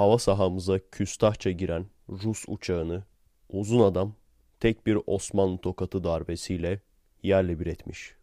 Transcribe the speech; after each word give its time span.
hava 0.00 0.18
sahamıza 0.18 0.78
küstahça 0.78 1.50
giren 1.50 1.86
Rus 2.08 2.44
uçağını 2.48 3.04
uzun 3.48 3.80
adam 3.80 4.14
tek 4.60 4.86
bir 4.86 4.98
Osmanlı 5.06 5.58
tokatı 5.58 6.04
darbesiyle 6.04 6.80
yerle 7.22 7.60
bir 7.60 7.66
etmiş. 7.66 8.14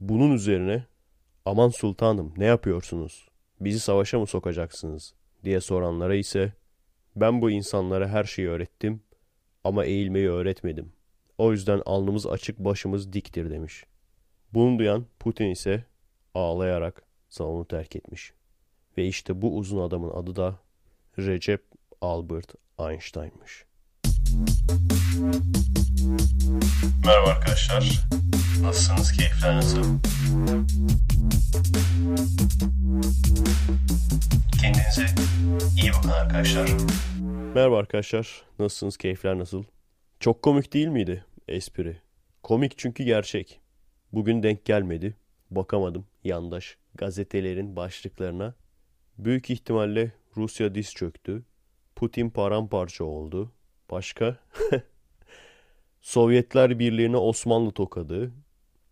Bunun 0.00 0.32
üzerine 0.32 0.84
aman 1.44 1.68
sultanım 1.68 2.34
ne 2.36 2.44
yapıyorsunuz? 2.44 3.28
Bizi 3.60 3.80
savaşa 3.80 4.18
mı 4.18 4.26
sokacaksınız? 4.26 5.14
diye 5.44 5.60
soranlara 5.60 6.14
ise 6.14 6.52
ben 7.16 7.42
bu 7.42 7.50
insanlara 7.50 8.08
her 8.08 8.24
şeyi 8.24 8.48
öğrettim 8.48 9.02
ama 9.64 9.84
eğilmeyi 9.84 10.28
öğretmedim. 10.28 10.92
O 11.38 11.52
yüzden 11.52 11.82
alnımız 11.86 12.26
açık 12.26 12.58
başımız 12.58 13.12
diktir 13.12 13.50
demiş. 13.50 13.84
Bunu 14.54 14.78
duyan 14.78 15.06
Putin 15.20 15.50
ise 15.50 15.84
ağlayarak 16.34 17.02
salonu 17.28 17.64
terk 17.68 17.96
etmiş. 17.96 18.32
Ve 18.98 19.06
işte 19.06 19.42
bu 19.42 19.56
uzun 19.56 19.80
adamın 19.80 20.10
adı 20.10 20.36
da 20.36 20.67
Recep 21.18 21.64
Albert 22.00 22.54
Einstein'mış. 22.78 23.64
Merhaba 27.06 27.30
arkadaşlar. 27.30 28.08
Nasılsınız? 28.62 29.12
Keyifler 29.12 29.56
nasıl? 29.56 29.98
Kendinize 34.60 35.06
iyi 35.82 35.92
bakın 35.92 36.08
arkadaşlar. 36.08 36.70
Merhaba 37.54 37.78
arkadaşlar. 37.78 38.42
Nasılsınız? 38.58 38.96
Keyifler 38.96 39.38
nasıl? 39.38 39.64
Çok 40.20 40.42
komik 40.42 40.72
değil 40.72 40.88
miydi 40.88 41.24
espri? 41.48 42.00
Komik 42.42 42.78
çünkü 42.78 43.04
gerçek. 43.04 43.60
Bugün 44.12 44.42
denk 44.42 44.64
gelmedi. 44.64 45.16
Bakamadım 45.50 46.06
yandaş 46.24 46.76
gazetelerin 46.94 47.76
başlıklarına. 47.76 48.54
Büyük 49.18 49.50
ihtimalle 49.50 50.12
Rusya 50.38 50.74
diz 50.74 50.94
çöktü. 50.94 51.42
Putin 51.96 52.30
paramparça 52.30 53.04
oldu. 53.04 53.52
Başka? 53.90 54.38
Sovyetler 56.00 56.78
Birliği'ne 56.78 57.16
Osmanlı 57.16 57.70
tokadı. 57.70 58.32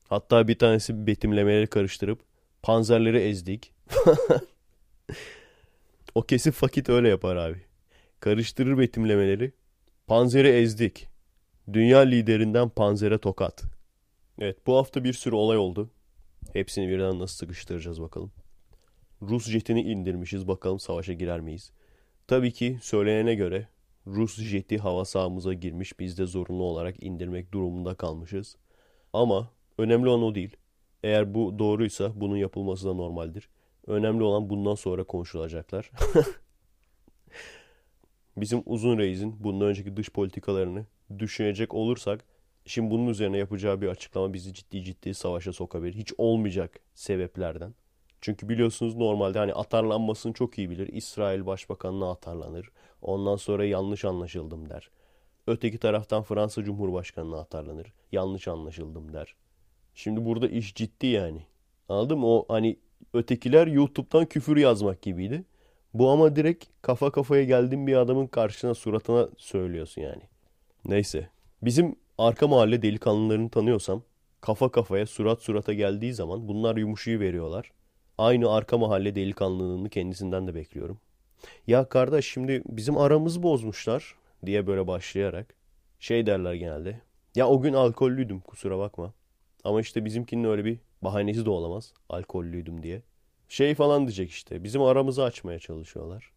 Hatta 0.08 0.48
bir 0.48 0.58
tanesi 0.58 1.06
betimlemeleri 1.06 1.66
karıştırıp 1.66 2.20
panzerleri 2.62 3.18
ezdik. 3.18 3.72
o 6.14 6.22
kesin 6.22 6.50
fakit 6.50 6.88
öyle 6.88 7.08
yapar 7.08 7.36
abi. 7.36 7.64
Karıştırır 8.20 8.78
betimlemeleri. 8.78 9.52
Panzeri 10.06 10.48
ezdik. 10.48 11.08
Dünya 11.72 11.98
liderinden 11.98 12.68
panzere 12.68 13.18
tokat. 13.18 13.62
Evet 14.38 14.66
bu 14.66 14.76
hafta 14.76 15.04
bir 15.04 15.12
sürü 15.12 15.34
olay 15.34 15.58
oldu. 15.58 15.90
Hepsini 16.52 16.88
birden 16.88 17.18
nasıl 17.18 17.36
sıkıştıracağız 17.36 18.02
bakalım. 18.02 18.32
Rus 19.22 19.48
jetini 19.48 19.82
indirmişiz 19.82 20.48
bakalım 20.48 20.80
savaşa 20.80 21.12
girer 21.12 21.40
miyiz? 21.40 21.72
Tabii 22.26 22.52
ki 22.52 22.78
söylenene 22.82 23.34
göre 23.34 23.68
Rus 24.06 24.40
jeti 24.40 24.78
hava 24.78 25.04
sahamıza 25.04 25.52
girmiş 25.52 26.00
biz 26.00 26.18
de 26.18 26.26
zorunlu 26.26 26.62
olarak 26.62 27.02
indirmek 27.02 27.52
durumunda 27.52 27.94
kalmışız. 27.94 28.56
Ama 29.12 29.50
önemli 29.78 30.08
olan 30.08 30.22
o 30.22 30.34
değil. 30.34 30.56
Eğer 31.02 31.34
bu 31.34 31.58
doğruysa 31.58 32.20
bunun 32.20 32.36
yapılması 32.36 32.86
da 32.86 32.94
normaldir. 32.94 33.48
Önemli 33.86 34.22
olan 34.22 34.50
bundan 34.50 34.74
sonra 34.74 35.04
konuşulacaklar. 35.04 35.90
Bizim 38.36 38.62
uzun 38.66 38.98
reisin 38.98 39.44
bundan 39.44 39.68
önceki 39.68 39.96
dış 39.96 40.10
politikalarını 40.10 40.86
düşünecek 41.18 41.74
olursak 41.74 42.24
şimdi 42.66 42.90
bunun 42.90 43.06
üzerine 43.06 43.38
yapacağı 43.38 43.80
bir 43.80 43.88
açıklama 43.88 44.32
bizi 44.32 44.54
ciddi 44.54 44.82
ciddi 44.82 45.14
savaşa 45.14 45.52
sokabilir. 45.52 45.94
Hiç 45.94 46.12
olmayacak 46.18 46.80
sebeplerden. 46.94 47.74
Çünkü 48.26 48.48
biliyorsunuz 48.48 48.96
normalde 48.96 49.38
hani 49.38 49.52
atarlanmasını 49.52 50.32
çok 50.32 50.58
iyi 50.58 50.70
bilir. 50.70 50.88
İsrail 50.88 51.46
Başbakanı'na 51.46 52.10
atarlanır. 52.10 52.70
Ondan 53.02 53.36
sonra 53.36 53.64
yanlış 53.64 54.04
anlaşıldım 54.04 54.70
der. 54.70 54.90
Öteki 55.46 55.78
taraftan 55.78 56.22
Fransa 56.22 56.64
Cumhurbaşkanı'na 56.64 57.38
atarlanır. 57.38 57.92
Yanlış 58.12 58.48
anlaşıldım 58.48 59.12
der. 59.12 59.34
Şimdi 59.94 60.24
burada 60.24 60.48
iş 60.48 60.74
ciddi 60.74 61.06
yani. 61.06 61.42
Anladın 61.88 62.18
mı? 62.18 62.26
O 62.26 62.44
hani 62.48 62.76
ötekiler 63.14 63.66
YouTube'dan 63.66 64.26
küfür 64.26 64.56
yazmak 64.56 65.02
gibiydi. 65.02 65.44
Bu 65.94 66.10
ama 66.10 66.36
direkt 66.36 66.64
kafa 66.82 67.10
kafaya 67.10 67.44
geldiğin 67.44 67.86
bir 67.86 67.96
adamın 67.96 68.26
karşısına 68.26 68.74
suratına 68.74 69.28
söylüyorsun 69.38 70.02
yani. 70.02 70.22
Neyse. 70.84 71.28
Bizim 71.62 71.96
arka 72.18 72.48
mahalle 72.48 72.82
delikanlılarını 72.82 73.50
tanıyorsam 73.50 74.02
kafa 74.40 74.70
kafaya 74.70 75.06
surat 75.06 75.42
surata 75.42 75.72
geldiği 75.72 76.14
zaman 76.14 76.48
bunlar 76.48 76.76
yumuşuyu 76.76 77.20
veriyorlar. 77.20 77.72
Aynı 78.18 78.50
arka 78.50 78.78
mahalle 78.78 79.14
delikanlılığını 79.14 79.88
kendisinden 79.88 80.46
de 80.46 80.54
bekliyorum. 80.54 81.00
Ya 81.66 81.88
kardeş 81.88 82.26
şimdi 82.26 82.62
bizim 82.66 82.98
aramızı 82.98 83.42
bozmuşlar 83.42 84.14
diye 84.46 84.66
böyle 84.66 84.86
başlayarak 84.86 85.54
şey 86.00 86.26
derler 86.26 86.54
genelde. 86.54 87.00
Ya 87.34 87.48
o 87.48 87.60
gün 87.60 87.72
alkollüydüm 87.72 88.40
kusura 88.40 88.78
bakma. 88.78 89.14
Ama 89.64 89.80
işte 89.80 90.04
bizimkinin 90.04 90.44
öyle 90.44 90.64
bir 90.64 90.78
bahanesi 91.02 91.44
de 91.44 91.50
olamaz. 91.50 91.94
Alkollüydüm 92.08 92.82
diye. 92.82 93.02
Şey 93.48 93.74
falan 93.74 94.06
diyecek 94.06 94.30
işte. 94.30 94.64
Bizim 94.64 94.82
aramızı 94.82 95.24
açmaya 95.24 95.58
çalışıyorlar. 95.58 96.30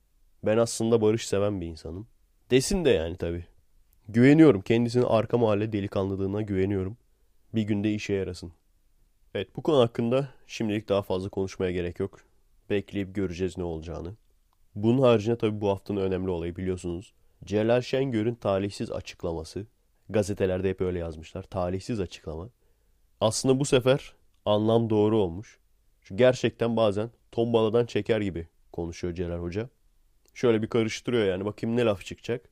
Ben 0.43 0.57
aslında 0.57 1.01
barış 1.01 1.27
seven 1.27 1.61
bir 1.61 1.67
insanım. 1.67 2.07
Desin 2.51 2.85
de 2.85 2.89
yani 2.89 3.15
tabii. 3.17 3.45
Güveniyorum. 4.07 4.61
Kendisinin 4.61 5.03
arka 5.03 5.37
mahalle 5.37 5.71
delikanlılığına 5.71 6.41
güveniyorum. 6.41 6.97
Bir 7.55 7.61
günde 7.61 7.93
işe 7.93 8.13
yarasın. 8.13 8.51
Evet 9.35 9.55
bu 9.55 9.63
konu 9.63 9.79
hakkında 9.79 10.29
şimdilik 10.47 10.89
daha 10.89 11.01
fazla 11.01 11.29
konuşmaya 11.29 11.71
gerek 11.71 11.99
yok. 11.99 12.19
Bekleyip 12.69 13.15
göreceğiz 13.15 13.57
ne 13.57 13.63
olacağını. 13.63 14.15
Bunun 14.75 15.01
haricinde 15.01 15.37
tabii 15.37 15.61
bu 15.61 15.69
haftanın 15.69 16.01
önemli 16.01 16.29
olayı 16.29 16.55
biliyorsunuz. 16.55 17.13
Celal 17.45 17.81
Şengör'ün 17.81 18.35
talihsiz 18.35 18.91
açıklaması. 18.91 19.65
Gazetelerde 20.09 20.69
hep 20.69 20.81
öyle 20.81 20.99
yazmışlar. 20.99 21.43
Talihsiz 21.43 21.99
açıklama. 21.99 22.49
Aslında 23.21 23.59
bu 23.59 23.65
sefer 23.65 24.13
anlam 24.45 24.89
doğru 24.89 25.17
olmuş. 25.17 25.59
Çünkü 26.01 26.17
gerçekten 26.17 26.77
bazen 26.77 27.09
tombaladan 27.31 27.85
çeker 27.85 28.21
gibi 28.21 28.47
konuşuyor 28.71 29.13
Celal 29.13 29.39
Hoca. 29.39 29.69
Şöyle 30.33 30.61
bir 30.61 30.67
karıştırıyor 30.67 31.25
yani 31.25 31.45
bakayım 31.45 31.77
ne 31.77 31.85
laf 31.85 32.05
çıkacak. 32.05 32.49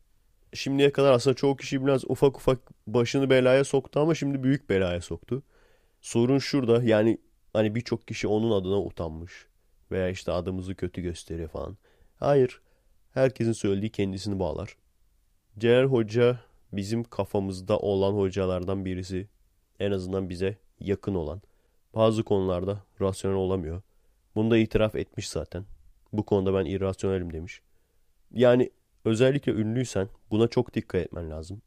Şimdiye 0.53 0.91
kadar 0.91 1.11
aslında 1.11 1.35
çoğu 1.35 1.57
kişi 1.57 1.85
biraz 1.85 2.03
ufak 2.05 2.37
ufak 2.37 2.59
başını 2.87 3.29
belaya 3.29 3.63
soktu 3.63 3.99
ama 3.99 4.15
şimdi 4.15 4.43
büyük 4.43 4.69
belaya 4.69 5.01
soktu. 5.01 5.43
Sorun 6.07 6.37
şurada 6.37 6.83
yani 6.83 7.17
hani 7.53 7.75
birçok 7.75 8.07
kişi 8.07 8.27
onun 8.27 8.51
adına 8.51 8.81
utanmış. 8.81 9.47
Veya 9.91 10.09
işte 10.09 10.31
adımızı 10.31 10.75
kötü 10.75 11.01
gösteriyor 11.01 11.49
falan. 11.49 11.77
Hayır. 12.15 12.61
Herkesin 13.13 13.51
söylediği 13.51 13.91
kendisini 13.91 14.39
bağlar. 14.39 14.77
Celal 15.59 15.83
Hoca 15.83 16.39
bizim 16.73 17.03
kafamızda 17.03 17.79
olan 17.79 18.13
hocalardan 18.13 18.85
birisi. 18.85 19.27
En 19.79 19.91
azından 19.91 20.29
bize 20.29 20.57
yakın 20.79 21.15
olan. 21.15 21.41
Bazı 21.95 22.23
konularda 22.23 22.83
rasyonel 23.01 23.37
olamıyor. 23.37 23.81
Bunu 24.35 24.51
da 24.51 24.57
itiraf 24.57 24.95
etmiş 24.95 25.29
zaten. 25.29 25.65
Bu 26.13 26.25
konuda 26.25 26.53
ben 26.53 26.65
irrasyonelim 26.65 27.33
demiş. 27.33 27.61
Yani 28.33 28.69
özellikle 29.05 29.51
ünlüysen 29.51 30.09
buna 30.31 30.47
çok 30.47 30.73
dikkat 30.73 31.01
etmen 31.01 31.29
lazım. 31.29 31.61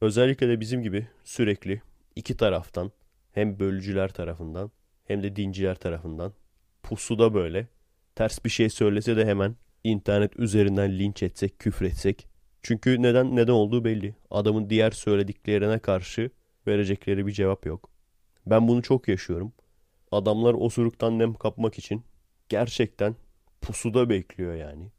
Özellikle 0.00 0.48
de 0.48 0.60
bizim 0.60 0.82
gibi 0.82 1.08
sürekli 1.24 1.82
iki 2.16 2.36
taraftan 2.36 2.92
hem 3.34 3.58
bölücüler 3.58 4.12
tarafından 4.12 4.70
hem 5.04 5.22
de 5.22 5.36
dinciler 5.36 5.74
tarafından 5.74 6.32
pusuda 6.82 7.34
böyle 7.34 7.68
ters 8.14 8.44
bir 8.44 8.50
şey 8.50 8.70
söylese 8.70 9.16
de 9.16 9.26
hemen 9.26 9.56
internet 9.84 10.36
üzerinden 10.36 10.98
linç 10.98 11.22
etsek, 11.22 11.58
küfretsek. 11.58 12.26
Çünkü 12.62 13.02
neden 13.02 13.36
neden 13.36 13.52
olduğu 13.52 13.84
belli. 13.84 14.14
Adamın 14.30 14.70
diğer 14.70 14.90
söylediklerine 14.90 15.78
karşı 15.78 16.30
verecekleri 16.66 17.26
bir 17.26 17.32
cevap 17.32 17.66
yok. 17.66 17.90
Ben 18.46 18.68
bunu 18.68 18.82
çok 18.82 19.08
yaşıyorum. 19.08 19.52
Adamlar 20.12 20.54
osuruktan 20.54 21.18
nem 21.18 21.34
kapmak 21.34 21.78
için 21.78 22.04
gerçekten 22.48 23.16
pusuda 23.60 24.10
bekliyor 24.10 24.54
yani. 24.54 24.90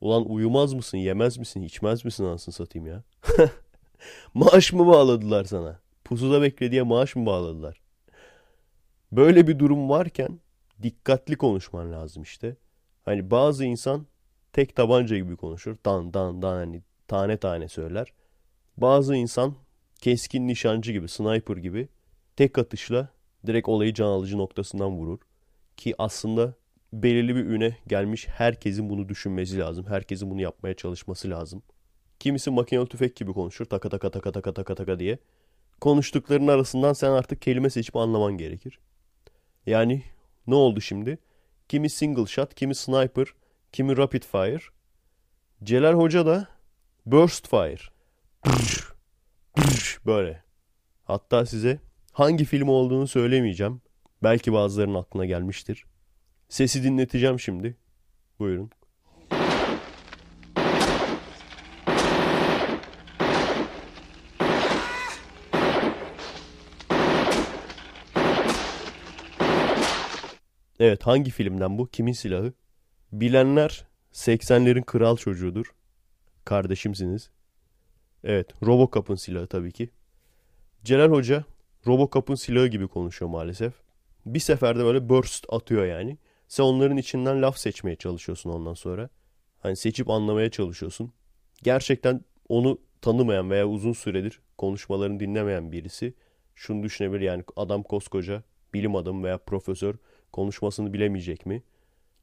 Ulan 0.00 0.30
uyumaz 0.30 0.74
mısın, 0.74 0.98
yemez 0.98 1.38
misin, 1.38 1.62
içmez 1.62 2.04
misin 2.04 2.24
anasını 2.24 2.54
satayım 2.54 2.86
ya? 2.86 3.02
maaş 4.34 4.72
mı 4.72 4.86
bağladılar 4.86 5.44
sana? 5.44 5.80
Pusuda 6.04 6.42
bekle 6.42 6.70
diye 6.70 6.82
maaş 6.82 7.16
mı 7.16 7.26
bağladılar? 7.26 7.83
Böyle 9.16 9.46
bir 9.46 9.58
durum 9.58 9.88
varken 9.88 10.40
dikkatli 10.82 11.36
konuşman 11.36 11.92
lazım 11.92 12.22
işte. 12.22 12.56
Hani 13.04 13.30
bazı 13.30 13.64
insan 13.64 14.06
tek 14.52 14.76
tabanca 14.76 15.16
gibi 15.16 15.36
konuşur. 15.36 15.76
Dan 15.86 16.14
dan 16.14 16.42
dan 16.42 16.54
hani 16.56 16.82
tane 17.08 17.36
tane 17.36 17.68
söyler. 17.68 18.12
Bazı 18.76 19.16
insan 19.16 19.54
keskin 20.00 20.48
nişancı 20.48 20.92
gibi, 20.92 21.08
sniper 21.08 21.56
gibi 21.56 21.88
tek 22.36 22.58
atışla 22.58 23.08
direkt 23.46 23.68
olayı 23.68 23.94
can 23.94 24.06
alıcı 24.06 24.38
noktasından 24.38 24.90
vurur. 24.90 25.18
Ki 25.76 25.94
aslında 25.98 26.54
belirli 26.92 27.36
bir 27.36 27.44
üne 27.44 27.76
gelmiş 27.86 28.28
herkesin 28.28 28.90
bunu 28.90 29.08
düşünmesi 29.08 29.58
lazım. 29.58 29.86
Herkesin 29.86 30.30
bunu 30.30 30.40
yapmaya 30.40 30.74
çalışması 30.74 31.30
lazım. 31.30 31.62
Kimisi 32.20 32.50
makinalı 32.50 32.86
tüfek 32.86 33.16
gibi 33.16 33.32
konuşur. 33.32 33.64
Taka 33.64 33.88
taka 33.88 34.10
taka 34.10 34.32
taka 34.32 34.54
taka 34.54 34.74
taka 34.74 34.98
diye. 34.98 35.18
Konuştuklarının 35.80 36.48
arasından 36.48 36.92
sen 36.92 37.10
artık 37.10 37.42
kelime 37.42 37.70
seçip 37.70 37.96
anlaman 37.96 38.38
gerekir. 38.38 38.78
Yani 39.66 40.02
ne 40.46 40.54
oldu 40.54 40.80
şimdi? 40.80 41.18
Kimi 41.68 41.90
single 41.90 42.26
shot, 42.26 42.54
kimi 42.54 42.74
sniper, 42.74 43.26
kimi 43.72 43.96
rapid 43.96 44.22
fire. 44.22 44.60
Celal 45.64 45.94
Hoca 45.94 46.26
da 46.26 46.48
Burst 47.06 47.48
Fire. 47.48 47.82
Böyle. 50.06 50.44
Hatta 51.04 51.46
size 51.46 51.80
hangi 52.12 52.44
film 52.44 52.68
olduğunu 52.68 53.06
söylemeyeceğim. 53.06 53.80
Belki 54.22 54.52
bazılarının 54.52 54.94
aklına 54.94 55.24
gelmiştir. 55.24 55.84
Sesi 56.48 56.82
dinleteceğim 56.82 57.40
şimdi. 57.40 57.76
Buyurun. 58.38 58.70
Evet 70.84 71.06
hangi 71.06 71.30
filmden 71.30 71.78
bu? 71.78 71.86
Kimin 71.86 72.12
silahı? 72.12 72.52
Bilenler 73.12 73.84
80'lerin 74.12 74.84
kral 74.84 75.16
çocuğudur. 75.16 75.74
Kardeşimsiniz. 76.44 77.30
Evet 78.24 78.62
Robocop'un 78.62 79.14
silahı 79.14 79.46
tabii 79.46 79.72
ki. 79.72 79.90
Celal 80.84 81.10
Hoca 81.10 81.44
Robocop'un 81.86 82.34
silahı 82.34 82.66
gibi 82.66 82.88
konuşuyor 82.88 83.30
maalesef. 83.30 83.72
Bir 84.26 84.38
seferde 84.40 84.84
böyle 84.84 85.08
burst 85.08 85.46
atıyor 85.48 85.84
yani. 85.86 86.18
Sen 86.48 86.64
onların 86.64 86.96
içinden 86.96 87.42
laf 87.42 87.58
seçmeye 87.58 87.96
çalışıyorsun 87.96 88.50
ondan 88.50 88.74
sonra. 88.74 89.08
Hani 89.60 89.76
seçip 89.76 90.10
anlamaya 90.10 90.50
çalışıyorsun. 90.50 91.12
Gerçekten 91.62 92.24
onu 92.48 92.78
tanımayan 93.00 93.50
veya 93.50 93.68
uzun 93.68 93.92
süredir 93.92 94.40
konuşmalarını 94.58 95.20
dinlemeyen 95.20 95.72
birisi 95.72 96.14
şunu 96.54 96.82
düşünebilir 96.82 97.20
yani 97.20 97.44
adam 97.56 97.82
koskoca 97.82 98.42
bilim 98.74 98.96
adamı 98.96 99.24
veya 99.24 99.38
profesör 99.38 99.94
konuşmasını 100.34 100.92
bilemeyecek 100.92 101.46
mi? 101.46 101.62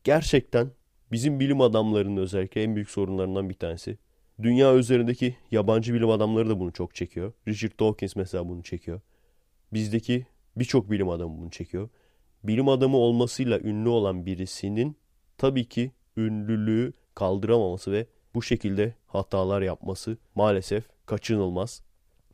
Gerçekten 0.04 0.72
bizim 1.12 1.40
bilim 1.40 1.62
adamlarının 1.62 2.18
özellikle 2.18 2.64
en 2.64 2.76
büyük 2.76 2.90
sorunlarından 2.90 3.50
bir 3.50 3.54
tanesi. 3.54 3.98
Dünya 4.42 4.76
üzerindeki 4.76 5.36
yabancı 5.52 5.94
bilim 5.94 6.10
adamları 6.10 6.50
da 6.50 6.60
bunu 6.60 6.72
çok 6.74 6.96
çekiyor. 6.96 7.34
Richard 7.48 7.80
Dawkins 7.80 8.16
mesela 8.16 8.50
bunu 8.50 8.64
çekiyor. 8.64 9.02
Bizdeki 9.74 10.26
birçok 10.56 10.92
bilim 10.92 11.10
adamı 11.10 11.38
bunu 11.38 11.52
çekiyor. 11.52 11.90
Bilim 12.44 12.70
adamı 12.70 12.98
olmasıyla 12.98 13.60
ünlü 13.60 13.90
olan 13.90 14.26
birisinin 14.26 14.98
tabii 15.38 15.66
ki 15.66 15.92
ünlülüğü 16.18 16.94
kaldıramaması 17.16 17.92
ve 17.92 18.08
bu 18.36 18.42
şekilde 18.42 18.96
hatalar 19.08 19.62
yapması 19.62 20.18
maalesef 20.36 20.84
kaçınılmaz. 21.06 21.84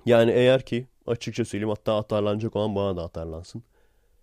Yani 0.05 0.31
eğer 0.31 0.65
ki 0.65 0.87
açıkça 1.07 1.45
söyleyeyim 1.45 1.69
hatta 1.69 1.97
atarlanacak 1.97 2.55
olan 2.55 2.75
bana 2.75 2.97
da 2.97 3.03
atarlansın. 3.03 3.63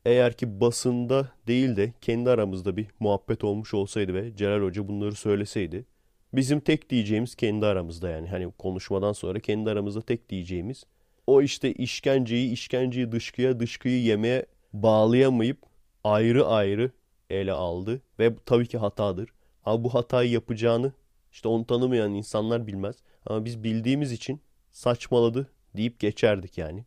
Eğer 0.05 0.33
ki 0.33 0.61
basında 0.61 1.29
değil 1.47 1.77
de 1.77 1.93
kendi 2.01 2.31
aramızda 2.31 2.77
bir 2.77 2.87
muhabbet 3.01 3.45
olmuş 3.45 3.75
olsaydı 3.75 4.15
ve 4.15 4.37
Celal 4.37 4.63
Hoca 4.63 4.89
bunları 4.89 5.15
söyleseydi 5.15 5.85
bizim 6.33 6.61
tek 6.61 6.91
diyeceğimiz 6.91 7.35
kendi 7.35 7.67
aramızda 7.67 8.11
yani 8.11 8.29
hani 8.29 8.53
konuşmadan 8.53 9.13
sonra 9.13 9.41
kendi 9.41 9.71
aramızda 9.71 10.01
tek 10.01 10.29
diyeceğimiz 10.29 10.85
o 11.27 11.43
işte 11.43 11.73
işkenceyi 11.73 12.53
işkenceyi 12.53 13.13
dışkıya 13.13 13.61
dışkıyı 13.61 14.03
yemeye 14.03 14.47
bağlayamayıp 14.73 15.59
ayrı 16.05 16.47
ayrı 16.47 16.91
ele 17.31 17.53
aldı 17.53 18.01
ve 18.19 18.35
tabii 18.47 18.67
ki 18.67 18.79
hatadır. 18.79 19.31
Ama 19.65 19.85
bu 19.85 19.95
hatayı 19.95 20.31
yapacağını 20.31 20.93
işte 21.33 21.49
onu 21.49 21.67
tanımayan 21.67 22.15
insanlar 22.15 22.67
bilmez. 22.67 22.97
Ama 23.27 23.45
biz 23.45 23.65
bildiğimiz 23.65 24.13
için 24.13 24.41
saçmaladı 24.71 25.51
deyip 25.77 26.01
geçerdik 26.01 26.59
yani. 26.59 26.85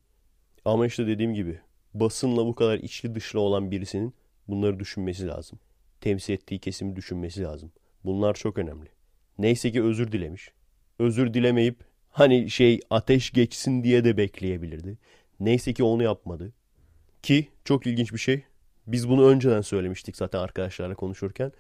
Ama 0.66 0.86
işte 0.86 1.08
dediğim 1.08 1.34
gibi 1.34 1.60
basınla 2.00 2.46
bu 2.46 2.56
kadar 2.56 2.78
içli 2.78 3.16
dışlı 3.16 3.40
olan 3.40 3.72
birisinin 3.72 4.14
bunları 4.48 4.80
düşünmesi 4.80 5.28
lazım. 5.28 5.60
Temsil 6.02 6.34
ettiği 6.34 6.60
kesimi 6.60 6.96
düşünmesi 6.96 7.42
lazım. 7.42 7.72
Bunlar 8.06 8.34
çok 8.34 8.58
önemli. 8.58 8.90
Neyse 9.38 9.72
ki 9.72 9.84
özür 9.84 10.12
dilemiş. 10.12 10.52
Özür 11.00 11.34
dilemeyip 11.34 11.76
hani 12.10 12.50
şey 12.50 12.80
ateş 12.90 13.32
geçsin 13.32 13.84
diye 13.84 14.04
de 14.04 14.18
bekleyebilirdi. 14.18 14.98
Neyse 15.40 15.74
ki 15.74 15.84
onu 15.84 16.04
yapmadı. 16.04 16.54
Ki 17.24 17.48
çok 17.66 17.88
ilginç 17.88 18.14
bir 18.14 18.18
şey. 18.18 18.44
Biz 18.88 19.10
bunu 19.10 19.28
önceden 19.28 19.62
söylemiştik 19.62 20.18
zaten 20.18 20.40
arkadaşlarla 20.40 20.96
konuşurken. 20.96 21.52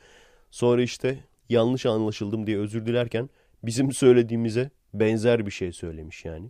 Sonra 0.51 0.81
işte 0.81 1.19
yanlış 1.49 1.85
anlaşıldım 1.85 2.47
diye 2.47 2.57
özür 2.57 2.85
dilerken 2.85 3.29
bizim 3.63 3.91
söylediğimize 3.91 4.69
benzer 4.93 5.45
bir 5.45 5.51
şey 5.51 5.71
söylemiş 5.71 6.25
yani. 6.25 6.49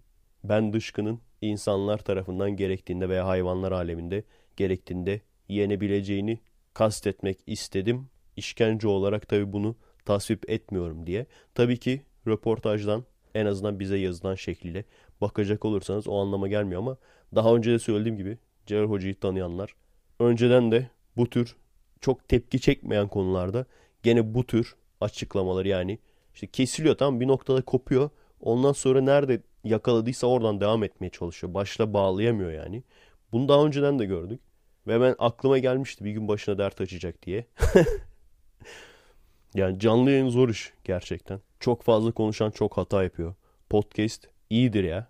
Ben 0.49 0.73
dışkının 0.73 1.19
insanlar 1.41 1.97
tarafından 1.97 2.55
gerektiğinde 2.55 3.09
veya 3.09 3.27
hayvanlar 3.27 3.71
aleminde 3.71 4.23
gerektiğinde 4.57 5.21
yenebileceğini 5.49 6.39
kastetmek 6.73 7.38
istedim. 7.47 8.09
İşkence 8.35 8.88
olarak 8.88 9.27
tabii 9.27 9.53
bunu 9.53 9.75
tasvip 10.05 10.49
etmiyorum 10.49 11.07
diye. 11.07 11.25
Tabii 11.55 11.77
ki 11.77 12.01
röportajdan 12.27 13.05
en 13.35 13.45
azından 13.45 13.79
bize 13.79 13.97
yazılan 13.97 14.35
şekliyle 14.35 14.85
bakacak 15.21 15.65
olursanız 15.65 16.07
o 16.07 16.17
anlama 16.17 16.47
gelmiyor 16.47 16.81
ama 16.81 16.97
daha 17.35 17.55
önce 17.55 17.71
de 17.71 17.79
söylediğim 17.79 18.17
gibi 18.17 18.38
Celal 18.65 18.89
Hoca'yı 18.89 19.15
tanıyanlar 19.19 19.75
önceden 20.19 20.71
de 20.71 20.89
bu 21.17 21.29
tür 21.29 21.55
çok 22.01 22.29
tepki 22.29 22.61
çekmeyen 22.61 23.07
konularda 23.07 23.65
gene 24.03 24.33
bu 24.33 24.47
tür 24.47 24.75
açıklamalar 25.01 25.65
yani 25.65 25.99
işte 26.33 26.47
kesiliyor 26.47 26.97
tamam 26.97 27.19
bir 27.19 27.27
noktada 27.27 27.61
kopuyor. 27.61 28.09
Ondan 28.41 28.71
sonra 28.71 29.01
nerede 29.01 29.41
yakaladıysa 29.63 30.27
oradan 30.27 30.61
devam 30.61 30.83
etmeye 30.83 31.09
çalışıyor. 31.09 31.53
Başla 31.53 31.93
bağlayamıyor 31.93 32.51
yani. 32.51 32.83
Bunu 33.31 33.49
daha 33.49 33.65
önceden 33.65 33.99
de 33.99 34.05
gördük. 34.05 34.41
Ve 34.87 35.01
ben 35.01 35.15
aklıma 35.19 35.57
gelmişti 35.57 36.05
bir 36.05 36.11
gün 36.11 36.27
başına 36.27 36.57
dert 36.57 36.81
açacak 36.81 37.23
diye. 37.23 37.45
yani 39.55 39.79
canlı 39.79 40.11
yayın 40.11 40.29
zor 40.29 40.49
iş 40.49 40.73
gerçekten. 40.83 41.39
Çok 41.59 41.83
fazla 41.83 42.11
konuşan 42.11 42.51
çok 42.51 42.77
hata 42.77 43.03
yapıyor. 43.03 43.35
Podcast 43.69 44.27
iyidir 44.49 44.83
ya. 44.83 45.07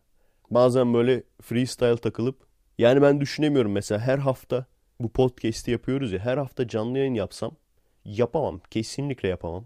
Bazen 0.51 0.93
böyle 0.93 1.23
freestyle 1.41 1.97
takılıp 1.97 2.35
yani 2.77 3.01
ben 3.01 3.21
düşünemiyorum 3.21 3.71
mesela 3.71 4.01
her 4.01 4.17
hafta 4.17 4.65
bu 4.99 5.09
podcast'i 5.09 5.71
yapıyoruz 5.71 6.11
ya 6.11 6.19
her 6.19 6.37
hafta 6.37 6.67
canlı 6.67 6.97
yayın 6.97 7.13
yapsam 7.13 7.51
yapamam. 8.05 8.61
Kesinlikle 8.71 9.29
yapamam. 9.29 9.65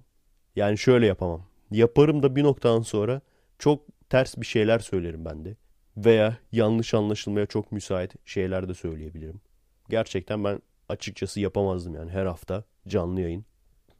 Yani 0.55 0.77
şöyle 0.77 1.05
yapamam. 1.05 1.45
Yaparım 1.71 2.23
da 2.23 2.35
bir 2.35 2.43
noktadan 2.43 2.81
sonra 2.81 3.21
çok 3.61 4.09
ters 4.09 4.37
bir 4.37 4.45
şeyler 4.45 4.79
söylerim 4.79 5.25
ben 5.25 5.45
de. 5.45 5.55
Veya 5.97 6.37
yanlış 6.51 6.93
anlaşılmaya 6.93 7.45
çok 7.45 7.71
müsait 7.71 8.13
şeyler 8.25 8.69
de 8.69 8.73
söyleyebilirim. 8.73 9.41
Gerçekten 9.89 10.43
ben 10.43 10.61
açıkçası 10.89 11.39
yapamazdım 11.39 11.95
yani 11.95 12.11
her 12.11 12.25
hafta 12.25 12.63
canlı 12.87 13.21
yayın. 13.21 13.45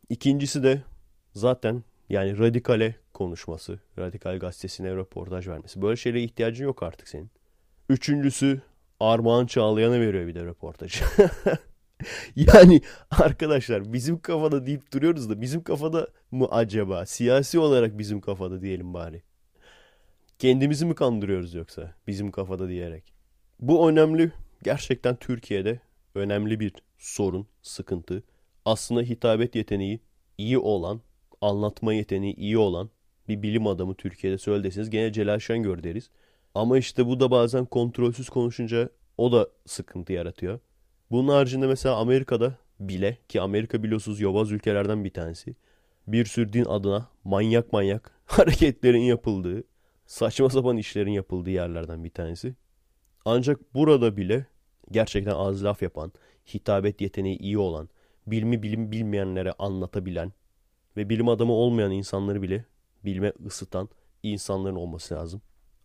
İkincisi 0.09 0.63
de 0.63 0.81
zaten 1.33 1.83
yani 2.09 2.39
radikale 2.39 2.95
konuşması, 3.13 3.79
radikal 3.99 4.39
gazetesine 4.39 4.95
röportaj 4.95 5.47
vermesi. 5.47 5.81
Böyle 5.81 5.95
şeylere 5.95 6.23
ihtiyacın 6.23 6.65
yok 6.65 6.83
artık 6.83 7.07
senin. 7.07 7.31
Üçüncüsü 7.89 8.61
Armağan 8.99 9.45
Çağlayan'a 9.45 9.99
veriyor 9.99 10.27
bir 10.27 10.35
de 10.35 10.43
röportaj. 10.43 11.01
yani 12.35 12.81
arkadaşlar 13.11 13.93
bizim 13.93 14.19
kafada 14.19 14.65
deyip 14.65 14.93
duruyoruz 14.93 15.29
da 15.29 15.41
bizim 15.41 15.63
kafada 15.63 16.07
mı 16.31 16.47
acaba? 16.51 17.05
Siyasi 17.05 17.59
olarak 17.59 17.97
bizim 17.97 18.21
kafada 18.21 18.61
diyelim 18.61 18.93
bari. 18.93 19.23
Kendimizi 20.41 20.85
mi 20.85 20.95
kandırıyoruz 20.95 21.53
yoksa 21.53 21.93
bizim 22.07 22.31
kafada 22.31 22.69
diyerek? 22.69 23.13
Bu 23.59 23.89
önemli. 23.89 24.31
Gerçekten 24.63 25.15
Türkiye'de 25.15 25.79
önemli 26.15 26.59
bir 26.59 26.73
sorun, 26.97 27.47
sıkıntı. 27.61 28.23
Aslında 28.65 29.01
hitabet 29.01 29.55
yeteneği 29.55 29.99
iyi 30.37 30.57
olan, 30.57 31.01
anlatma 31.41 31.93
yeteneği 31.93 32.35
iyi 32.35 32.57
olan 32.57 32.89
bir 33.27 33.41
bilim 33.41 33.67
adamı 33.67 33.95
Türkiye'de 33.95 34.37
söyle 34.37 34.69
gene 34.89 35.13
Celal 35.13 35.39
Şengör 35.39 35.83
deriz. 35.83 36.09
Ama 36.55 36.77
işte 36.77 37.05
bu 37.05 37.19
da 37.19 37.31
bazen 37.31 37.65
kontrolsüz 37.65 38.29
konuşunca 38.29 38.89
o 39.17 39.31
da 39.31 39.47
sıkıntı 39.65 40.13
yaratıyor. 40.13 40.59
Bunun 41.11 41.27
haricinde 41.27 41.67
mesela 41.67 41.95
Amerika'da 41.95 42.57
bile 42.79 43.17
ki 43.29 43.41
Amerika 43.41 43.83
biliyorsunuz 43.83 44.19
yobaz 44.19 44.51
ülkelerden 44.51 45.03
bir 45.03 45.13
tanesi. 45.13 45.55
Bir 46.07 46.25
sürü 46.25 46.53
din 46.53 46.65
adına 46.65 47.09
manyak 47.23 47.73
manyak 47.73 48.11
hareketlerin 48.25 49.01
yapıldığı, 49.01 49.63
saçma 50.11 50.49
sapan 50.49 50.77
işlerin 50.77 51.11
yapıldığı 51.11 51.49
yerlerden 51.49 52.03
bir 52.03 52.09
tanesi. 52.09 52.55
Ancak 53.25 53.73
burada 53.73 54.17
bile 54.17 54.45
gerçekten 54.91 55.31
az 55.31 55.63
laf 55.63 55.81
yapan, 55.81 56.11
hitabet 56.53 57.01
yeteneği 57.01 57.37
iyi 57.37 57.57
olan, 57.57 57.89
bilmi 58.27 58.63
bilim 58.63 58.91
bilmeyenlere 58.91 59.51
anlatabilen 59.51 60.33
ve 60.97 61.09
bilim 61.09 61.29
adamı 61.29 61.53
olmayan 61.53 61.91
insanları 61.91 62.41
bile 62.41 62.65
bilme 63.05 63.33
ısıtan 63.45 63.89
insanların 64.23 64.75
olması 64.75 65.15
lazım. 65.15 65.41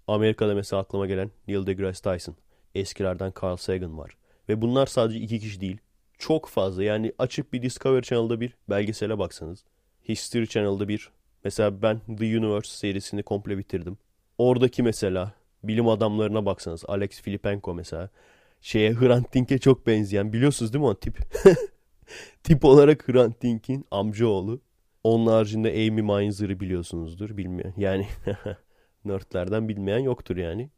Amerika'da 0.06 0.54
mesela 0.54 0.82
aklıma 0.82 1.06
gelen 1.06 1.30
Neil 1.48 1.66
deGrasse 1.66 2.02
Tyson, 2.02 2.36
eskilerden 2.74 3.32
Carl 3.42 3.56
Sagan 3.56 3.98
var. 3.98 4.16
Ve 4.48 4.62
bunlar 4.62 4.86
sadece 4.86 5.18
iki 5.18 5.40
kişi 5.40 5.60
değil. 5.60 5.78
Çok 6.18 6.48
fazla 6.48 6.82
yani 6.82 7.12
açık 7.18 7.52
bir 7.52 7.62
Discovery 7.62 8.02
Channel'da 8.02 8.40
bir 8.40 8.56
belgesele 8.70 9.18
baksanız. 9.18 9.64
History 10.08 10.46
Channel'da 10.46 10.88
bir. 10.88 11.10
Mesela 11.44 11.82
ben 11.82 12.00
The 12.00 12.38
Universe 12.38 12.76
serisini 12.76 13.22
komple 13.22 13.58
bitirdim. 13.58 13.98
Oradaki 14.38 14.82
mesela 14.82 15.32
bilim 15.62 15.88
adamlarına 15.88 16.46
baksanız. 16.46 16.84
Alex 16.88 17.20
Filipenko 17.20 17.74
mesela. 17.74 18.10
Şeye 18.60 18.94
Hrant 18.94 19.34
Dink'e 19.34 19.58
çok 19.58 19.86
benzeyen. 19.86 20.32
Biliyorsunuz 20.32 20.72
değil 20.72 20.82
mi 20.82 20.88
o 20.88 20.94
tip? 20.94 21.18
tip 22.42 22.64
olarak 22.64 23.08
Hrant 23.08 23.42
Dink'in 23.42 23.84
amcaoğlu. 23.90 24.60
Onun 25.04 25.26
haricinde 25.26 25.68
Amy 25.70 26.02
Mainzer'ı 26.02 26.60
biliyorsunuzdur. 26.60 27.36
Bilmiyor. 27.36 27.72
Yani 27.76 28.06
nerdlerden 29.04 29.68
bilmeyen 29.68 29.98
yoktur 29.98 30.36
yani. 30.36 30.70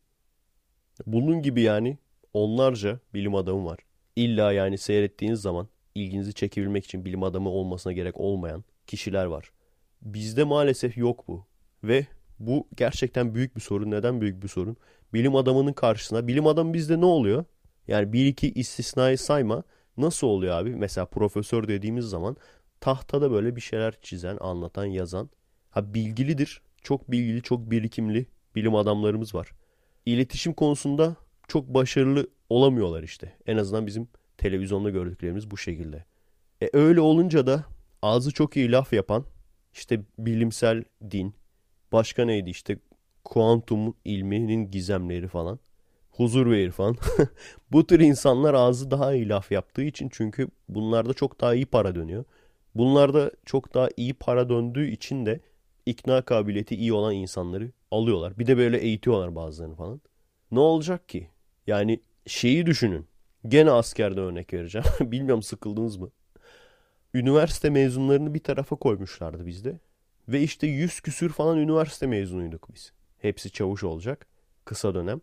Bunun 1.07 1.43
gibi 1.43 1.61
yani 1.61 1.99
onlarca 2.35 3.01
bilim 3.15 3.35
adamı 3.35 3.65
var. 3.65 3.79
İlla 4.17 4.53
yani 4.53 4.79
seyrettiğiniz 4.79 5.41
zaman 5.41 5.69
ilginizi 5.95 6.35
çekebilmek 6.35 6.85
için 6.85 7.05
bilim 7.05 7.23
adamı 7.23 7.49
olmasına 7.49 7.93
gerek 7.93 8.21
olmayan 8.21 8.65
kişiler 8.87 9.25
var. 9.25 9.51
Bizde 10.03 10.45
maalesef 10.45 10.97
yok 10.97 11.29
bu. 11.29 11.47
Ve 11.85 12.07
bu 12.41 12.69
gerçekten 12.77 13.35
büyük 13.35 13.57
bir 13.57 13.61
sorun. 13.61 13.91
Neden 13.91 14.21
büyük 14.21 14.43
bir 14.43 14.49
sorun? 14.49 14.77
Bilim 15.15 15.37
adamının 15.37 15.73
karşısına. 15.73 16.27
Bilim 16.29 16.47
adamı 16.47 16.75
bizde 16.75 17.01
ne 17.01 17.05
oluyor? 17.05 17.45
Yani 17.89 18.13
bir 18.13 18.27
iki 18.27 18.53
istisnayı 18.53 19.19
sayma. 19.19 19.63
Nasıl 19.97 20.27
oluyor 20.27 20.55
abi? 20.55 20.77
Mesela 20.77 21.07
profesör 21.07 21.69
dediğimiz 21.69 22.05
zaman 22.05 22.37
tahtada 22.81 23.31
böyle 23.31 23.57
bir 23.57 23.61
şeyler 23.61 23.95
çizen, 24.03 24.37
anlatan, 24.41 24.85
yazan. 24.85 25.31
Ha 25.71 25.95
bilgilidir. 25.95 26.63
Çok 26.83 27.11
bilgili, 27.11 27.43
çok 27.43 27.71
birikimli 27.71 28.27
bilim 28.55 28.75
adamlarımız 28.75 29.35
var. 29.35 29.53
İletişim 30.07 30.53
konusunda 30.53 31.17
çok 31.49 31.69
başarılı 31.75 32.27
olamıyorlar 32.49 33.03
işte. 33.03 33.33
En 33.47 33.57
azından 33.57 33.87
bizim 33.87 34.09
televizyonda 34.39 34.91
gördüklerimiz 34.91 35.51
bu 35.51 35.57
şekilde. 35.57 36.05
E 36.63 36.71
öyle 36.73 37.01
olunca 37.01 37.47
da 37.47 37.65
ağzı 38.03 38.31
çok 38.31 38.57
iyi 38.57 38.73
laf 38.73 38.93
yapan 38.93 39.25
işte 39.73 40.01
bilimsel 40.19 40.85
din, 41.11 41.35
başka 41.93 42.25
neydi 42.25 42.51
işte 42.51 42.79
kuantum 43.25 43.95
ilminin 44.05 44.71
gizemleri 44.71 45.29
falan, 45.29 45.59
huzur 46.11 46.51
ve 46.51 46.63
irfan. 46.65 46.97
bu 47.73 47.87
tür 47.87 48.01
insanlar 48.01 48.55
ağzı 48.55 48.91
daha 48.91 49.15
iyi 49.15 49.29
laf 49.29 49.53
yaptığı 49.53 49.83
için 49.83 50.09
çünkü 50.13 50.49
bunlarda 50.69 51.15
çok 51.15 51.41
daha 51.41 51.55
iyi 51.55 51.67
para 51.67 51.95
dönüyor. 51.95 52.25
Bunlarda 52.75 53.31
çok 53.45 53.75
daha 53.75 53.89
iyi 53.97 54.15
para 54.15 54.49
döndüğü 54.49 54.91
için 54.91 55.27
de 55.27 55.41
ikna 55.87 56.23
kabiliyeti 56.23 56.77
iyi 56.77 56.93
olan 56.93 57.15
insanları 57.15 57.73
alıyorlar. 57.91 58.39
Bir 58.39 58.47
de 58.47 58.57
böyle 58.57 58.79
eğitiyorlar 58.79 59.35
bazılarını 59.35 59.75
falan. 59.75 60.01
Ne 60.51 60.59
olacak 60.59 61.09
ki? 61.09 61.29
Yani 61.67 62.01
şeyi 62.27 62.67
düşünün. 62.67 63.07
Gene 63.49 63.71
askerde 63.71 64.21
örnek 64.21 64.55
vereceğim. 64.55 64.87
Bilmiyorum 65.01 65.43
sıkıldınız 65.43 65.97
mı? 65.97 66.11
Üniversite 67.15 67.71
mezunlarını 67.71 68.35
bir 68.35 68.43
tarafa 68.43 68.77
koymuşlardı 68.77 69.47
bizde. 69.47 69.79
Ve 70.29 70.41
işte 70.41 70.67
yüz 70.67 71.01
küsür 71.01 71.29
falan 71.29 71.59
üniversite 71.59 72.07
mezunuyduk 72.07 72.75
biz. 72.75 72.93
Hepsi 73.19 73.51
çavuş 73.51 73.85
olacak. 73.85 74.27
Kısa 74.65 74.95
dönem. 74.95 75.21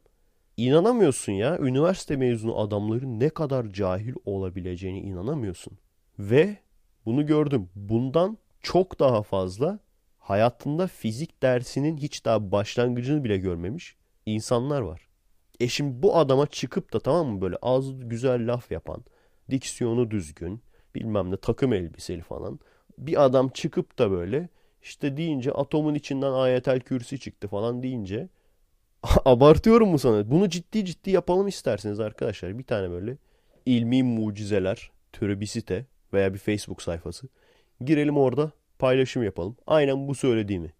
İnanamıyorsun 0.57 1.31
ya. 1.31 1.57
Üniversite 1.59 2.15
mezunu 2.15 2.59
adamların 2.59 3.19
ne 3.19 3.29
kadar 3.29 3.73
cahil 3.73 4.13
olabileceğini 4.25 4.99
inanamıyorsun. 4.99 5.77
Ve 6.19 6.57
bunu 7.05 7.25
gördüm. 7.25 7.69
Bundan 7.75 8.37
çok 8.61 8.99
daha 8.99 9.23
fazla 9.23 9.79
hayatında 10.19 10.87
fizik 10.87 11.41
dersinin 11.41 11.97
hiç 11.97 12.25
daha 12.25 12.51
başlangıcını 12.51 13.23
bile 13.23 13.37
görmemiş 13.37 13.95
insanlar 14.25 14.81
var. 14.81 15.07
E 15.59 15.67
şimdi 15.67 16.03
bu 16.03 16.17
adama 16.17 16.47
çıkıp 16.47 16.93
da 16.93 16.99
tamam 16.99 17.27
mı 17.27 17.41
böyle 17.41 17.55
az 17.61 18.09
güzel 18.09 18.53
laf 18.53 18.71
yapan, 18.71 19.03
diksiyonu 19.49 20.11
düzgün, 20.11 20.61
bilmem 20.95 21.31
ne 21.31 21.37
takım 21.37 21.73
elbiseli 21.73 22.21
falan. 22.21 22.59
Bir 22.97 23.23
adam 23.25 23.49
çıkıp 23.49 23.99
da 23.99 24.11
böyle 24.11 24.49
işte 24.85 25.17
deyince 25.17 25.51
atomun 25.51 25.95
içinden 25.95 26.31
ayetel 26.31 26.79
kürsi 26.79 27.19
çıktı 27.19 27.47
falan 27.47 27.83
deyince 27.83 28.29
abartıyorum 29.25 29.89
mu 29.89 29.99
sana? 29.99 30.31
Bunu 30.31 30.49
ciddi 30.49 30.85
ciddi 30.85 31.11
yapalım 31.11 31.47
isterseniz 31.47 31.99
arkadaşlar. 31.99 32.57
Bir 32.59 32.63
tane 32.63 32.89
böyle 32.89 33.17
ilmi 33.65 34.03
mucizeler 34.03 34.91
türü 35.13 35.39
bir 35.39 35.45
site 35.45 35.85
veya 36.13 36.33
bir 36.33 36.39
Facebook 36.39 36.81
sayfası. 36.81 37.27
Girelim 37.81 38.17
orada 38.17 38.51
paylaşım 38.79 39.23
yapalım. 39.23 39.57
Aynen 39.67 40.07
bu 40.07 40.15
söylediğimi. 40.15 40.73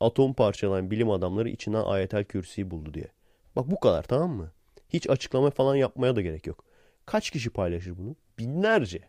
Atom 0.00 0.34
parçalayan 0.34 0.90
bilim 0.90 1.10
adamları 1.10 1.48
içinden 1.48 1.82
ayetel 1.82 2.24
kürsiyi 2.24 2.70
buldu 2.70 2.94
diye. 2.94 3.08
Bak 3.56 3.70
bu 3.70 3.80
kadar 3.80 4.02
tamam 4.02 4.30
mı? 4.30 4.52
Hiç 4.88 5.10
açıklama 5.10 5.50
falan 5.50 5.76
yapmaya 5.76 6.16
da 6.16 6.20
gerek 6.20 6.46
yok. 6.46 6.64
Kaç 7.06 7.30
kişi 7.30 7.50
paylaşır 7.50 7.98
bunu? 7.98 8.16
Binlerce. 8.38 9.00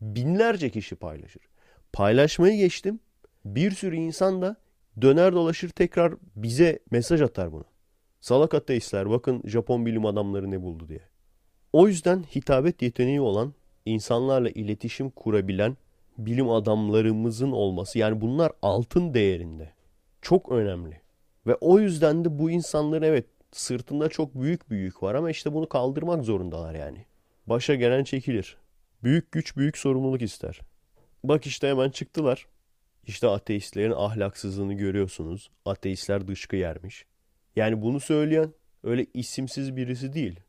Binlerce 0.00 0.70
kişi 0.70 0.96
paylaşır. 0.96 1.42
Paylaşmayı 1.92 2.56
geçtim. 2.56 3.00
Bir 3.54 3.70
sürü 3.70 3.96
insan 3.96 4.42
da 4.42 4.56
döner 5.00 5.32
dolaşır 5.32 5.68
tekrar 5.68 6.14
bize 6.36 6.78
mesaj 6.90 7.22
atar 7.22 7.52
bunu. 7.52 7.64
Salak 8.20 8.54
ateistler 8.54 9.10
bakın 9.10 9.42
Japon 9.44 9.86
bilim 9.86 10.06
adamları 10.06 10.50
ne 10.50 10.62
buldu 10.62 10.88
diye. 10.88 11.00
O 11.72 11.88
yüzden 11.88 12.22
hitabet 12.22 12.82
yeteneği 12.82 13.20
olan, 13.20 13.54
insanlarla 13.84 14.50
iletişim 14.50 15.10
kurabilen 15.10 15.76
bilim 16.18 16.50
adamlarımızın 16.50 17.52
olması 17.52 17.98
yani 17.98 18.20
bunlar 18.20 18.52
altın 18.62 19.14
değerinde. 19.14 19.72
Çok 20.22 20.52
önemli. 20.52 21.00
Ve 21.46 21.54
o 21.54 21.78
yüzden 21.78 22.24
de 22.24 22.38
bu 22.38 22.50
insanların 22.50 23.02
evet 23.02 23.26
sırtında 23.52 24.08
çok 24.08 24.34
büyük 24.34 24.70
bir 24.70 24.76
yük 24.76 25.02
var 25.02 25.14
ama 25.14 25.30
işte 25.30 25.52
bunu 25.52 25.68
kaldırmak 25.68 26.24
zorundalar 26.24 26.74
yani. 26.74 27.04
Başa 27.46 27.74
gelen 27.74 28.04
çekilir. 28.04 28.56
Büyük 29.02 29.32
güç 29.32 29.56
büyük 29.56 29.78
sorumluluk 29.78 30.22
ister. 30.22 30.60
Bak 31.24 31.46
işte 31.46 31.68
hemen 31.68 31.90
çıktılar. 31.90 32.46
İşte 33.06 33.28
ateistlerin 33.28 33.92
ahlaksızlığını 33.92 34.74
görüyorsunuz. 34.74 35.50
Ateistler 35.64 36.28
dışkı 36.28 36.56
yermiş. 36.56 37.06
Yani 37.56 37.82
bunu 37.82 38.00
söyleyen 38.00 38.52
öyle 38.84 39.06
isimsiz 39.14 39.76
birisi 39.76 40.12
değil. 40.12 40.40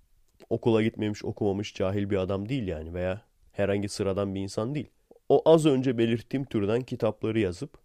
Okula 0.50 0.84
gitmemiş, 0.84 1.26
okumamış, 1.26 1.74
cahil 1.74 2.10
bir 2.10 2.18
adam 2.18 2.50
değil 2.50 2.68
yani 2.68 2.94
veya 2.94 3.22
herhangi 3.52 3.90
sıradan 3.90 4.36
bir 4.36 4.42
insan 4.42 4.76
değil. 4.76 4.90
O 5.30 5.42
az 5.46 5.66
önce 5.66 5.98
belirttiğim 5.98 6.46
türden 6.46 6.82
kitapları 6.82 7.40
yazıp 7.40 7.78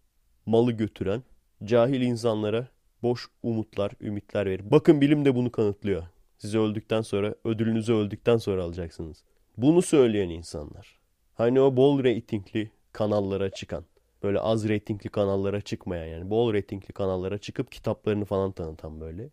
malı 0.47 0.73
götüren 0.73 1.23
cahil 1.64 2.00
insanlara 2.00 2.69
boş 3.02 3.29
umutlar, 3.43 3.93
ümitler 4.00 4.47
verir. 4.47 4.71
Bakın 4.71 5.00
bilim 5.00 5.25
de 5.25 5.35
bunu 5.35 5.52
kanıtlıyor. 5.52 6.02
Size 6.38 6.59
öldükten 6.59 7.02
sonra, 7.02 7.35
ödülünüzü 7.45 7.93
öldükten 7.93 8.37
sonra 8.37 8.62
alacaksınız. 8.62 9.25
Bunu 9.57 9.83
söyleyen 9.83 10.29
insanlar. 10.29 10.99
Hani 11.35 11.61
o 11.61 11.76
bol 11.76 12.05
reytingli 12.05 12.71
kanallara 12.93 13.50
çıkan, 13.50 13.85
böyle 14.23 14.41
az 14.41 14.69
reytingli 14.69 15.09
kanallara 15.09 15.61
çıkmayan 15.61 16.07
yani 16.07 16.31
bol 16.31 16.52
reytingli 16.52 16.93
kanallara 16.93 17.38
çıkıp 17.38 17.73
kitaplarını 17.73 18.25
falan 18.25 18.52
tanıtan 18.52 19.00
böyle. 19.00 19.31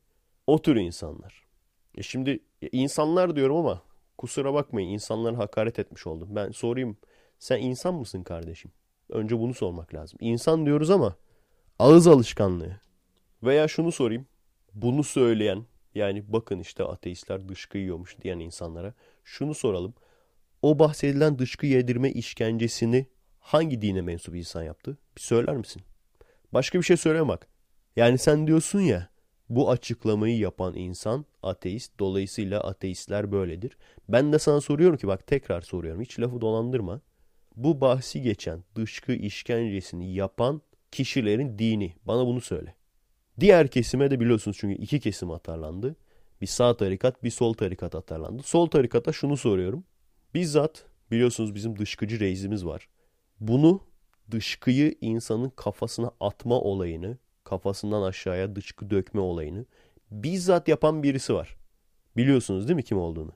O 0.48 0.62
tür 0.62 0.76
insanlar. 0.76 1.44
E 1.96 2.04
şimdi 2.04 2.40
insanlar 2.72 3.36
diyorum 3.36 3.56
ama 3.56 3.82
kusura 4.18 4.54
bakmayın 4.54 4.90
insanlara 4.90 5.38
hakaret 5.38 5.80
etmiş 5.80 6.08
oldum. 6.08 6.30
Ben 6.32 6.52
sorayım 6.52 6.98
sen 7.40 7.60
insan 7.62 7.94
mısın 7.94 8.24
kardeşim? 8.24 8.72
Önce 9.10 9.40
bunu 9.40 9.54
sormak 9.54 9.94
lazım. 9.94 10.18
İnsan 10.22 10.66
diyoruz 10.66 10.92
ama 10.92 11.16
ağız 11.80 12.08
alışkanlığı. 12.08 12.82
Veya 13.44 13.68
şunu 13.68 13.92
sorayım. 13.92 14.26
Bunu 14.74 15.04
söyleyen 15.04 15.66
yani 15.96 16.34
bakın 16.34 16.60
işte 16.60 16.84
ateistler 16.84 17.50
dışkı 17.50 17.78
yiyormuş 17.78 18.22
diyen 18.22 18.40
insanlara 18.40 18.94
şunu 19.24 19.54
soralım. 19.54 19.94
O 20.62 20.80
bahsedilen 20.80 21.40
dışkı 21.40 21.66
yedirme 21.66 22.12
işkencesini 22.12 23.08
hangi 23.40 23.82
dine 23.82 24.02
mensup 24.02 24.36
insan 24.36 24.64
yaptı? 24.64 24.98
Bir 25.16 25.22
söyler 25.22 25.58
misin? 25.58 25.82
Başka 26.54 26.80
bir 26.80 26.84
şey 26.84 26.98
söyleme 26.98 27.28
bak. 27.28 27.48
Yani 27.96 28.18
sen 28.18 28.48
diyorsun 28.48 28.80
ya 28.80 29.10
bu 29.50 29.70
açıklamayı 29.70 30.38
yapan 30.38 30.76
insan 30.76 31.26
ateist. 31.44 32.00
Dolayısıyla 32.00 32.60
ateistler 32.60 33.32
böyledir. 33.32 33.78
Ben 34.10 34.34
de 34.34 34.40
sana 34.40 34.62
soruyorum 34.62 34.98
ki 34.98 35.08
bak 35.08 35.28
tekrar 35.28 35.62
soruyorum. 35.62 36.02
Hiç 36.02 36.20
lafı 36.20 36.42
dolandırma. 36.42 37.02
Bu 37.56 37.82
bahsi 37.82 38.22
geçen 38.22 38.64
dışkı 38.76 39.14
işkencesini 39.14 40.14
yapan 40.14 40.62
kişilerin 40.92 41.60
dini. 41.60 41.94
Bana 42.06 42.26
bunu 42.26 42.42
söyle. 42.42 42.76
Diğer 43.40 43.68
kesime 43.68 44.12
de 44.12 44.20
biliyorsunuz 44.20 44.58
çünkü 44.60 44.82
iki 44.82 45.00
kesim 45.00 45.32
atarlandı. 45.32 45.96
Bir 46.42 46.48
sağ 46.48 46.78
tarikat 46.78 47.24
bir 47.24 47.30
sol 47.30 47.54
tarikat 47.54 47.96
atarlandı. 47.96 48.44
Sol 48.44 48.68
tarikata 48.68 49.14
şunu 49.14 49.38
soruyorum. 49.38 49.84
Bizzat 50.34 50.86
biliyorsunuz 51.12 51.56
bizim 51.56 51.80
dışkıcı 51.80 52.20
reisimiz 52.20 52.66
var. 52.66 52.90
Bunu 53.40 53.82
dışkıyı 54.32 54.96
insanın 55.02 55.50
kafasına 55.50 56.12
atma 56.20 56.62
olayını, 56.62 57.18
kafasından 57.44 58.02
aşağıya 58.02 58.56
dışkı 58.56 58.90
dökme 58.90 59.22
olayını 59.22 59.66
bizzat 60.12 60.68
yapan 60.68 61.04
birisi 61.04 61.34
var. 61.34 61.58
Biliyorsunuz 62.18 62.68
değil 62.68 62.76
mi 62.76 62.84
kim 62.84 62.98
olduğunu? 62.98 63.32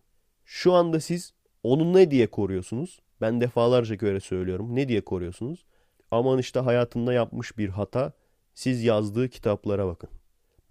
Şu 0.45 0.73
anda 0.73 0.99
siz 0.99 1.33
onu 1.63 1.93
ne 1.93 2.11
diye 2.11 2.27
koruyorsunuz? 2.27 2.99
Ben 3.21 3.41
defalarca 3.41 3.95
göre 3.95 4.19
söylüyorum. 4.19 4.75
Ne 4.75 4.87
diye 4.87 5.01
koruyorsunuz? 5.01 5.65
Aman 6.11 6.39
işte 6.39 6.59
hayatında 6.59 7.13
yapmış 7.13 7.57
bir 7.57 7.69
hata 7.69 8.13
siz 8.53 8.83
yazdığı 8.83 9.29
kitaplara 9.29 9.87
bakın. 9.87 10.09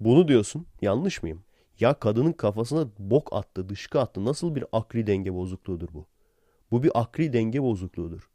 Bunu 0.01 0.29
diyorsun. 0.29 0.67
Yanlış 0.83 1.23
mıyım? 1.23 1.45
Ya 1.81 1.95
kadının 1.95 2.33
kafasına 2.33 2.87
bok 2.99 3.33
attı, 3.33 3.69
dışkı 3.69 4.01
attı. 4.01 4.25
Nasıl 4.25 4.55
bir 4.55 4.65
akli 4.73 5.07
denge 5.07 5.35
bozukluğudur 5.35 5.89
bu? 5.95 6.07
Bu 6.71 6.83
bir 6.83 6.91
akli 6.95 7.33
denge 7.33 7.63
bozukluğudur. 7.63 8.31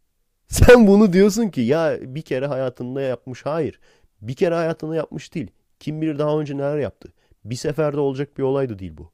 Sen 0.47 0.87
bunu 0.87 1.13
diyorsun 1.13 1.49
ki 1.49 1.61
ya 1.61 1.97
bir 2.01 2.21
kere 2.21 2.47
hayatında 2.47 3.01
yapmış. 3.01 3.45
Hayır. 3.45 3.79
Bir 4.21 4.33
kere 4.33 4.55
hayatında 4.55 4.95
yapmış 4.95 5.33
değil. 5.33 5.51
Kim 5.79 6.01
bilir 6.01 6.19
daha 6.19 6.39
önce 6.39 6.57
neler 6.57 6.77
yaptı. 6.77 7.13
Bir 7.45 7.55
seferde 7.55 7.99
olacak 7.99 8.37
bir 8.37 8.43
olaydı 8.43 8.79
değil 8.79 8.97
bu. 8.97 9.11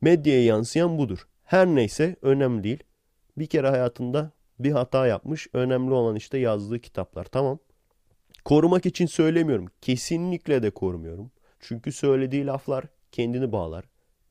Medyaya 0.00 0.44
yansıyan 0.44 0.98
budur. 0.98 1.26
Her 1.44 1.66
neyse 1.66 2.16
önemli 2.22 2.64
değil. 2.64 2.82
Bir 3.38 3.46
kere 3.46 3.68
hayatında 3.68 4.30
bir 4.58 4.72
hata 4.72 5.06
yapmış. 5.06 5.48
Önemli 5.52 5.94
olan 5.94 6.16
işte 6.16 6.38
yazdığı 6.38 6.78
kitaplar. 6.78 7.24
Tamam. 7.24 7.58
Korumak 8.44 8.86
için 8.86 9.06
söylemiyorum. 9.06 9.66
Kesinlikle 9.80 10.62
de 10.62 10.70
korumuyorum. 10.70 11.30
Çünkü 11.60 11.92
söylediği 11.92 12.46
laflar 12.46 12.84
kendini 13.12 13.52
bağlar. 13.52 13.84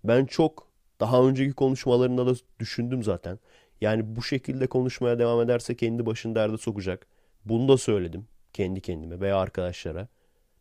Ben 0.04 0.26
çok 0.26 0.68
daha 1.00 1.24
önceki 1.24 1.54
konuşmalarında 1.54 2.28
da 2.28 2.34
düşündüm 2.60 3.04
zaten. 3.04 3.40
Yani 3.84 4.16
bu 4.16 4.24
şekilde 4.24 4.68
konuşmaya 4.68 5.20
devam 5.20 5.42
ederse 5.42 5.76
kendi 5.76 6.06
başını 6.06 6.36
derde 6.36 6.58
sokacak. 6.58 7.08
Bunu 7.46 7.68
da 7.68 7.78
söyledim 7.78 8.28
kendi 8.54 8.82
kendime 8.82 9.20
veya 9.20 9.38
arkadaşlara. 9.38 10.08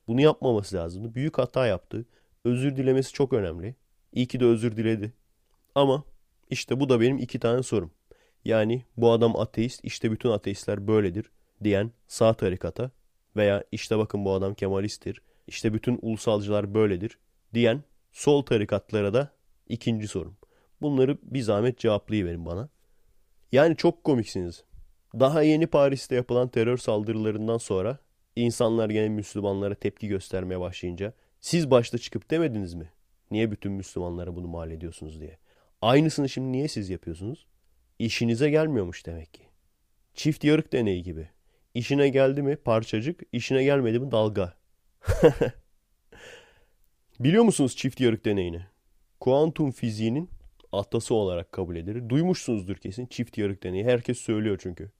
Bunu 0.06 0.20
yapmaması 0.20 0.76
lazımdı. 0.76 1.14
Büyük 1.14 1.38
hata 1.38 1.66
yaptı. 1.66 2.06
Özür 2.44 2.76
dilemesi 2.76 3.12
çok 3.12 3.32
önemli. 3.32 3.74
İyi 4.12 4.26
ki 4.26 4.40
de 4.40 4.44
özür 4.44 4.76
diledi. 4.76 5.12
Ama 5.74 6.04
işte 6.50 6.80
bu 6.80 6.88
da 6.88 7.00
benim 7.00 7.18
iki 7.18 7.38
tane 7.38 7.62
sorum. 7.62 7.92
Yani 8.44 8.84
bu 8.96 9.12
adam 9.12 9.36
ateist, 9.36 9.80
işte 9.84 10.12
bütün 10.12 10.30
ateistler 10.30 10.86
böyledir 10.86 11.30
diyen 11.64 11.92
sağ 12.08 12.34
tarikata 12.34 12.90
veya 13.36 13.64
işte 13.72 13.98
bakın 13.98 14.24
bu 14.24 14.32
adam 14.32 14.54
Kemalisttir, 14.54 15.22
işte 15.46 15.74
bütün 15.74 15.98
ulusalcılar 16.02 16.74
böyledir 16.74 17.18
diyen 17.54 17.82
sol 18.12 18.42
tarikatlara 18.42 19.14
da 19.14 19.32
ikinci 19.68 20.08
sorum. 20.08 20.36
Bunları 20.80 21.18
bir 21.22 21.40
zahmet 21.40 21.78
cevaplayıverin 21.78 22.46
bana. 22.46 22.68
Yani 23.52 23.76
çok 23.76 24.04
komiksiniz. 24.04 24.64
Daha 25.20 25.42
yeni 25.42 25.66
Paris'te 25.66 26.14
yapılan 26.14 26.48
terör 26.48 26.76
saldırılarından 26.76 27.58
sonra 27.58 27.98
insanlar 28.36 28.90
gene 28.90 29.08
Müslümanlara 29.08 29.74
tepki 29.74 30.08
göstermeye 30.08 30.60
başlayınca 30.60 31.12
siz 31.40 31.70
başta 31.70 31.98
çıkıp 31.98 32.30
demediniz 32.30 32.74
mi? 32.74 32.92
Niye 33.30 33.50
bütün 33.50 33.72
Müslümanlara 33.72 34.36
bunu 34.36 34.48
mal 34.48 34.70
ediyorsunuz 34.70 35.20
diye. 35.20 35.38
Aynısını 35.82 36.28
şimdi 36.28 36.52
niye 36.52 36.68
siz 36.68 36.90
yapıyorsunuz? 36.90 37.46
İşinize 37.98 38.50
gelmiyormuş 38.50 39.06
demek 39.06 39.34
ki. 39.34 39.42
Çift 40.14 40.44
yarık 40.44 40.72
deneyi 40.72 41.02
gibi. 41.02 41.28
İşine 41.74 42.08
geldi 42.08 42.42
mi 42.42 42.56
parçacık, 42.56 43.22
işine 43.32 43.64
gelmedi 43.64 43.98
mi 43.98 44.10
dalga. 44.10 44.54
Biliyor 47.20 47.44
musunuz 47.44 47.76
çift 47.76 48.00
yarık 48.00 48.24
deneyini? 48.24 48.66
Kuantum 49.20 49.70
fiziğinin 49.70 50.30
atası 50.72 51.14
olarak 51.14 51.52
kabul 51.52 51.76
edilir. 51.76 52.08
Duymuşsunuzdur 52.08 52.76
kesin 52.76 53.06
çift 53.06 53.38
yarık 53.38 53.62
deneyi. 53.62 53.84
Herkes 53.84 54.18
söylüyor 54.18 54.58
çünkü. 54.62 54.90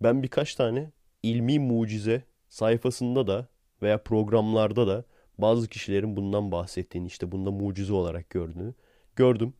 Ben 0.00 0.22
birkaç 0.22 0.54
tane 0.54 0.90
ilmi 1.22 1.58
mucize 1.58 2.22
sayfasında 2.48 3.26
da 3.26 3.48
veya 3.82 4.02
programlarda 4.02 4.86
da 4.86 5.04
bazı 5.38 5.68
kişilerin 5.68 6.16
bundan 6.16 6.52
bahsettiğini 6.52 7.06
işte 7.06 7.32
bunda 7.32 7.50
mucize 7.50 7.92
olarak 7.92 8.30
gördüğünü 8.30 8.74
gördüm. 9.16 9.54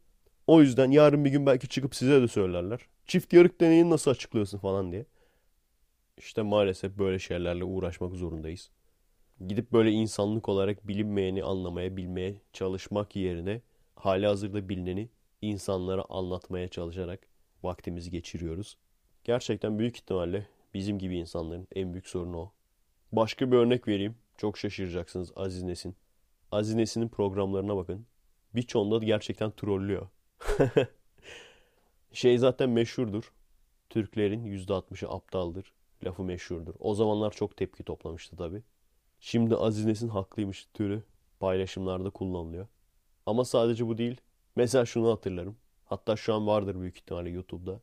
O 0.46 0.60
yüzden 0.60 0.90
yarın 0.90 1.24
bir 1.24 1.30
gün 1.30 1.46
belki 1.46 1.68
çıkıp 1.68 1.94
size 1.94 2.22
de 2.22 2.28
söylerler. 2.28 2.80
Çift 3.06 3.32
yarık 3.32 3.60
deneyini 3.60 3.90
nasıl 3.90 4.10
açıklıyorsun 4.10 4.58
falan 4.58 4.92
diye. 4.92 5.06
İşte 6.18 6.42
maalesef 6.42 6.98
böyle 6.98 7.18
şeylerle 7.18 7.64
uğraşmak 7.64 8.14
zorundayız. 8.14 8.70
Gidip 9.46 9.72
böyle 9.72 9.90
insanlık 9.90 10.48
olarak 10.48 10.88
bilinmeyeni 10.88 11.44
anlamaya, 11.44 11.96
bilmeye 11.96 12.40
çalışmak 12.52 13.16
yerine 13.16 13.60
hali 13.94 14.26
hazırda 14.26 14.68
bilineni 14.68 15.08
insanlara 15.42 16.04
anlatmaya 16.08 16.68
çalışarak 16.68 17.28
vaktimizi 17.62 18.10
geçiriyoruz. 18.10 18.76
Gerçekten 19.24 19.78
büyük 19.78 19.96
ihtimalle 19.96 20.46
bizim 20.74 20.98
gibi 20.98 21.18
insanların 21.18 21.68
en 21.74 21.92
büyük 21.92 22.08
sorunu 22.08 22.38
o. 22.38 22.52
Başka 23.12 23.52
bir 23.52 23.56
örnek 23.56 23.88
vereyim. 23.88 24.16
Çok 24.36 24.58
şaşıracaksınız 24.58 25.32
Aziz 25.36 25.62
Nesin. 25.62 25.96
Aziz 26.52 26.74
Nesin'in 26.74 27.08
programlarına 27.08 27.76
bakın. 27.76 28.06
Birçoğunda 28.54 29.04
gerçekten 29.04 29.50
trollüyor. 29.50 30.08
şey 32.12 32.38
zaten 32.38 32.70
meşhurdur. 32.70 33.32
Türklerin 33.90 34.44
%60'ı 34.44 35.08
aptaldır. 35.08 35.72
Lafı 36.04 36.22
meşhurdur. 36.24 36.74
O 36.78 36.94
zamanlar 36.94 37.30
çok 37.30 37.56
tepki 37.56 37.82
toplamıştı 37.82 38.36
tabi. 38.36 38.62
Şimdi 39.20 39.56
Aziz 39.56 39.84
Nesin 39.84 40.08
haklıymış 40.08 40.66
türü 40.74 41.02
paylaşımlarda 41.40 42.10
kullanılıyor. 42.10 42.66
Ama 43.26 43.44
sadece 43.44 43.86
bu 43.86 43.98
değil. 43.98 44.20
Mesela 44.56 44.86
şunu 44.86 45.10
hatırlarım. 45.10 45.56
Hatta 45.84 46.16
şu 46.16 46.34
an 46.34 46.46
vardır 46.46 46.80
büyük 46.80 46.98
ihtimalle 46.98 47.30
YouTube'da. 47.30 47.80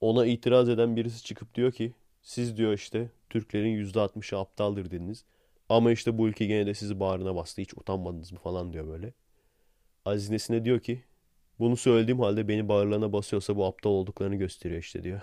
Ona 0.00 0.26
itiraz 0.26 0.68
eden 0.68 0.96
birisi 0.96 1.24
çıkıp 1.24 1.54
diyor 1.54 1.72
ki 1.72 1.94
siz 2.22 2.56
diyor 2.56 2.72
işte 2.72 3.10
Türklerin 3.30 3.86
%60'ı 3.86 4.38
aptaldır 4.38 4.84
dediniz. 4.90 5.24
Ama 5.68 5.92
işte 5.92 6.18
bu 6.18 6.28
ülke 6.28 6.46
gene 6.46 6.66
de 6.66 6.74
sizi 6.74 7.00
bağrına 7.00 7.34
bastı. 7.34 7.62
Hiç 7.62 7.74
utanmadınız 7.74 8.32
mı 8.32 8.38
falan 8.38 8.72
diyor 8.72 8.88
böyle. 8.88 9.12
Aziz 10.04 10.30
Nesin'e 10.30 10.64
diyor 10.64 10.80
ki 10.80 11.04
bunu 11.58 11.76
söylediğim 11.76 12.20
halde 12.20 12.48
beni 12.48 12.68
bağırlarına 12.68 13.12
basıyorsa 13.12 13.56
bu 13.56 13.64
aptal 13.64 13.90
olduklarını 13.90 14.36
gösteriyor 14.36 14.80
işte 14.80 15.02
diyor. 15.02 15.22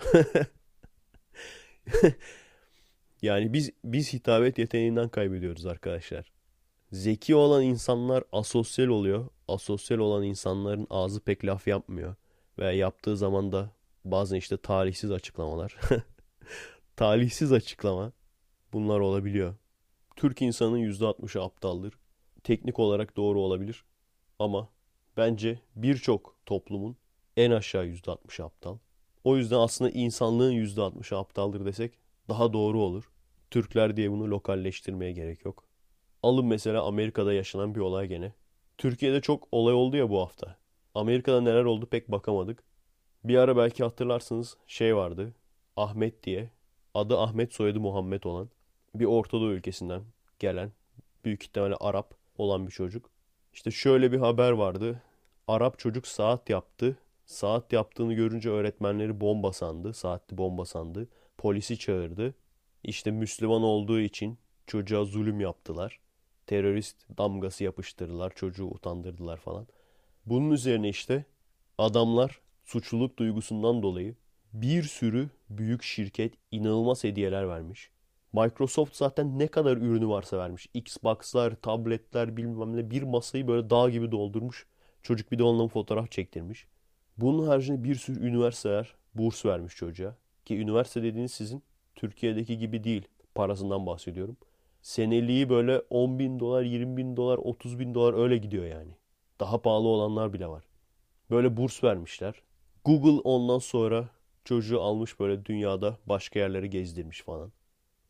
yani 3.22 3.52
biz 3.52 3.70
biz 3.84 4.12
hitabet 4.12 4.58
yeteneğinden 4.58 5.08
kaybediyoruz 5.08 5.66
arkadaşlar. 5.66 6.32
Zeki 6.92 7.34
olan 7.34 7.62
insanlar 7.62 8.24
asosyal 8.32 8.86
oluyor. 8.86 9.28
Asosyal 9.48 9.98
olan 9.98 10.22
insanların 10.22 10.86
ağzı 10.90 11.20
pek 11.20 11.44
laf 11.44 11.66
yapmıyor. 11.66 12.14
Ve 12.58 12.74
yaptığı 12.74 13.16
zaman 13.16 13.52
da 13.52 13.70
bazen 14.04 14.36
işte 14.36 14.56
talihsiz 14.56 15.10
açıklamalar. 15.10 15.76
talihsiz 16.96 17.52
açıklama 17.52 18.12
bunlar 18.72 19.00
olabiliyor. 19.00 19.54
Türk 20.16 20.42
insanının 20.42 20.78
%60'ı 20.78 21.42
aptaldır. 21.42 21.94
Teknik 22.44 22.78
olarak 22.78 23.16
doğru 23.16 23.40
olabilir. 23.40 23.84
Ama 24.38 24.68
bence 25.16 25.60
birçok 25.76 26.36
toplumun 26.46 26.96
en 27.36 27.50
aşağı 27.50 27.86
%60'ı 27.86 28.44
aptal. 28.44 28.78
O 29.24 29.36
yüzden 29.36 29.56
aslında 29.58 29.90
insanlığın 29.90 30.52
%60'ı 30.52 31.18
aptaldır 31.18 31.64
desek 31.64 31.92
daha 32.28 32.52
doğru 32.52 32.80
olur. 32.80 33.10
Türkler 33.50 33.96
diye 33.96 34.10
bunu 34.10 34.30
lokalleştirmeye 34.30 35.12
gerek 35.12 35.44
yok. 35.44 35.64
Alın 36.22 36.46
mesela 36.46 36.82
Amerika'da 36.82 37.32
yaşanan 37.32 37.74
bir 37.74 37.80
olay 37.80 38.08
gene. 38.08 38.32
Türkiye'de 38.78 39.20
çok 39.20 39.48
olay 39.52 39.74
oldu 39.74 39.96
ya 39.96 40.10
bu 40.10 40.20
hafta. 40.20 40.56
Amerika'da 40.94 41.40
neler 41.40 41.64
oldu 41.64 41.86
pek 41.86 42.10
bakamadık. 42.10 42.64
Bir 43.24 43.36
ara 43.36 43.56
belki 43.56 43.84
hatırlarsınız 43.84 44.56
şey 44.66 44.96
vardı. 44.96 45.34
Ahmet 45.76 46.22
diye. 46.22 46.50
Adı 46.94 47.18
Ahmet 47.18 47.54
soyadı 47.54 47.80
Muhammed 47.80 48.22
olan. 48.22 48.50
Bir 48.94 49.04
Ortadoğu 49.04 49.52
ülkesinden 49.52 50.02
gelen. 50.38 50.72
Büyük 51.24 51.42
ihtimalle 51.42 51.74
Arap 51.80 52.14
olan 52.38 52.66
bir 52.66 52.72
çocuk. 52.72 53.10
İşte 53.52 53.70
şöyle 53.70 54.12
bir 54.12 54.18
haber 54.18 54.50
vardı. 54.50 55.02
Arap 55.48 55.78
çocuk 55.78 56.06
saat 56.06 56.50
yaptı. 56.50 56.98
Saat 57.26 57.72
yaptığını 57.72 58.14
görünce 58.14 58.50
öğretmenleri 58.50 59.20
bomba 59.20 59.52
sandı. 59.52 59.94
Saatli 59.94 60.38
bomba 60.38 60.64
sandı. 60.64 61.08
Polisi 61.38 61.78
çağırdı. 61.78 62.34
İşte 62.82 63.10
Müslüman 63.10 63.62
olduğu 63.62 64.00
için 64.00 64.38
çocuğa 64.66 65.04
zulüm 65.04 65.40
yaptılar. 65.40 66.00
Terörist 66.48 66.96
damgası 67.18 67.64
yapıştırdılar. 67.64 68.32
Çocuğu 68.34 68.66
utandırdılar 68.66 69.36
falan. 69.36 69.66
Bunun 70.26 70.50
üzerine 70.50 70.88
işte 70.88 71.24
adamlar 71.78 72.40
suçluluk 72.64 73.18
duygusundan 73.18 73.82
dolayı 73.82 74.14
bir 74.52 74.82
sürü 74.82 75.28
büyük 75.50 75.82
şirket 75.82 76.34
inanılmaz 76.50 77.04
hediyeler 77.04 77.48
vermiş. 77.48 77.90
Microsoft 78.32 78.96
zaten 78.96 79.38
ne 79.38 79.46
kadar 79.46 79.76
ürünü 79.76 80.08
varsa 80.08 80.38
vermiş. 80.38 80.68
Xbox'lar, 80.74 81.54
tabletler 81.54 82.36
bilmem 82.36 82.76
ne 82.76 82.90
bir 82.90 83.02
masayı 83.02 83.48
böyle 83.48 83.70
dağ 83.70 83.90
gibi 83.90 84.12
doldurmuş. 84.12 84.66
Çocuk 85.02 85.32
bir 85.32 85.38
de 85.38 85.42
onunla 85.42 85.68
fotoğraf 85.68 86.10
çektirmiş. 86.10 86.66
Bunun 87.16 87.46
haricinde 87.46 87.84
bir 87.84 87.94
sürü 87.94 88.26
üniversiteler 88.28 88.94
burs 89.14 89.46
vermiş 89.46 89.76
çocuğa. 89.76 90.16
Ki 90.44 90.58
üniversite 90.58 91.02
dediğiniz 91.02 91.32
sizin 91.32 91.62
Türkiye'deki 91.94 92.58
gibi 92.58 92.84
değil. 92.84 93.08
Parasından 93.34 93.86
bahsediyorum. 93.86 94.36
Seneliği 94.82 95.48
böyle 95.48 95.82
10 95.90 96.18
bin 96.18 96.40
dolar, 96.40 96.62
20 96.62 96.96
bin 96.96 97.16
dolar, 97.16 97.38
30 97.38 97.78
bin 97.78 97.94
dolar 97.94 98.14
öyle 98.14 98.38
gidiyor 98.38 98.64
yani. 98.64 98.92
Daha 99.40 99.62
pahalı 99.62 99.88
olanlar 99.88 100.32
bile 100.32 100.48
var. 100.48 100.64
Böyle 101.30 101.56
burs 101.56 101.84
vermişler. 101.84 102.42
Google 102.84 103.20
ondan 103.24 103.58
sonra 103.58 104.08
çocuğu 104.44 104.80
almış 104.80 105.20
böyle 105.20 105.44
dünyada 105.44 105.98
başka 106.06 106.38
yerleri 106.38 106.70
gezdirmiş 106.70 107.22
falan. 107.22 107.52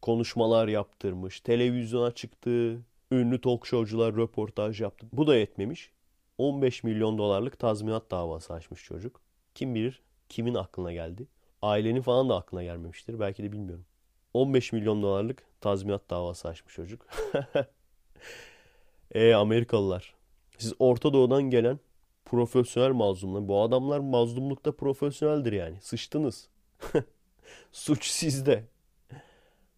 Konuşmalar 0.02 0.68
yaptırmış, 0.68 1.40
televizyona 1.40 2.10
çıktı, 2.10 2.82
ünlü 3.12 3.40
talk 3.40 3.66
showcular 3.66 4.16
röportaj 4.16 4.80
yaptı. 4.80 5.06
Bu 5.12 5.26
da 5.26 5.36
yetmemiş. 5.36 5.90
15 6.38 6.84
milyon 6.84 7.18
dolarlık 7.18 7.58
tazminat 7.58 8.10
davası 8.10 8.54
açmış 8.54 8.84
çocuk. 8.84 9.20
Kim 9.54 9.74
bilir 9.74 10.02
kimin 10.28 10.54
aklına 10.54 10.92
geldi. 10.92 11.26
Ailenin 11.62 12.02
falan 12.02 12.28
da 12.28 12.36
aklına 12.36 12.62
gelmemiştir. 12.62 13.20
Belki 13.20 13.42
de 13.42 13.52
bilmiyorum. 13.52 13.84
15 14.38 14.72
milyon 14.72 15.02
dolarlık 15.02 15.42
tazminat 15.60 16.10
davası 16.10 16.48
açmış 16.48 16.74
çocuk. 16.74 17.06
e 19.14 19.34
Amerikalılar. 19.34 20.14
Siz 20.58 20.72
Orta 20.78 21.12
Doğu'dan 21.12 21.42
gelen 21.42 21.80
profesyonel 22.24 22.92
mazlumlar. 22.92 23.48
Bu 23.48 23.62
adamlar 23.62 23.98
mazlumlukta 23.98 24.72
profesyoneldir 24.72 25.52
yani. 25.52 25.76
Sıçtınız. 25.80 26.48
Suç 27.72 28.06
sizde. 28.06 28.64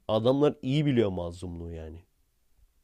Adamlar 0.08 0.54
iyi 0.62 0.86
biliyor 0.86 1.10
mazlumluğu 1.10 1.72
yani. 1.72 2.02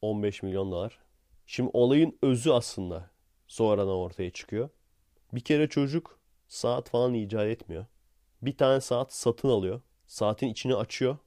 15 0.01 0.43
milyon 0.43 0.71
dolar. 0.71 0.99
Şimdi 1.45 1.69
olayın 1.73 2.17
özü 2.21 2.51
aslında 2.51 3.09
sonradan 3.47 3.95
ortaya 3.95 4.31
çıkıyor. 4.31 4.69
Bir 5.33 5.41
kere 5.41 5.69
çocuk 5.69 6.19
saat 6.47 6.89
falan 6.89 7.13
icat 7.13 7.45
etmiyor. 7.45 7.85
Bir 8.41 8.57
tane 8.57 8.81
saat 8.81 9.13
satın 9.13 9.49
alıyor. 9.49 9.81
Saatin 10.07 10.47
içini 10.47 10.75
açıyor. 10.75 11.17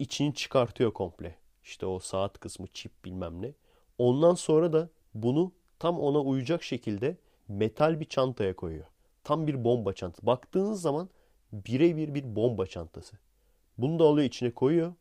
İçini 0.00 0.34
çıkartıyor 0.34 0.92
komple. 0.92 1.38
İşte 1.64 1.86
o 1.86 1.98
saat 1.98 2.38
kısmı 2.38 2.66
çip 2.66 3.04
bilmem 3.04 3.42
ne. 3.42 3.54
Ondan 3.98 4.34
sonra 4.34 4.72
da 4.72 4.88
bunu 5.14 5.52
tam 5.78 6.00
ona 6.00 6.20
uyacak 6.20 6.62
şekilde 6.62 7.16
metal 7.48 8.00
bir 8.00 8.04
çantaya 8.04 8.56
koyuyor. 8.56 8.86
Tam 9.24 9.46
bir 9.46 9.64
bomba 9.64 9.92
çantası. 9.92 10.26
Baktığınız 10.26 10.82
zaman 10.82 11.08
birebir 11.52 12.14
bir 12.14 12.36
bomba 12.36 12.66
çantası. 12.66 13.18
Bunu 13.78 13.98
da 13.98 14.04
alıyor 14.04 14.26
içine 14.26 14.50
koyuyor. 14.50 14.94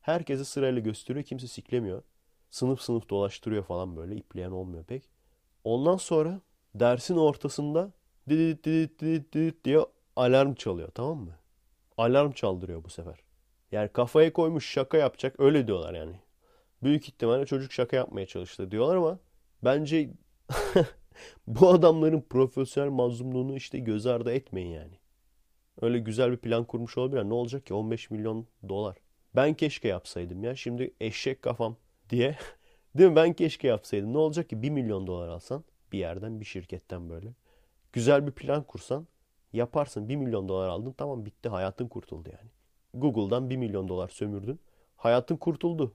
Herkese 0.00 0.44
sırayla 0.44 0.80
gösteriyor. 0.80 1.24
Kimse 1.24 1.46
siklemiyor. 1.46 2.02
Sınıf 2.50 2.80
sınıf 2.80 3.08
dolaştırıyor 3.08 3.64
falan 3.64 3.96
böyle. 3.96 4.16
İpleyen 4.16 4.50
olmuyor 4.50 4.84
pek. 4.84 5.08
Ondan 5.64 5.96
sonra 5.96 6.40
dersin 6.74 7.16
ortasında 7.16 7.92
didit 8.28 8.64
didit 8.64 9.00
didit 9.00 9.32
didit 9.32 9.64
diye 9.64 9.80
alarm 10.16 10.54
çalıyor 10.54 10.88
tamam 10.94 11.18
mı? 11.18 11.34
Alarm 11.98 12.32
çaldırıyor 12.32 12.84
bu 12.84 12.90
sefer. 12.90 13.29
Yani 13.72 13.88
kafaya 13.88 14.32
koymuş 14.32 14.70
şaka 14.70 14.96
yapacak 14.96 15.40
öyle 15.40 15.66
diyorlar 15.66 15.94
yani. 15.94 16.16
Büyük 16.82 17.08
ihtimalle 17.08 17.46
çocuk 17.46 17.72
şaka 17.72 17.96
yapmaya 17.96 18.26
çalıştı 18.26 18.70
diyorlar 18.70 18.96
ama 18.96 19.18
bence 19.64 20.10
bu 21.46 21.68
adamların 21.68 22.20
profesyonel 22.20 22.90
mazlumluğunu 22.90 23.56
işte 23.56 23.78
göz 23.78 24.06
ardı 24.06 24.32
etmeyin 24.32 24.70
yani. 24.70 25.00
Öyle 25.82 25.98
güzel 25.98 26.32
bir 26.32 26.36
plan 26.36 26.64
kurmuş 26.64 26.98
olabilir. 26.98 27.24
Ne 27.24 27.34
olacak 27.34 27.66
ki 27.66 27.74
15 27.74 28.10
milyon 28.10 28.46
dolar. 28.68 28.96
Ben 29.36 29.54
keşke 29.54 29.88
yapsaydım 29.88 30.44
ya. 30.44 30.56
Şimdi 30.56 30.94
eşek 31.00 31.42
kafam 31.42 31.76
diye. 32.10 32.38
Değil 32.98 33.10
mi? 33.10 33.16
Ben 33.16 33.32
keşke 33.32 33.68
yapsaydım. 33.68 34.12
Ne 34.12 34.18
olacak 34.18 34.48
ki 34.48 34.62
1 34.62 34.70
milyon 34.70 35.06
dolar 35.06 35.28
alsan 35.28 35.64
bir 35.92 35.98
yerden 35.98 36.40
bir 36.40 36.44
şirketten 36.44 37.10
böyle. 37.10 37.34
Güzel 37.92 38.26
bir 38.26 38.32
plan 38.32 38.62
kursan 38.62 39.06
yaparsın. 39.52 40.08
1 40.08 40.16
milyon 40.16 40.48
dolar 40.48 40.68
aldın 40.68 40.92
tamam 40.92 41.26
bitti 41.26 41.48
hayatın 41.48 41.88
kurtuldu 41.88 42.28
yani. 42.32 42.50
Google'dan 42.94 43.50
1 43.50 43.56
milyon 43.56 43.88
dolar 43.88 44.08
sömürdün. 44.08 44.60
Hayatın 44.96 45.36
kurtuldu. 45.36 45.92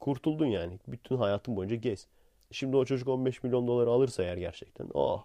Kurtuldun 0.00 0.46
yani. 0.46 0.78
Bütün 0.88 1.16
hayatın 1.16 1.56
boyunca 1.56 1.76
gez. 1.76 2.06
Şimdi 2.50 2.76
o 2.76 2.84
çocuk 2.84 3.08
15 3.08 3.42
milyon 3.42 3.66
doları 3.66 3.90
alırsa 3.90 4.22
eğer 4.22 4.36
gerçekten. 4.36 4.88
Oh. 4.94 5.24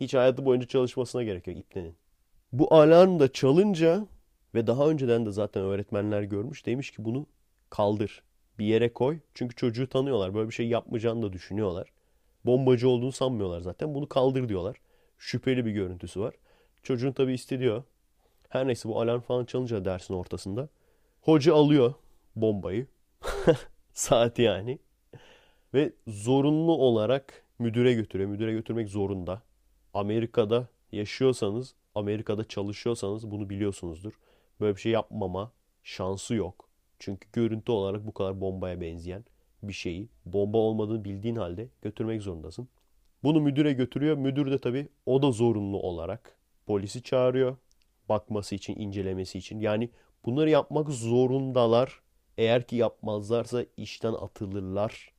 Hiç 0.00 0.14
hayatı 0.14 0.44
boyunca 0.44 0.66
çalışmasına 0.66 1.22
gerek 1.22 1.46
yok 1.46 1.56
ipnenin. 1.56 1.94
Bu 2.52 2.74
alarm 2.74 3.18
da 3.18 3.32
çalınca 3.32 4.06
ve 4.54 4.66
daha 4.66 4.88
önceden 4.88 5.26
de 5.26 5.30
zaten 5.30 5.62
öğretmenler 5.62 6.22
görmüş. 6.22 6.66
Demiş 6.66 6.90
ki 6.90 7.04
bunu 7.04 7.26
kaldır. 7.70 8.22
Bir 8.58 8.66
yere 8.66 8.92
koy. 8.92 9.18
Çünkü 9.34 9.56
çocuğu 9.56 9.88
tanıyorlar. 9.88 10.34
Böyle 10.34 10.48
bir 10.48 10.54
şey 10.54 10.68
yapmayacağını 10.68 11.22
da 11.22 11.32
düşünüyorlar. 11.32 11.92
Bombacı 12.46 12.88
olduğunu 12.88 13.12
sanmıyorlar 13.12 13.60
zaten. 13.60 13.94
Bunu 13.94 14.08
kaldır 14.08 14.48
diyorlar. 14.48 14.76
Şüpheli 15.18 15.66
bir 15.66 15.70
görüntüsü 15.70 16.20
var. 16.20 16.34
Çocuğun 16.82 17.12
tabii 17.12 17.32
istediyor. 17.32 17.82
Her 18.50 18.66
neyse 18.66 18.88
bu 18.88 19.00
alarm 19.00 19.20
falan 19.20 19.44
çalınca 19.44 19.84
dersin 19.84 20.14
ortasında. 20.14 20.68
Hoca 21.20 21.54
alıyor 21.54 21.94
bombayı. 22.36 22.86
Saati 23.92 24.42
yani. 24.42 24.78
Ve 25.74 25.92
zorunlu 26.06 26.72
olarak 26.72 27.44
müdüre 27.58 27.92
götürüyor. 27.92 28.30
Müdüre 28.30 28.52
götürmek 28.52 28.88
zorunda. 28.88 29.42
Amerika'da 29.94 30.68
yaşıyorsanız, 30.92 31.74
Amerika'da 31.94 32.44
çalışıyorsanız 32.44 33.30
bunu 33.30 33.50
biliyorsunuzdur. 33.50 34.12
Böyle 34.60 34.76
bir 34.76 34.80
şey 34.80 34.92
yapmama 34.92 35.52
şansı 35.84 36.34
yok. 36.34 36.68
Çünkü 36.98 37.28
görüntü 37.32 37.72
olarak 37.72 38.06
bu 38.06 38.14
kadar 38.14 38.40
bombaya 38.40 38.80
benzeyen 38.80 39.24
bir 39.62 39.72
şeyi 39.72 40.08
bomba 40.26 40.58
olmadığını 40.58 41.04
bildiğin 41.04 41.36
halde 41.36 41.68
götürmek 41.82 42.22
zorundasın. 42.22 42.68
Bunu 43.22 43.40
müdüre 43.40 43.72
götürüyor. 43.72 44.16
Müdür 44.16 44.50
de 44.50 44.58
tabii 44.58 44.88
o 45.06 45.22
da 45.22 45.30
zorunlu 45.30 45.78
olarak 45.82 46.38
polisi 46.66 47.02
çağırıyor. 47.02 47.56
Bakması 48.10 48.54
için, 48.54 48.76
incelemesi 48.76 49.38
için. 49.38 49.60
Yani 49.60 49.90
bunları 50.24 50.50
yapmak 50.50 50.88
zorundalar. 50.88 52.00
Eğer 52.38 52.66
ki 52.66 52.76
yapmazlarsa 52.76 53.64
işten 53.76 54.12
atılırlar. 54.12 55.12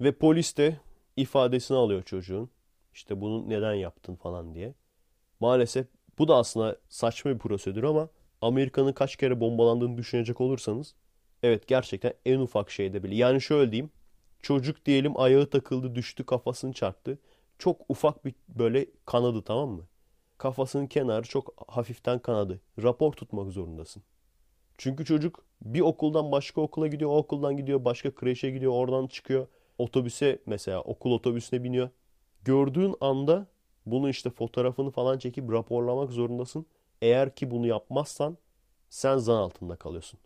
Ve 0.00 0.12
polis 0.12 0.56
de 0.56 0.80
ifadesini 1.16 1.76
alıyor 1.76 2.02
çocuğun. 2.02 2.50
İşte 2.94 3.20
bunu 3.20 3.48
neden 3.48 3.74
yaptın 3.74 4.14
falan 4.14 4.54
diye. 4.54 4.74
Maalesef 5.40 5.86
bu 6.18 6.28
da 6.28 6.36
aslında 6.36 6.76
saçma 6.88 7.30
bir 7.30 7.38
prosedür 7.38 7.82
ama 7.82 8.08
Amerika'nın 8.40 8.92
kaç 8.92 9.16
kere 9.16 9.40
bombalandığını 9.40 9.96
düşünecek 9.98 10.40
olursanız 10.40 10.94
evet 11.42 11.68
gerçekten 11.68 12.14
en 12.26 12.38
ufak 12.38 12.70
şeyde 12.70 13.02
bile. 13.02 13.14
Yani 13.14 13.40
şöyle 13.40 13.72
diyeyim. 13.72 13.90
Çocuk 14.42 14.86
diyelim 14.86 15.20
ayağı 15.20 15.46
takıldı 15.50 15.94
düştü 15.94 16.26
kafasını 16.26 16.72
çarptı. 16.72 17.18
Çok 17.58 17.80
ufak 17.88 18.24
bir 18.24 18.34
böyle 18.48 18.86
kanadı 19.06 19.42
tamam 19.42 19.70
mı? 19.70 19.84
Kafasının 20.44 20.86
kenarı 20.86 21.22
çok 21.26 21.54
hafiften 21.68 22.18
kanadı. 22.18 22.60
Rapor 22.82 23.12
tutmak 23.12 23.52
zorundasın. 23.52 24.02
Çünkü 24.78 25.04
çocuk 25.04 25.44
bir 25.62 25.80
okuldan 25.80 26.32
başka 26.32 26.60
okula 26.60 26.86
gidiyor, 26.86 27.10
o 27.10 27.16
okuldan 27.16 27.56
gidiyor, 27.56 27.84
başka 27.84 28.14
kreşe 28.14 28.50
gidiyor, 28.50 28.72
oradan 28.72 29.06
çıkıyor. 29.06 29.46
Otobüse 29.78 30.38
mesela 30.46 30.80
okul 30.80 31.12
otobüsüne 31.12 31.64
biniyor. 31.64 31.88
Gördüğün 32.42 32.94
anda 33.00 33.46
bunu 33.86 34.08
işte 34.08 34.30
fotoğrafını 34.30 34.90
falan 34.90 35.18
çekip 35.18 35.52
raporlamak 35.52 36.10
zorundasın. 36.10 36.66
Eğer 37.02 37.34
ki 37.34 37.50
bunu 37.50 37.66
yapmazsan 37.66 38.38
sen 38.90 39.16
zan 39.16 39.36
altında 39.36 39.76
kalıyorsun. 39.76 40.20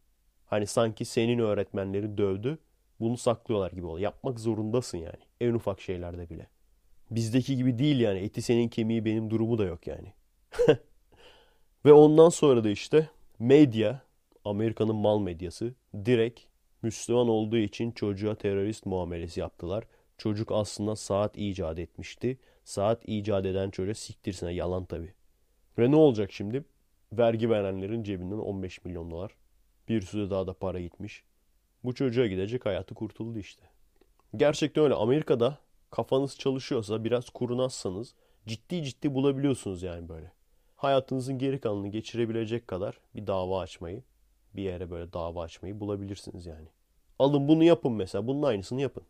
Hani 0.47 0.67
sanki 0.67 1.05
senin 1.05 1.39
öğretmenleri 1.39 2.19
dövdü. 2.19 2.59
Bunu 3.01 3.17
saklıyorlar 3.17 3.71
gibi 3.71 3.87
oluyor. 3.87 4.05
Yapmak 4.05 4.41
zorundasın 4.41 4.99
yani. 4.99 5.25
En 5.41 5.55
ufak 5.55 5.81
şeylerde 5.81 6.31
bile. 6.31 6.47
Bizdeki 7.11 7.57
gibi 7.57 7.79
değil 7.79 8.01
yani. 8.01 8.19
Eti 8.19 8.43
senin 8.43 8.69
kemiği 8.69 9.05
benim 9.05 9.31
durumu 9.31 9.59
da 9.59 9.65
yok 9.65 9.87
yani. 9.87 10.13
Ve 11.85 11.93
ondan 11.93 12.29
sonra 12.29 12.65
da 12.65 12.71
işte 12.71 13.09
medya, 13.39 14.03
Amerika'nın 14.45 14.97
mal 14.97 15.21
medyası 15.21 15.75
direkt 16.05 16.41
Müslüman 16.83 17.29
olduğu 17.29 17.57
için 17.57 17.91
çocuğa 17.91 18.35
terörist 18.35 18.87
muamelesi 18.87 19.41
yaptılar. 19.41 19.85
Çocuk 20.19 20.53
aslında 20.53 20.97
saat 20.97 21.39
icat 21.39 21.79
etmişti. 21.79 22.39
Saat 22.65 23.09
icat 23.09 23.47
eden 23.47 23.71
çocuğa 23.71 23.95
siktirsine 23.95 24.53
yalan 24.53 24.85
tabi. 24.85 25.15
Ve 25.79 25.91
ne 25.91 25.97
olacak 25.97 26.33
şimdi? 26.33 26.65
Vergi 27.13 27.51
verenlerin 27.51 28.03
cebinden 28.03 28.39
15 28.39 28.85
milyon 28.85 29.11
dolar. 29.11 29.33
Bir 29.89 30.03
sürü 30.03 30.31
daha 30.31 30.47
da 30.47 30.53
para 30.53 30.81
gitmiş. 30.81 31.23
Bu 31.85 31.95
çocuğa 31.95 32.27
gidecek 32.27 32.67
hayatı 32.67 32.95
kurtuldu 32.95 33.39
işte. 33.39 33.63
Gerçekten 34.37 34.85
öyle. 34.85 34.95
Amerika'da 34.95 35.59
kafanız 35.91 36.39
çalışıyorsa 36.39 37.05
biraz 37.05 37.31
kurnazsanız 37.31 38.15
ciddi 38.47 38.83
ciddi 38.83 39.15
bulabiliyorsunuz 39.15 39.83
yani 39.83 40.09
böyle. 40.09 40.33
Hayatınızın 40.77 41.39
geri 41.39 41.61
kalanını 41.61 41.89
geçirebilecek 41.89 42.69
kadar 42.69 43.01
bir 43.15 43.27
dava 43.27 43.61
açmayı, 43.61 44.03
bir 44.55 44.63
yere 44.63 44.91
böyle 44.91 45.13
dava 45.13 45.43
açmayı 45.43 45.81
bulabilirsiniz 45.81 46.47
yani. 46.47 46.69
Alın 47.19 47.49
bunu 47.49 47.65
yapın 47.65 47.93
mesela. 47.93 48.27
Bunun 48.27 48.43
aynısını 48.43 48.81
yapın. 48.81 49.03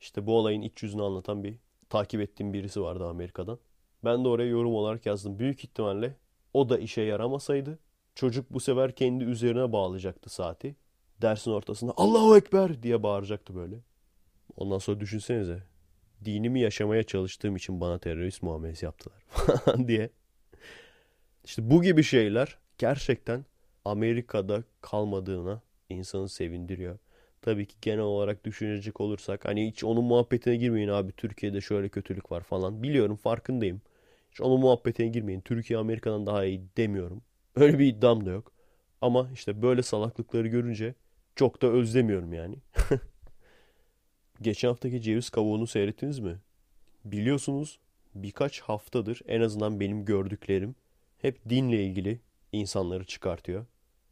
İşte 0.00 0.26
bu 0.26 0.38
olayın 0.38 0.62
iç 0.62 0.82
yüzünü 0.82 1.02
anlatan 1.02 1.44
bir 1.44 1.54
takip 1.88 2.20
ettiğim 2.20 2.52
birisi 2.52 2.82
vardı 2.82 3.06
Amerika'dan. 3.06 3.58
Ben 4.04 4.24
de 4.24 4.28
oraya 4.28 4.48
yorum 4.48 4.74
olarak 4.74 5.06
yazdım. 5.06 5.38
Büyük 5.38 5.64
ihtimalle 5.64 6.16
o 6.54 6.68
da 6.68 6.78
işe 6.78 7.02
yaramasaydı 7.02 7.78
çocuk 8.14 8.50
bu 8.50 8.60
sefer 8.60 8.94
kendi 8.94 9.24
üzerine 9.24 9.72
bağlayacaktı 9.72 10.30
saati. 10.30 10.76
Dersin 11.22 11.50
ortasında 11.50 11.92
Allahu 11.96 12.36
Ekber 12.36 12.82
diye 12.82 13.02
bağıracaktı 13.02 13.54
böyle. 13.54 13.76
Ondan 14.56 14.78
sonra 14.78 15.00
düşünsenize. 15.00 15.62
Dinimi 16.24 16.60
yaşamaya 16.60 17.02
çalıştığım 17.02 17.56
için 17.56 17.80
bana 17.80 17.98
terörist 17.98 18.42
muamelesi 18.42 18.84
yaptılar 18.84 19.18
falan 19.28 19.88
diye. 19.88 20.10
İşte 21.44 21.70
bu 21.70 21.82
gibi 21.82 22.02
şeyler 22.02 22.58
gerçekten 22.78 23.44
Amerika'da 23.84 24.64
kalmadığına 24.80 25.62
insanı 25.88 26.28
sevindiriyor. 26.28 26.98
Tabii 27.42 27.66
ki 27.66 27.76
genel 27.82 28.00
olarak 28.00 28.44
düşünecek 28.44 29.00
olursak 29.00 29.44
hani 29.44 29.68
hiç 29.68 29.84
onun 29.84 30.04
muhabbetine 30.04 30.56
girmeyin 30.56 30.88
abi 30.88 31.12
Türkiye'de 31.12 31.60
şöyle 31.60 31.88
kötülük 31.88 32.32
var 32.32 32.40
falan. 32.42 32.82
Biliyorum 32.82 33.16
farkındayım. 33.16 33.82
Hiç 34.30 34.40
onun 34.40 34.60
muhabbetine 34.60 35.08
girmeyin. 35.08 35.40
Türkiye 35.40 35.78
Amerika'dan 35.78 36.26
daha 36.26 36.44
iyi 36.44 36.62
demiyorum. 36.76 37.22
Öyle 37.56 37.78
bir 37.78 37.86
iddiam 37.86 38.26
da 38.26 38.30
yok. 38.30 38.52
Ama 39.00 39.30
işte 39.34 39.62
böyle 39.62 39.82
salaklıkları 39.82 40.48
görünce 40.48 40.94
çok 41.36 41.62
da 41.62 41.66
özlemiyorum 41.66 42.32
yani. 42.32 42.56
Geçen 44.42 44.68
haftaki 44.68 45.02
ceviz 45.02 45.30
kavuğunu 45.30 45.66
seyrettiniz 45.66 46.18
mi? 46.18 46.38
Biliyorsunuz 47.04 47.78
birkaç 48.14 48.60
haftadır 48.60 49.20
en 49.26 49.40
azından 49.40 49.80
benim 49.80 50.04
gördüklerim 50.04 50.74
hep 51.18 51.48
dinle 51.48 51.84
ilgili 51.84 52.20
insanları 52.52 53.04
çıkartıyor. 53.04 53.66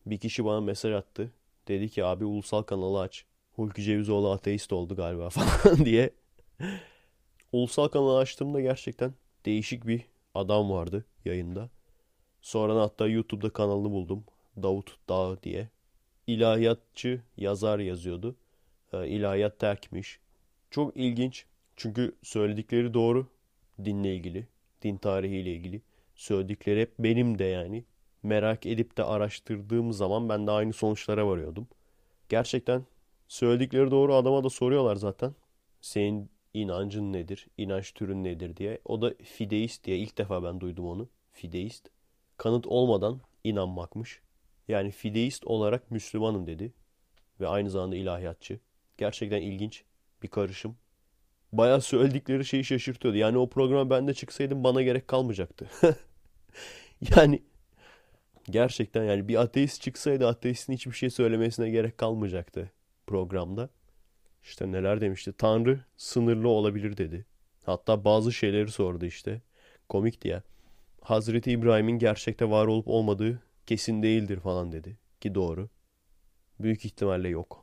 Bir 0.06 0.18
kişi 0.18 0.44
bana 0.44 0.60
mesaj 0.60 0.92
attı. 0.92 1.32
Dedi 1.68 1.88
ki 1.88 2.04
abi 2.04 2.24
ulusal 2.24 2.62
kanalı 2.62 3.00
aç. 3.00 3.24
Hulki 3.52 3.82
Cevizoğlu 3.82 4.30
ateist 4.30 4.72
oldu 4.72 4.96
galiba 4.96 5.30
falan 5.30 5.84
diye. 5.84 6.10
ulusal 7.52 7.88
kanalı 7.88 8.18
açtığımda 8.18 8.60
gerçekten 8.60 9.14
değişik 9.44 9.86
bir 9.86 10.02
adam 10.34 10.70
vardı 10.70 11.04
yayında. 11.24 11.70
Sonra 12.42 12.80
hatta 12.80 13.08
YouTube'da 13.08 13.50
kanalını 13.50 13.90
buldum. 13.90 14.24
Davut 14.62 14.96
Dağ 15.08 15.42
diye. 15.42 15.68
İlahiyatçı 16.26 17.22
yazar 17.36 17.78
yazıyordu. 17.78 18.36
Ee, 18.92 19.08
ilahiyat 19.08 19.58
terkmiş. 19.58 20.20
Çok 20.70 20.96
ilginç. 20.96 21.46
Çünkü 21.76 22.16
söyledikleri 22.22 22.94
doğru. 22.94 23.26
Dinle 23.84 24.14
ilgili. 24.16 24.46
Din 24.82 24.96
tarihiyle 24.96 25.54
ilgili. 25.54 25.82
Söyledikleri 26.14 26.80
hep 26.80 26.92
benim 26.98 27.38
de 27.38 27.44
yani 27.44 27.84
merak 28.22 28.66
edip 28.66 28.96
de 28.96 29.04
araştırdığım 29.04 29.92
zaman 29.92 30.28
ben 30.28 30.46
de 30.46 30.50
aynı 30.50 30.72
sonuçlara 30.72 31.26
varıyordum. 31.26 31.68
Gerçekten 32.28 32.84
Söyledikleri 33.32 33.90
doğru 33.90 34.14
adama 34.14 34.44
da 34.44 34.50
soruyorlar 34.50 34.96
zaten. 34.96 35.34
Senin 35.80 36.30
inancın 36.54 37.12
nedir? 37.12 37.46
İnanç 37.58 37.92
türün 37.92 38.24
nedir 38.24 38.56
diye. 38.56 38.80
O 38.84 39.02
da 39.02 39.14
fideist 39.22 39.84
diye 39.84 39.98
ilk 39.98 40.18
defa 40.18 40.42
ben 40.42 40.60
duydum 40.60 40.86
onu. 40.86 41.08
Fideist. 41.32 41.88
Kanıt 42.36 42.66
olmadan 42.66 43.20
inanmakmış. 43.44 44.20
Yani 44.68 44.90
fideist 44.90 45.44
olarak 45.44 45.90
Müslümanım 45.90 46.46
dedi. 46.46 46.72
Ve 47.40 47.48
aynı 47.48 47.70
zamanda 47.70 47.96
ilahiyatçı. 47.96 48.60
Gerçekten 49.02 49.42
ilginç 49.42 49.84
bir 50.22 50.28
karışım. 50.28 50.76
Bayağı 51.52 51.80
söyledikleri 51.80 52.44
şeyi 52.44 52.64
şaşırtıyordu. 52.64 53.18
Yani 53.18 53.38
o 53.38 53.48
programa 53.48 53.90
ben 53.90 54.08
de 54.08 54.14
çıksaydım 54.14 54.64
bana 54.64 54.82
gerek 54.82 55.08
kalmayacaktı. 55.08 55.70
yani 57.16 57.42
gerçekten 58.50 59.04
yani 59.04 59.28
bir 59.28 59.36
ateist 59.36 59.82
çıksaydı 59.82 60.28
ateistin 60.28 60.72
hiçbir 60.72 60.92
şey 60.92 61.10
söylemesine 61.10 61.70
gerek 61.70 61.98
kalmayacaktı 61.98 62.70
programda. 63.06 63.68
İşte 64.42 64.72
neler 64.72 65.00
demişti. 65.00 65.32
Tanrı 65.32 65.84
sınırlı 65.96 66.48
olabilir 66.48 66.96
dedi. 66.96 67.26
Hatta 67.64 68.04
bazı 68.04 68.32
şeyleri 68.32 68.70
sordu 68.70 69.04
işte. 69.04 69.40
Komik 69.88 70.22
diye. 70.22 70.42
Hazreti 71.00 71.50
İbrahim'in 71.50 71.98
gerçekte 71.98 72.50
var 72.50 72.66
olup 72.66 72.88
olmadığı 72.88 73.42
kesin 73.66 74.02
değildir 74.02 74.40
falan 74.40 74.72
dedi. 74.72 74.98
Ki 75.20 75.34
doğru. 75.34 75.68
Büyük 76.60 76.84
ihtimalle 76.84 77.28
yok. 77.28 77.61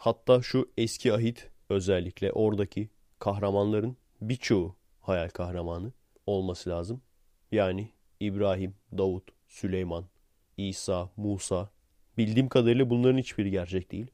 Hatta 0.00 0.42
şu 0.42 0.70
eski 0.76 1.12
ahit 1.12 1.50
özellikle 1.68 2.32
oradaki 2.32 2.88
kahramanların 3.18 3.96
birçoğu 4.20 4.76
hayal 5.00 5.28
kahramanı 5.28 5.92
olması 6.26 6.70
lazım. 6.70 7.02
Yani 7.52 7.92
İbrahim, 8.20 8.74
Davut, 8.98 9.30
Süleyman, 9.48 10.04
İsa, 10.56 11.10
Musa. 11.16 11.70
Bildiğim 12.18 12.48
kadarıyla 12.48 12.90
bunların 12.90 13.18
hiçbiri 13.18 13.50
gerçek 13.50 13.92
değil. 13.92 14.06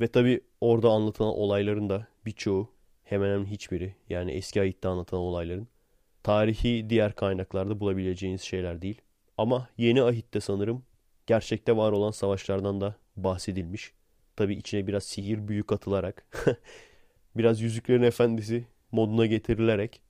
Ve 0.00 0.08
tabi 0.08 0.40
orada 0.60 0.90
anlatılan 0.90 1.34
olayların 1.34 1.88
da 1.88 2.06
birçoğu 2.26 2.70
hemen 3.02 3.30
hemen 3.30 3.46
hiçbiri 3.46 3.94
yani 4.08 4.32
eski 4.32 4.60
ahitte 4.60 4.88
anlatılan 4.88 5.22
olayların 5.22 5.68
tarihi 6.22 6.90
diğer 6.90 7.14
kaynaklarda 7.14 7.80
bulabileceğiniz 7.80 8.42
şeyler 8.42 8.82
değil. 8.82 9.00
Ama 9.38 9.68
yeni 9.78 10.02
ahitte 10.02 10.40
sanırım 10.40 10.84
gerçekte 11.26 11.76
var 11.76 11.92
olan 11.92 12.10
savaşlardan 12.10 12.80
da 12.80 12.96
bahsedilmiş. 13.16 13.92
Tabi 14.36 14.54
içine 14.54 14.86
biraz 14.86 15.04
sihir 15.04 15.48
büyü 15.48 15.62
katılarak 15.66 16.26
biraz 17.36 17.60
Yüzüklerin 17.60 18.02
Efendisi 18.02 18.66
moduna 18.92 19.26
getirilerek 19.26 20.00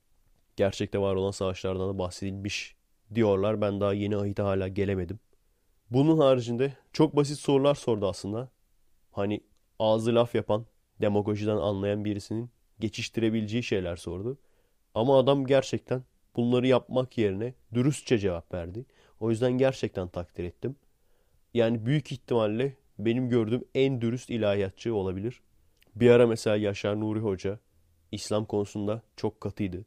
gerçekte 0.55 0.99
var 0.99 1.15
olan 1.15 1.31
savaşlardan 1.31 1.89
da 1.89 1.97
bahsedilmiş 1.99 2.75
diyorlar. 3.15 3.61
Ben 3.61 3.81
daha 3.81 3.93
yeni 3.93 4.17
ahite 4.17 4.41
hala 4.41 4.67
gelemedim. 4.67 5.19
Bunun 5.91 6.17
haricinde 6.17 6.73
çok 6.93 7.15
basit 7.15 7.39
sorular 7.39 7.75
sordu 7.75 8.07
aslında. 8.07 8.49
Hani 9.11 9.41
ağzı 9.79 10.15
laf 10.15 10.35
yapan, 10.35 10.65
demagojiden 11.01 11.57
anlayan 11.57 12.05
birisinin 12.05 12.49
geçiştirebileceği 12.79 13.63
şeyler 13.63 13.95
sordu. 13.95 14.37
Ama 14.93 15.19
adam 15.19 15.45
gerçekten 15.45 16.03
bunları 16.35 16.67
yapmak 16.67 17.17
yerine 17.17 17.53
dürüstçe 17.73 18.17
cevap 18.17 18.53
verdi. 18.53 18.85
O 19.19 19.29
yüzden 19.29 19.51
gerçekten 19.51 20.07
takdir 20.07 20.43
ettim. 20.43 20.75
Yani 21.53 21.85
büyük 21.85 22.11
ihtimalle 22.11 22.77
benim 22.99 23.29
gördüğüm 23.29 23.63
en 23.75 24.01
dürüst 24.01 24.29
ilahiyatçı 24.29 24.95
olabilir. 24.95 25.41
Bir 25.95 26.09
ara 26.09 26.27
mesela 26.27 26.55
Yaşar 26.55 26.99
Nuri 26.99 27.19
Hoca 27.19 27.59
İslam 28.11 28.45
konusunda 28.45 29.01
çok 29.15 29.41
katıydı. 29.41 29.85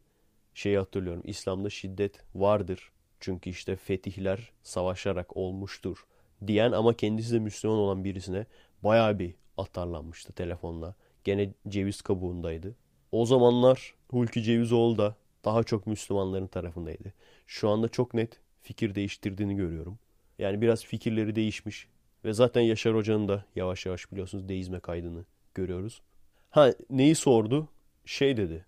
Şeyi 0.53 0.77
hatırlıyorum. 0.77 1.21
İslam'da 1.25 1.69
şiddet 1.69 2.23
vardır. 2.35 2.91
Çünkü 3.19 3.49
işte 3.49 3.75
fetihler 3.75 4.51
savaşarak 4.63 5.37
olmuştur 5.37 6.05
diyen 6.47 6.71
ama 6.71 6.93
kendisi 6.93 7.33
de 7.33 7.39
Müslüman 7.39 7.77
olan 7.77 8.03
birisine 8.03 8.45
bayağı 8.83 9.19
bir 9.19 9.35
atarlanmıştı 9.57 10.33
telefonla. 10.33 10.95
Gene 11.23 11.53
ceviz 11.67 12.01
kabuğundaydı. 12.01 12.75
O 13.11 13.25
zamanlar 13.25 13.93
Hulki 14.11 14.43
Cevizoğlu 14.43 14.97
da 14.97 15.15
daha 15.45 15.63
çok 15.63 15.87
Müslümanların 15.87 16.47
tarafındaydı. 16.47 17.13
Şu 17.47 17.69
anda 17.69 17.87
çok 17.87 18.13
net 18.13 18.39
fikir 18.61 18.95
değiştirdiğini 18.95 19.55
görüyorum. 19.55 19.99
Yani 20.39 20.61
biraz 20.61 20.85
fikirleri 20.85 21.35
değişmiş. 21.35 21.87
Ve 22.25 22.33
zaten 22.33 22.61
Yaşar 22.61 22.95
Hoca'nın 22.95 23.27
da 23.27 23.45
yavaş 23.55 23.85
yavaş 23.85 24.11
biliyorsunuz 24.11 24.49
deizme 24.49 24.79
kaydını 24.79 25.25
görüyoruz. 25.55 26.01
Ha 26.49 26.73
neyi 26.89 27.15
sordu? 27.15 27.67
Şey 28.05 28.37
dedi. 28.37 28.65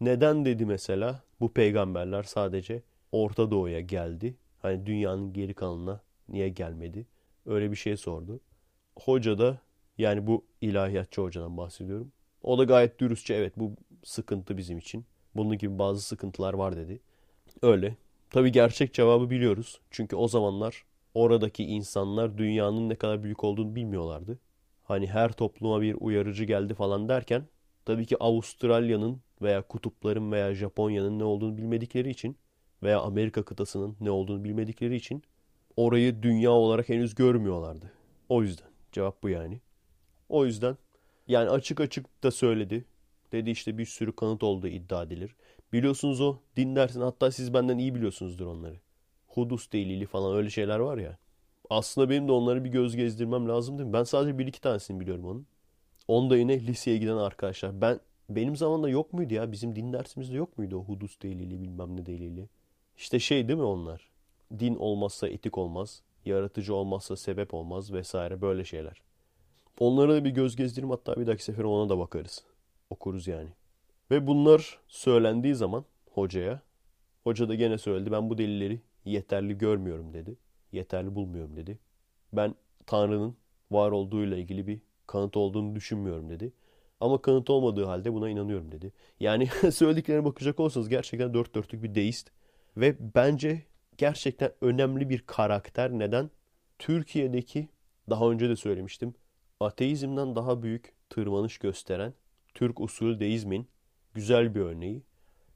Neden 0.00 0.44
dedi 0.44 0.66
mesela 0.66 1.22
bu 1.40 1.52
peygamberler 1.52 2.22
sadece 2.22 2.82
Orta 3.12 3.50
Doğu'ya 3.50 3.80
geldi? 3.80 4.36
Hani 4.62 4.86
dünyanın 4.86 5.32
geri 5.32 5.54
kalanına 5.54 6.00
niye 6.28 6.48
gelmedi? 6.48 7.06
Öyle 7.46 7.70
bir 7.70 7.76
şey 7.76 7.96
sordu. 7.96 8.40
Hoca 8.96 9.38
da 9.38 9.58
yani 9.98 10.26
bu 10.26 10.44
ilahiyatçı 10.60 11.22
hocadan 11.22 11.56
bahsediyorum. 11.56 12.12
O 12.42 12.58
da 12.58 12.64
gayet 12.64 12.98
dürüstçe 12.98 13.34
evet 13.34 13.52
bu 13.56 13.74
sıkıntı 14.04 14.56
bizim 14.56 14.78
için. 14.78 15.04
Bunun 15.36 15.58
gibi 15.58 15.78
bazı 15.78 16.02
sıkıntılar 16.02 16.54
var 16.54 16.76
dedi. 16.76 17.00
Öyle. 17.62 17.96
Tabii 18.30 18.52
gerçek 18.52 18.94
cevabı 18.94 19.30
biliyoruz. 19.30 19.80
Çünkü 19.90 20.16
o 20.16 20.28
zamanlar 20.28 20.84
oradaki 21.14 21.64
insanlar 21.64 22.38
dünyanın 22.38 22.88
ne 22.88 22.94
kadar 22.94 23.22
büyük 23.22 23.44
olduğunu 23.44 23.74
bilmiyorlardı. 23.74 24.38
Hani 24.82 25.06
her 25.06 25.32
topluma 25.32 25.80
bir 25.80 25.96
uyarıcı 26.00 26.44
geldi 26.44 26.74
falan 26.74 27.08
derken 27.08 27.46
tabii 27.84 28.06
ki 28.06 28.16
Avustralya'nın 28.20 29.20
veya 29.42 29.62
kutupların 29.62 30.32
veya 30.32 30.54
Japonya'nın 30.54 31.18
ne 31.18 31.24
olduğunu 31.24 31.56
bilmedikleri 31.56 32.10
için 32.10 32.36
veya 32.82 33.00
Amerika 33.00 33.44
kıtasının 33.44 33.96
ne 34.00 34.10
olduğunu 34.10 34.44
bilmedikleri 34.44 34.96
için 34.96 35.22
orayı 35.76 36.22
dünya 36.22 36.50
olarak 36.50 36.88
henüz 36.88 37.14
görmüyorlardı. 37.14 37.92
O 38.28 38.42
yüzden 38.42 38.68
cevap 38.92 39.22
bu 39.22 39.28
yani. 39.28 39.60
O 40.28 40.46
yüzden 40.46 40.76
yani 41.28 41.50
açık 41.50 41.80
açık 41.80 42.22
da 42.22 42.30
söyledi. 42.30 42.84
Dedi 43.32 43.50
işte 43.50 43.78
bir 43.78 43.86
sürü 43.86 44.16
kanıt 44.16 44.42
olduğu 44.42 44.68
iddia 44.68 45.02
edilir. 45.02 45.36
Biliyorsunuz 45.72 46.20
o 46.20 46.36
din 46.56 46.76
dersin 46.76 47.00
hatta 47.00 47.30
siz 47.30 47.54
benden 47.54 47.78
iyi 47.78 47.94
biliyorsunuzdur 47.94 48.46
onları. 48.46 48.80
Hudus 49.34 49.72
delili 49.72 50.06
falan 50.06 50.36
öyle 50.36 50.50
şeyler 50.50 50.78
var 50.78 50.98
ya. 50.98 51.18
Aslında 51.70 52.10
benim 52.10 52.28
de 52.28 52.32
onları 52.32 52.64
bir 52.64 52.70
göz 52.70 52.96
gezdirmem 52.96 53.48
lazım 53.48 53.78
değil 53.78 53.88
mi? 53.88 53.92
Ben 53.92 54.04
sadece 54.04 54.38
bir 54.38 54.46
iki 54.46 54.60
tanesini 54.60 55.00
biliyorum 55.00 55.24
onun. 55.24 55.46
Onu 56.08 56.30
da 56.30 56.36
yine 56.36 56.60
liseye 56.60 56.98
giden 56.98 57.16
arkadaşlar. 57.16 57.80
Ben 57.80 58.00
benim 58.28 58.56
zamanımda 58.56 58.88
yok 58.88 59.12
muydu 59.12 59.34
ya? 59.34 59.52
Bizim 59.52 59.76
din 59.76 59.92
dersimizde 59.92 60.36
yok 60.36 60.58
muydu 60.58 60.76
o 60.76 60.84
hudus 60.84 61.22
delili 61.22 61.62
bilmem 61.62 61.96
ne 61.96 62.06
delili? 62.06 62.48
İşte 62.96 63.18
şey 63.18 63.48
değil 63.48 63.58
mi 63.58 63.64
onlar? 63.64 64.08
Din 64.58 64.76
olmazsa 64.76 65.28
etik 65.28 65.58
olmaz. 65.58 66.02
Yaratıcı 66.24 66.74
olmazsa 66.74 67.16
sebep 67.16 67.54
olmaz 67.54 67.92
vesaire 67.92 68.40
böyle 68.40 68.64
şeyler. 68.64 69.02
Onlara 69.78 70.14
da 70.14 70.24
bir 70.24 70.30
göz 70.30 70.56
gezdirim 70.56 70.90
hatta 70.90 71.16
bir 71.16 71.26
dahaki 71.26 71.44
sefer 71.44 71.64
ona 71.64 71.88
da 71.88 71.98
bakarız. 71.98 72.44
Okuruz 72.90 73.26
yani. 73.26 73.48
Ve 74.10 74.26
bunlar 74.26 74.78
söylendiği 74.88 75.54
zaman 75.54 75.84
hocaya, 76.10 76.60
hoca 77.24 77.48
da 77.48 77.54
gene 77.54 77.78
söyledi 77.78 78.12
ben 78.12 78.30
bu 78.30 78.38
delilleri 78.38 78.80
yeterli 79.04 79.58
görmüyorum 79.58 80.14
dedi. 80.14 80.36
Yeterli 80.72 81.14
bulmuyorum 81.14 81.56
dedi. 81.56 81.78
Ben 82.32 82.54
Tanrı'nın 82.86 83.36
var 83.70 83.90
olduğuyla 83.90 84.36
ilgili 84.36 84.66
bir 84.66 84.80
kanıt 85.06 85.36
olduğunu 85.36 85.74
düşünmüyorum 85.74 86.30
dedi. 86.30 86.52
Ama 87.00 87.22
kanıt 87.22 87.50
olmadığı 87.50 87.84
halde 87.84 88.12
buna 88.12 88.30
inanıyorum 88.30 88.72
dedi. 88.72 88.92
Yani 89.20 89.46
söylediklerine 89.72 90.24
bakacak 90.24 90.60
olsanız 90.60 90.88
gerçekten 90.88 91.34
dört 91.34 91.54
dörtlük 91.54 91.82
bir 91.82 91.94
deist. 91.94 92.30
Ve 92.76 92.96
bence 93.14 93.62
gerçekten 93.98 94.52
önemli 94.60 95.08
bir 95.10 95.18
karakter. 95.26 95.90
Neden? 95.90 96.30
Türkiye'deki 96.78 97.68
daha 98.10 98.30
önce 98.30 98.48
de 98.48 98.56
söylemiştim. 98.56 99.14
Ateizmden 99.60 100.36
daha 100.36 100.62
büyük 100.62 100.92
tırmanış 101.08 101.58
gösteren 101.58 102.14
Türk 102.54 102.80
usulü 102.80 103.20
deizmin 103.20 103.68
güzel 104.14 104.54
bir 104.54 104.60
örneği. 104.60 105.02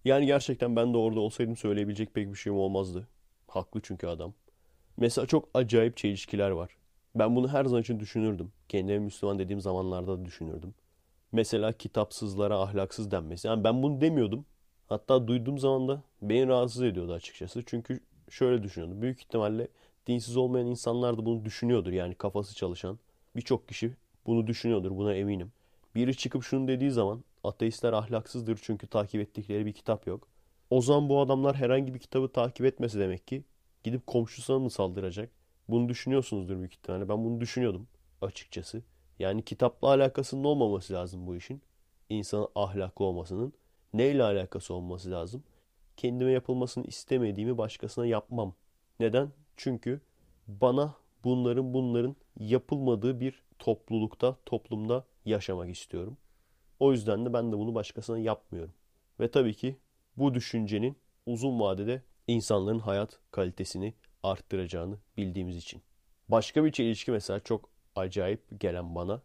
Yani 0.05 0.27
gerçekten 0.27 0.77
ben 0.77 0.95
de 0.95 0.97
orada 0.97 1.21
olsaydım 1.21 1.57
söyleyebilecek 1.57 2.15
pek 2.15 2.33
bir 2.33 2.39
şeyim 2.39 2.59
olmazdı. 2.59 3.09
Haklı 3.55 3.81
çünkü 3.83 4.07
adam. 4.07 4.35
Mesela 4.97 5.27
çok 5.27 5.49
acayip 5.55 5.97
çelişkiler 5.97 6.51
var. 6.51 6.77
Ben 7.15 7.37
bunu 7.37 7.49
her 7.49 7.65
zaman 7.65 7.83
için 7.83 8.01
düşünürdüm. 8.01 8.53
Kendime 8.69 8.99
Müslüman 8.99 9.39
dediğim 9.39 9.61
zamanlarda 9.61 10.19
da 10.19 10.25
düşünürdüm. 10.25 10.75
Mesela 11.33 11.73
kitapsızlara 11.73 12.61
ahlaksız 12.61 13.11
denmesi. 13.11 13.49
Yani 13.49 13.65
ben 13.65 13.83
bunu 13.83 14.01
demiyordum. 14.01 14.45
Hatta 14.89 15.29
duyduğum 15.29 15.59
zaman 15.59 15.89
da 15.89 16.03
beni 16.23 16.49
rahatsız 16.49 16.83
ediyordu 16.83 17.13
açıkçası. 17.13 17.63
Çünkü 17.67 18.01
şöyle 18.31 18.63
düşünüyordum. 18.63 19.03
Büyük 19.03 19.21
ihtimalle 19.21 19.69
dinsiz 20.07 20.37
olmayan 20.37 20.67
insanlar 20.67 21.19
da 21.19 21.27
bunu 21.27 21.45
düşünüyordur. 21.45 21.93
Yani 21.93 22.15
kafası 22.15 22.55
çalışan 22.55 22.99
birçok 23.37 23.69
kişi 23.69 23.93
bunu 24.27 24.47
düşünüyordur. 24.47 24.91
Buna 24.91 25.15
eminim. 25.15 25.53
Biri 25.95 26.17
çıkıp 26.17 26.43
şunu 26.43 26.69
dediği 26.69 26.91
zaman 26.91 27.25
ateistler 27.45 27.93
ahlaksızdır 27.93 28.59
çünkü 28.63 28.87
takip 28.87 29.21
ettikleri 29.21 29.67
bir 29.67 29.73
kitap 29.73 30.07
yok. 30.07 30.29
O 30.71 30.81
zaman 30.81 31.09
bu 31.09 31.21
adamlar 31.21 31.57
herhangi 31.57 31.95
bir 31.95 31.99
kitabı 31.99 32.33
takip 32.33 32.67
etmesi 32.67 32.99
demek 32.99 33.27
ki 33.27 33.45
gidip 33.85 34.07
komşusuna 34.07 34.59
mı 34.59 34.71
saldıracak? 34.71 35.31
Bunu 35.69 35.89
düşünüyorsunuzdur 35.89 36.57
büyük 36.59 36.75
ihtimalle. 36.75 37.09
Ben 37.09 37.25
bunu 37.25 37.41
düşünüyordum 37.41 37.87
açıkçası. 38.23 38.83
Yani 39.19 39.45
kitapla 39.45 39.89
alakasının 39.89 40.45
olmaması 40.45 40.93
lazım 40.93 41.27
bu 41.27 41.37
işin. 41.37 41.63
İnsanın 42.09 42.49
ahlaklı 42.55 43.05
olmasının. 43.05 43.53
Neyle 43.95 44.23
alakası 44.23 44.75
olması 44.75 45.11
lazım? 45.11 45.45
Kendime 45.97 46.31
yapılmasını 46.31 46.85
istemediğimi 46.85 47.59
başkasına 47.59 48.07
yapmam. 48.07 48.55
Neden? 49.01 49.33
Çünkü 49.57 50.01
bana 50.49 50.95
bunların 51.25 51.75
bunların 51.75 52.17
yapılmadığı 52.41 53.21
bir 53.21 53.43
toplulukta, 53.59 54.37
toplumda 54.47 55.05
yaşamak 55.25 55.71
istiyorum. 55.71 56.17
O 56.81 56.93
yüzden 56.93 57.27
de 57.27 57.33
ben 57.33 57.53
de 57.53 57.59
bunu 57.59 57.75
başkasına 57.75 58.19
yapmıyorum. 58.19 58.75
Ve 59.21 59.31
tabii 59.31 59.55
ki 59.55 59.77
bu 60.17 60.35
düşüncenin 60.35 60.97
uzun 61.27 61.61
vadede 61.61 62.03
insanların 62.27 62.79
hayat 62.79 63.19
kalitesini 63.31 63.95
arttıracağını 64.23 64.99
bildiğimiz 65.17 65.57
için. 65.57 65.83
Başka 66.29 66.65
bir 66.65 66.73
çelişki 66.73 67.11
mesela 67.11 67.41
çok 67.41 67.69
acayip 67.97 68.61
gelen 68.61 68.95
bana. 68.95 69.23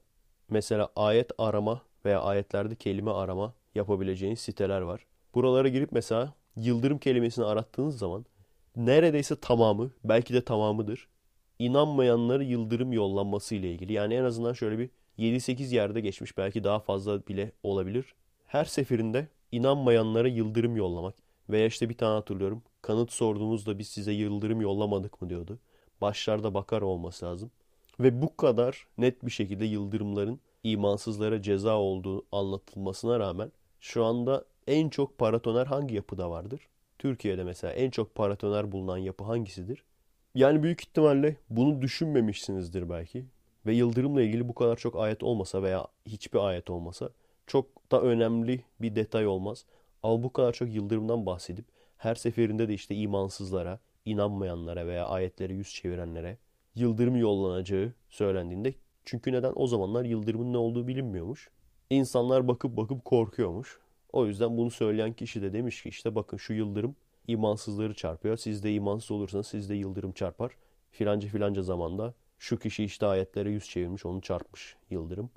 Mesela 0.49 0.89
ayet 0.95 1.31
arama 1.37 1.81
veya 2.05 2.21
ayetlerde 2.21 2.75
kelime 2.75 3.11
arama 3.11 3.53
yapabileceğiniz 3.75 4.39
siteler 4.39 4.81
var. 4.81 5.05
Buralara 5.35 5.67
girip 5.67 5.91
mesela 5.91 6.33
yıldırım 6.55 6.97
kelimesini 6.97 7.45
arattığınız 7.45 7.97
zaman 7.97 8.25
neredeyse 8.75 9.35
tamamı, 9.39 9.91
belki 10.03 10.33
de 10.33 10.45
tamamıdır. 10.45 11.07
İnanmayanları 11.59 12.43
yıldırım 12.43 12.93
yollanması 12.93 13.55
ile 13.55 13.71
ilgili. 13.71 13.93
Yani 13.93 14.13
en 14.13 14.23
azından 14.23 14.53
şöyle 14.53 14.79
bir 14.79 14.89
7-8 15.17 15.75
yerde 15.75 16.01
geçmiş 16.01 16.37
belki 16.37 16.63
daha 16.63 16.79
fazla 16.79 17.27
bile 17.27 17.51
olabilir. 17.63 18.15
Her 18.45 18.65
seferinde 18.65 19.27
inanmayanlara 19.51 20.27
yıldırım 20.27 20.75
yollamak. 20.75 21.15
Veya 21.49 21.65
işte 21.67 21.89
bir 21.89 21.97
tane 21.97 22.13
hatırlıyorum. 22.13 22.63
Kanıt 22.81 23.11
sorduğunuzda 23.11 23.79
biz 23.79 23.87
size 23.87 24.11
yıldırım 24.11 24.61
yollamadık 24.61 25.21
mı 25.21 25.29
diyordu. 25.29 25.59
Başlarda 26.01 26.53
bakar 26.53 26.81
olması 26.81 27.25
lazım. 27.25 27.51
Ve 27.99 28.21
bu 28.21 28.37
kadar 28.37 28.87
net 28.97 29.25
bir 29.25 29.31
şekilde 29.31 29.65
yıldırımların 29.65 30.39
imansızlara 30.63 31.41
ceza 31.41 31.77
olduğu 31.77 32.25
anlatılmasına 32.31 33.19
rağmen 33.19 33.51
şu 33.79 34.05
anda 34.05 34.45
en 34.67 34.89
çok 34.89 35.17
paratoner 35.17 35.65
hangi 35.65 35.95
yapıda 35.95 36.31
vardır? 36.31 36.67
Türkiye'de 36.99 37.43
mesela 37.43 37.73
en 37.73 37.89
çok 37.89 38.15
paratoner 38.15 38.71
bulunan 38.71 38.97
yapı 38.97 39.23
hangisidir? 39.23 39.83
Yani 40.35 40.63
büyük 40.63 40.81
ihtimalle 40.81 41.35
bunu 41.49 41.81
düşünmemişsinizdir 41.81 42.89
belki. 42.89 43.25
Ve 43.65 43.73
yıldırımla 43.73 44.21
ilgili 44.21 44.47
bu 44.47 44.55
kadar 44.55 44.75
çok 44.75 44.95
ayet 44.99 45.23
olmasa 45.23 45.63
veya 45.63 45.87
hiçbir 46.05 46.39
ayet 46.39 46.69
olmasa 46.69 47.09
çok 47.49 47.91
da 47.91 48.01
önemli 48.01 48.63
bir 48.81 48.95
detay 48.95 49.27
olmaz. 49.27 49.65
Ama 50.03 50.23
bu 50.23 50.33
kadar 50.33 50.53
çok 50.53 50.73
yıldırımdan 50.73 51.25
bahsedip 51.25 51.65
her 51.97 52.15
seferinde 52.15 52.67
de 52.67 52.73
işte 52.73 52.95
imansızlara, 52.95 53.79
inanmayanlara 54.05 54.87
veya 54.87 55.07
ayetlere 55.07 55.53
yüz 55.53 55.69
çevirenlere 55.73 56.37
yıldırım 56.75 57.15
yollanacağı 57.15 57.93
söylendiğinde 58.09 58.73
çünkü 59.05 59.31
neden 59.31 59.53
o 59.55 59.67
zamanlar 59.67 60.05
yıldırımın 60.05 60.53
ne 60.53 60.57
olduğu 60.57 60.87
bilinmiyormuş. 60.87 61.49
İnsanlar 61.89 62.47
bakıp 62.47 62.77
bakıp 62.77 63.05
korkuyormuş. 63.05 63.79
O 64.13 64.25
yüzden 64.25 64.57
bunu 64.57 64.71
söyleyen 64.71 65.13
kişi 65.13 65.41
de 65.41 65.53
demiş 65.53 65.83
ki 65.83 65.89
işte 65.89 66.15
bakın 66.15 66.37
şu 66.37 66.53
yıldırım 66.53 66.95
imansızları 67.27 67.93
çarpıyor. 67.93 68.37
Siz 68.37 68.63
de 68.63 68.73
imansız 68.73 69.11
olursanız 69.11 69.47
siz 69.47 69.69
de 69.69 69.75
yıldırım 69.75 70.11
çarpar. 70.11 70.51
Filanca 70.91 71.27
filanca 71.27 71.61
zamanda 71.61 72.13
şu 72.39 72.59
kişi 72.59 72.83
işte 72.83 73.05
ayetlere 73.05 73.51
yüz 73.51 73.69
çevirmiş 73.69 74.05
onu 74.05 74.21
çarpmış 74.21 74.75
yıldırım. 74.89 75.29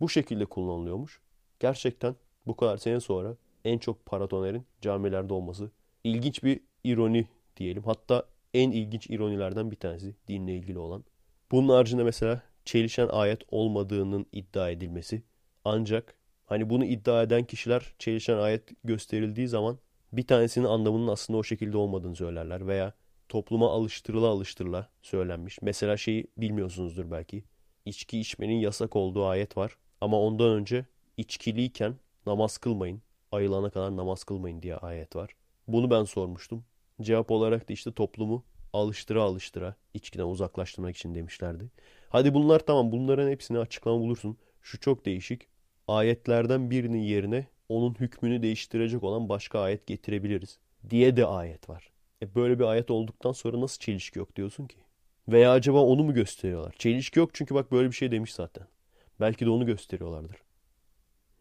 Bu 0.00 0.08
şekilde 0.08 0.44
kullanılıyormuş. 0.44 1.20
Gerçekten 1.60 2.16
bu 2.46 2.56
kadar 2.56 2.76
sene 2.76 3.00
sonra 3.00 3.36
en 3.64 3.78
çok 3.78 4.06
paratonerin 4.06 4.66
camilerde 4.80 5.34
olması 5.34 5.70
ilginç 6.04 6.44
bir 6.44 6.60
ironi 6.84 7.26
diyelim. 7.56 7.82
Hatta 7.82 8.24
en 8.54 8.70
ilginç 8.70 9.10
ironilerden 9.10 9.70
bir 9.70 9.76
tanesi 9.76 10.14
dinle 10.28 10.54
ilgili 10.54 10.78
olan. 10.78 11.04
Bunun 11.50 11.68
haricinde 11.68 12.04
mesela 12.04 12.42
çelişen 12.64 13.08
ayet 13.08 13.40
olmadığının 13.50 14.26
iddia 14.32 14.70
edilmesi. 14.70 15.22
Ancak 15.64 16.14
hani 16.46 16.70
bunu 16.70 16.84
iddia 16.84 17.22
eden 17.22 17.44
kişiler 17.44 17.94
çelişen 17.98 18.38
ayet 18.38 18.62
gösterildiği 18.84 19.48
zaman 19.48 19.78
bir 20.12 20.26
tanesinin 20.26 20.64
anlamının 20.64 21.08
aslında 21.08 21.38
o 21.38 21.42
şekilde 21.42 21.76
olmadığını 21.76 22.16
söylerler 22.16 22.66
veya 22.66 22.92
topluma 23.28 23.70
alıştırıla 23.70 24.28
alıştırıla 24.28 24.88
söylenmiş. 25.02 25.62
Mesela 25.62 25.96
şeyi 25.96 26.26
bilmiyorsunuzdur 26.36 27.10
belki. 27.10 27.44
İçki 27.84 28.20
içmenin 28.20 28.58
yasak 28.58 28.96
olduğu 28.96 29.26
ayet 29.26 29.56
var. 29.56 29.76
Ama 30.00 30.20
ondan 30.20 30.50
önce 30.50 30.86
içkiliyken 31.20 31.94
namaz 32.26 32.58
kılmayın. 32.58 33.02
Ayılana 33.32 33.70
kadar 33.70 33.96
namaz 33.96 34.24
kılmayın 34.24 34.62
diye 34.62 34.76
ayet 34.76 35.16
var. 35.16 35.30
Bunu 35.68 35.90
ben 35.90 36.04
sormuştum. 36.04 36.64
Cevap 37.02 37.30
olarak 37.30 37.68
da 37.68 37.72
işte 37.72 37.92
toplumu 37.92 38.44
alıştıra 38.72 39.22
alıştıra 39.22 39.74
içkiden 39.94 40.24
uzaklaştırmak 40.24 40.96
için 40.96 41.14
demişlerdi. 41.14 41.70
Hadi 42.08 42.34
bunlar 42.34 42.58
tamam 42.58 42.92
bunların 42.92 43.30
hepsini 43.30 43.58
açıklama 43.58 44.00
bulursun. 44.00 44.36
Şu 44.62 44.80
çok 44.80 45.06
değişik. 45.06 45.46
Ayetlerden 45.88 46.70
birinin 46.70 47.02
yerine 47.02 47.46
onun 47.68 47.94
hükmünü 47.94 48.42
değiştirecek 48.42 49.04
olan 49.04 49.28
başka 49.28 49.60
ayet 49.60 49.86
getirebiliriz 49.86 50.58
diye 50.90 51.16
de 51.16 51.26
ayet 51.26 51.68
var. 51.68 51.90
E 52.22 52.34
böyle 52.34 52.58
bir 52.58 52.64
ayet 52.64 52.90
olduktan 52.90 53.32
sonra 53.32 53.60
nasıl 53.60 53.78
çelişki 53.80 54.18
yok 54.18 54.36
diyorsun 54.36 54.66
ki? 54.66 54.76
Veya 55.28 55.52
acaba 55.52 55.80
onu 55.80 56.02
mu 56.04 56.14
gösteriyorlar? 56.14 56.74
Çelişki 56.78 57.18
yok 57.18 57.30
çünkü 57.32 57.54
bak 57.54 57.72
böyle 57.72 57.88
bir 57.88 57.96
şey 57.96 58.10
demiş 58.10 58.34
zaten. 58.34 58.66
Belki 59.20 59.46
de 59.46 59.50
onu 59.50 59.66
gösteriyorlardır. 59.66 60.36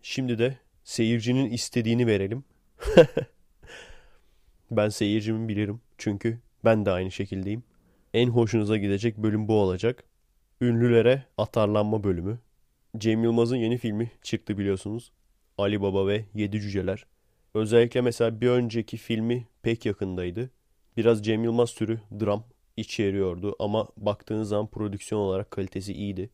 Şimdi 0.02 0.40
de 0.40 0.58
seyircinin 0.84 1.52
istediğini 1.52 2.08
verelim. 2.08 2.44
ben 4.72 4.90
seyircimin 4.90 5.48
bilirim. 5.48 5.82
Çünkü 5.98 6.40
ben 6.66 6.86
de 6.86 6.92
aynı 6.92 7.12
şekildeyim. 7.12 7.64
En 8.14 8.30
hoşunuza 8.30 8.78
gidecek 8.78 9.18
bölüm 9.18 9.48
bu 9.48 9.54
olacak. 9.54 10.04
Ünlülere 10.62 11.24
atarlanma 11.38 12.04
bölümü. 12.04 12.40
Cem 12.98 13.24
Yılmaz'ın 13.24 13.56
yeni 13.56 13.78
filmi 13.78 14.12
çıktı 14.22 14.58
biliyorsunuz. 14.58 15.12
Ali 15.58 15.82
Baba 15.82 16.08
ve 16.08 16.26
Yedi 16.34 16.62
Cüceler. 16.62 17.06
Özellikle 17.54 18.02
mesela 18.02 18.42
bir 18.42 18.50
önceki 18.50 18.98
filmi 18.98 19.48
pek 19.62 19.86
yakındaydı. 19.86 20.50
Biraz 20.98 21.26
Cem 21.26 21.44
Yılmaz 21.44 21.74
türü 21.74 22.00
dram 22.20 22.44
içeriyordu 22.78 23.56
ama 23.60 23.88
baktığınız 23.98 24.50
zaman 24.50 24.68
prodüksiyon 24.68 25.22
olarak 25.22 25.52
kalitesi 25.52 25.94
iyiydi. 25.94 26.30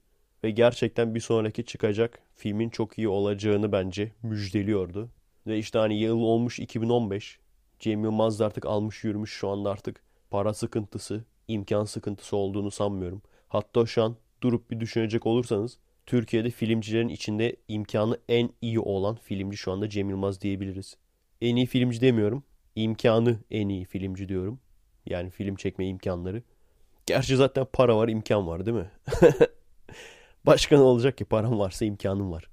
Ve 0.45 0.51
gerçekten 0.51 1.15
bir 1.15 1.19
sonraki 1.19 1.65
çıkacak 1.65 2.19
filmin 2.35 2.69
çok 2.69 2.97
iyi 2.97 3.07
olacağını 3.07 3.71
bence 3.71 4.11
müjdeliyordu. 4.23 5.09
Ve 5.47 5.57
işte 5.57 5.79
hani 5.79 5.99
yıl 5.99 6.19
olmuş 6.19 6.59
2015. 6.59 7.39
Cem 7.79 8.03
Yılmaz 8.03 8.39
da 8.39 8.45
artık 8.45 8.65
almış 8.65 9.03
yürümüş 9.03 9.33
şu 9.33 9.49
anda 9.49 9.69
artık 9.69 10.03
para 10.29 10.53
sıkıntısı, 10.53 11.23
imkan 11.47 11.83
sıkıntısı 11.83 12.37
olduğunu 12.37 12.71
sanmıyorum. 12.71 13.21
Hatta 13.47 13.85
şu 13.85 14.03
an 14.03 14.15
durup 14.41 14.71
bir 14.71 14.79
düşünecek 14.79 15.25
olursanız 15.25 15.77
Türkiye'de 16.05 16.49
filmcilerin 16.49 17.09
içinde 17.09 17.55
imkanı 17.67 18.17
en 18.29 18.49
iyi 18.61 18.79
olan 18.79 19.15
filmci 19.15 19.57
şu 19.57 19.71
anda 19.71 19.89
Cem 19.89 20.09
Yılmaz 20.09 20.41
diyebiliriz. 20.41 20.97
En 21.41 21.55
iyi 21.55 21.65
filmci 21.65 22.01
demiyorum. 22.01 22.43
İmkanı 22.75 23.39
en 23.51 23.69
iyi 23.69 23.85
filmci 23.85 24.29
diyorum. 24.29 24.59
Yani 25.05 25.29
film 25.29 25.55
çekme 25.55 25.87
imkanları. 25.87 26.43
Gerçi 27.05 27.35
zaten 27.35 27.67
para 27.73 27.97
var, 27.97 28.07
imkan 28.07 28.47
var 28.47 28.65
değil 28.65 28.77
mi? 28.77 28.91
Başka 30.45 30.75
ne 30.75 30.81
olacak 30.81 31.17
ki 31.17 31.25
param 31.25 31.59
varsa 31.59 31.85
imkanım 31.85 32.31
var. 32.31 32.49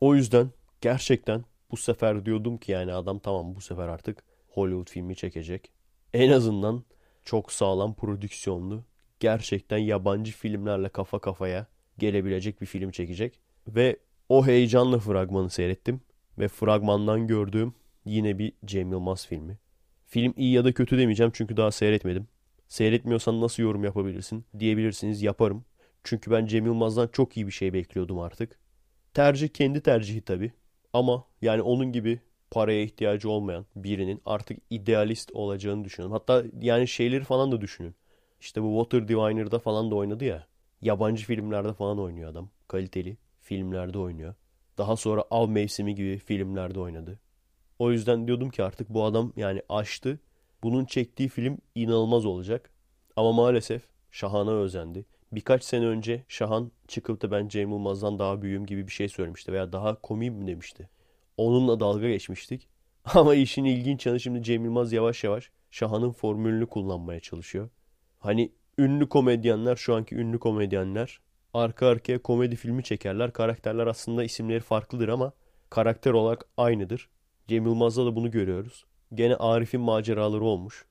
O 0.00 0.14
yüzden 0.14 0.50
gerçekten 0.80 1.44
bu 1.70 1.76
sefer 1.76 2.26
diyordum 2.26 2.58
ki 2.58 2.72
yani 2.72 2.92
adam 2.92 3.18
tamam 3.18 3.54
bu 3.54 3.60
sefer 3.60 3.88
artık 3.88 4.24
Hollywood 4.48 4.90
filmi 4.90 5.16
çekecek. 5.16 5.70
En 6.12 6.30
azından 6.30 6.84
çok 7.24 7.52
sağlam 7.52 7.94
prodüksiyonlu, 7.94 8.84
gerçekten 9.20 9.78
yabancı 9.78 10.32
filmlerle 10.32 10.88
kafa 10.88 11.18
kafaya 11.18 11.66
gelebilecek 11.98 12.60
bir 12.60 12.66
film 12.66 12.90
çekecek. 12.90 13.40
Ve 13.68 13.96
o 14.28 14.46
heyecanla 14.46 14.98
fragmanı 14.98 15.50
seyrettim. 15.50 16.00
Ve 16.38 16.48
fragmandan 16.48 17.26
gördüğüm 17.26 17.74
yine 18.04 18.38
bir 18.38 18.52
Cem 18.64 18.90
Yılmaz 18.90 19.26
filmi. 19.26 19.58
Film 20.06 20.34
iyi 20.36 20.52
ya 20.52 20.64
da 20.64 20.72
kötü 20.72 20.98
demeyeceğim 20.98 21.32
çünkü 21.34 21.56
daha 21.56 21.70
seyretmedim. 21.70 22.28
Seyretmiyorsan 22.68 23.40
nasıl 23.40 23.62
yorum 23.62 23.84
yapabilirsin 23.84 24.44
diyebilirsiniz 24.58 25.22
yaparım. 25.22 25.64
Çünkü 26.04 26.30
ben 26.30 26.46
Cem 26.46 26.66
Yılmaz'dan 26.66 27.08
çok 27.08 27.36
iyi 27.36 27.46
bir 27.46 27.52
şey 27.52 27.72
bekliyordum 27.72 28.18
artık. 28.18 28.58
Tercih 29.14 29.48
kendi 29.48 29.80
tercihi 29.80 30.20
tabii. 30.20 30.52
Ama 30.92 31.24
yani 31.42 31.62
onun 31.62 31.92
gibi 31.92 32.20
paraya 32.50 32.82
ihtiyacı 32.82 33.30
olmayan 33.30 33.66
birinin 33.76 34.22
artık 34.26 34.58
idealist 34.70 35.32
olacağını 35.32 35.84
düşünüyorum. 35.84 36.12
Hatta 36.12 36.44
yani 36.60 36.88
şeyleri 36.88 37.24
falan 37.24 37.52
da 37.52 37.60
düşünün. 37.60 37.94
İşte 38.40 38.62
bu 38.62 38.82
Water 38.82 39.08
Diviner'da 39.08 39.58
falan 39.58 39.90
da 39.90 39.94
oynadı 39.94 40.24
ya. 40.24 40.46
Yabancı 40.82 41.26
filmlerde 41.26 41.72
falan 41.72 42.00
oynuyor 42.00 42.30
adam. 42.30 42.50
Kaliteli 42.68 43.16
filmlerde 43.40 43.98
oynuyor. 43.98 44.34
Daha 44.78 44.96
sonra 44.96 45.24
Av 45.30 45.48
Mevsimi 45.48 45.94
gibi 45.94 46.18
filmlerde 46.18 46.80
oynadı. 46.80 47.20
O 47.78 47.92
yüzden 47.92 48.26
diyordum 48.26 48.50
ki 48.50 48.64
artık 48.64 48.88
bu 48.90 49.04
adam 49.04 49.32
yani 49.36 49.62
aştı. 49.68 50.20
Bunun 50.62 50.84
çektiği 50.84 51.28
film 51.28 51.58
inanılmaz 51.74 52.26
olacak. 52.26 52.70
Ama 53.16 53.32
maalesef 53.32 53.82
Şahan'a 54.10 54.52
özendi. 54.52 55.06
Birkaç 55.34 55.64
sene 55.64 55.86
önce 55.86 56.24
Şahan 56.28 56.70
çıkıp 56.88 57.22
da 57.22 57.30
ben 57.30 57.48
Cem 57.48 57.70
Yılmaz'dan 57.70 58.18
daha 58.18 58.42
büyüğüm 58.42 58.66
gibi 58.66 58.86
bir 58.86 58.92
şey 58.92 59.08
söylemişti. 59.08 59.52
Veya 59.52 59.72
daha 59.72 60.00
komiyim 60.00 60.34
mi 60.34 60.46
demişti. 60.46 60.88
Onunla 61.36 61.80
dalga 61.80 62.08
geçmiştik. 62.08 62.68
Ama 63.04 63.34
işin 63.34 63.64
ilginç 63.64 64.06
yanı 64.06 64.20
şimdi 64.20 64.42
Cem 64.42 64.64
Yılmaz 64.64 64.92
yavaş 64.92 65.24
yavaş 65.24 65.50
Şahan'ın 65.70 66.12
formülünü 66.12 66.66
kullanmaya 66.66 67.20
çalışıyor. 67.20 67.68
Hani 68.18 68.52
ünlü 68.78 69.08
komedyenler, 69.08 69.76
şu 69.76 69.94
anki 69.94 70.14
ünlü 70.14 70.38
komedyenler 70.38 71.20
arka 71.54 71.86
arkaya 71.86 72.22
komedi 72.22 72.56
filmi 72.56 72.84
çekerler. 72.84 73.32
Karakterler 73.32 73.86
aslında 73.86 74.24
isimleri 74.24 74.60
farklıdır 74.60 75.08
ama 75.08 75.32
karakter 75.70 76.10
olarak 76.10 76.46
aynıdır. 76.56 77.08
Cem 77.48 77.66
Yılmaz'da 77.66 78.06
da 78.06 78.16
bunu 78.16 78.30
görüyoruz. 78.30 78.84
Gene 79.14 79.36
Arif'in 79.36 79.80
maceraları 79.80 80.44
olmuş. 80.44 80.84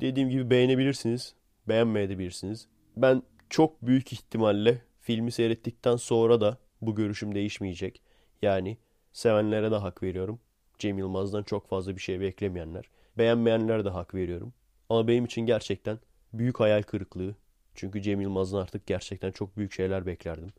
Dediğim 0.00 0.28
gibi 0.28 0.50
beğenebilirsiniz, 0.50 1.34
beğenmeyebilirsiniz. 1.68 2.68
Ben 2.96 3.22
çok 3.50 3.82
büyük 3.82 4.12
ihtimalle 4.12 4.82
filmi 5.00 5.32
seyrettikten 5.32 5.96
sonra 5.96 6.40
da 6.40 6.58
Bu 6.82 6.94
görüşüm 6.94 7.34
değişmeyecek. 7.34 8.02
Yani 8.42 8.78
sevenlere 9.12 9.70
de 9.70 9.76
hak 9.76 10.02
veriyorum. 10.02 10.40
Cem 10.78 10.98
Yılmaz'dan 10.98 11.42
çok 11.42 11.68
fazla 11.68 11.96
bir 11.96 12.00
şey 12.00 12.20
beklemeyenler. 12.20 12.84
Beğenmeyenlere 13.18 13.84
de 13.84 13.88
hak 13.88 14.14
veriyorum. 14.14 14.52
Ama 14.88 15.08
benim 15.08 15.24
için 15.24 15.42
gerçekten 15.42 15.98
büyük 16.32 16.60
hayal 16.60 16.82
kırıklığı. 16.82 17.34
Çünkü 17.74 18.02
Cem 18.02 18.20
Yılmaz'dan 18.20 18.58
artık 18.58 18.86
gerçekten 18.86 19.32
çok 19.32 19.56
büyük 19.56 19.72
şeyler 19.72 20.06
beklerdim. 20.06 20.52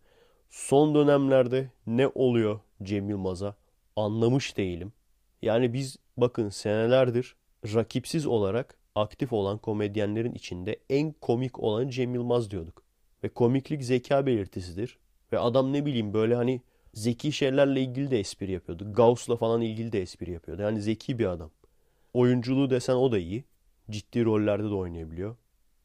Son 0.49 0.95
dönemlerde 0.95 1.69
ne 1.87 2.07
oluyor 2.07 2.59
Cem 2.83 3.09
Yılmaz'a 3.09 3.55
anlamış 3.95 4.57
değilim. 4.57 4.93
Yani 5.41 5.73
biz 5.73 5.97
bakın 6.17 6.49
senelerdir 6.49 7.35
rakipsiz 7.65 8.25
olarak 8.25 8.77
aktif 8.95 9.33
olan 9.33 9.57
komedyenlerin 9.57 10.33
içinde 10.33 10.79
en 10.89 11.11
komik 11.11 11.59
olan 11.59 11.89
Cem 11.89 12.15
Yılmaz 12.15 12.51
diyorduk. 12.51 12.83
Ve 13.23 13.29
komiklik 13.29 13.83
zeka 13.83 14.25
belirtisidir. 14.25 14.97
Ve 15.31 15.39
adam 15.39 15.73
ne 15.73 15.85
bileyim 15.85 16.13
böyle 16.13 16.35
hani 16.35 16.61
zeki 16.93 17.31
şeylerle 17.31 17.81
ilgili 17.81 18.11
de 18.11 18.19
espri 18.19 18.51
yapıyordu. 18.51 18.93
Gauss'la 18.93 19.35
falan 19.35 19.61
ilgili 19.61 19.91
de 19.91 20.01
espri 20.01 20.31
yapıyordu. 20.31 20.61
Yani 20.61 20.81
zeki 20.81 21.19
bir 21.19 21.25
adam. 21.25 21.51
Oyunculuğu 22.13 22.69
desen 22.69 22.95
o 22.95 23.11
da 23.11 23.17
iyi. 23.17 23.43
Ciddi 23.89 24.25
rollerde 24.25 24.63
de 24.63 24.73
oynayabiliyor. 24.73 25.35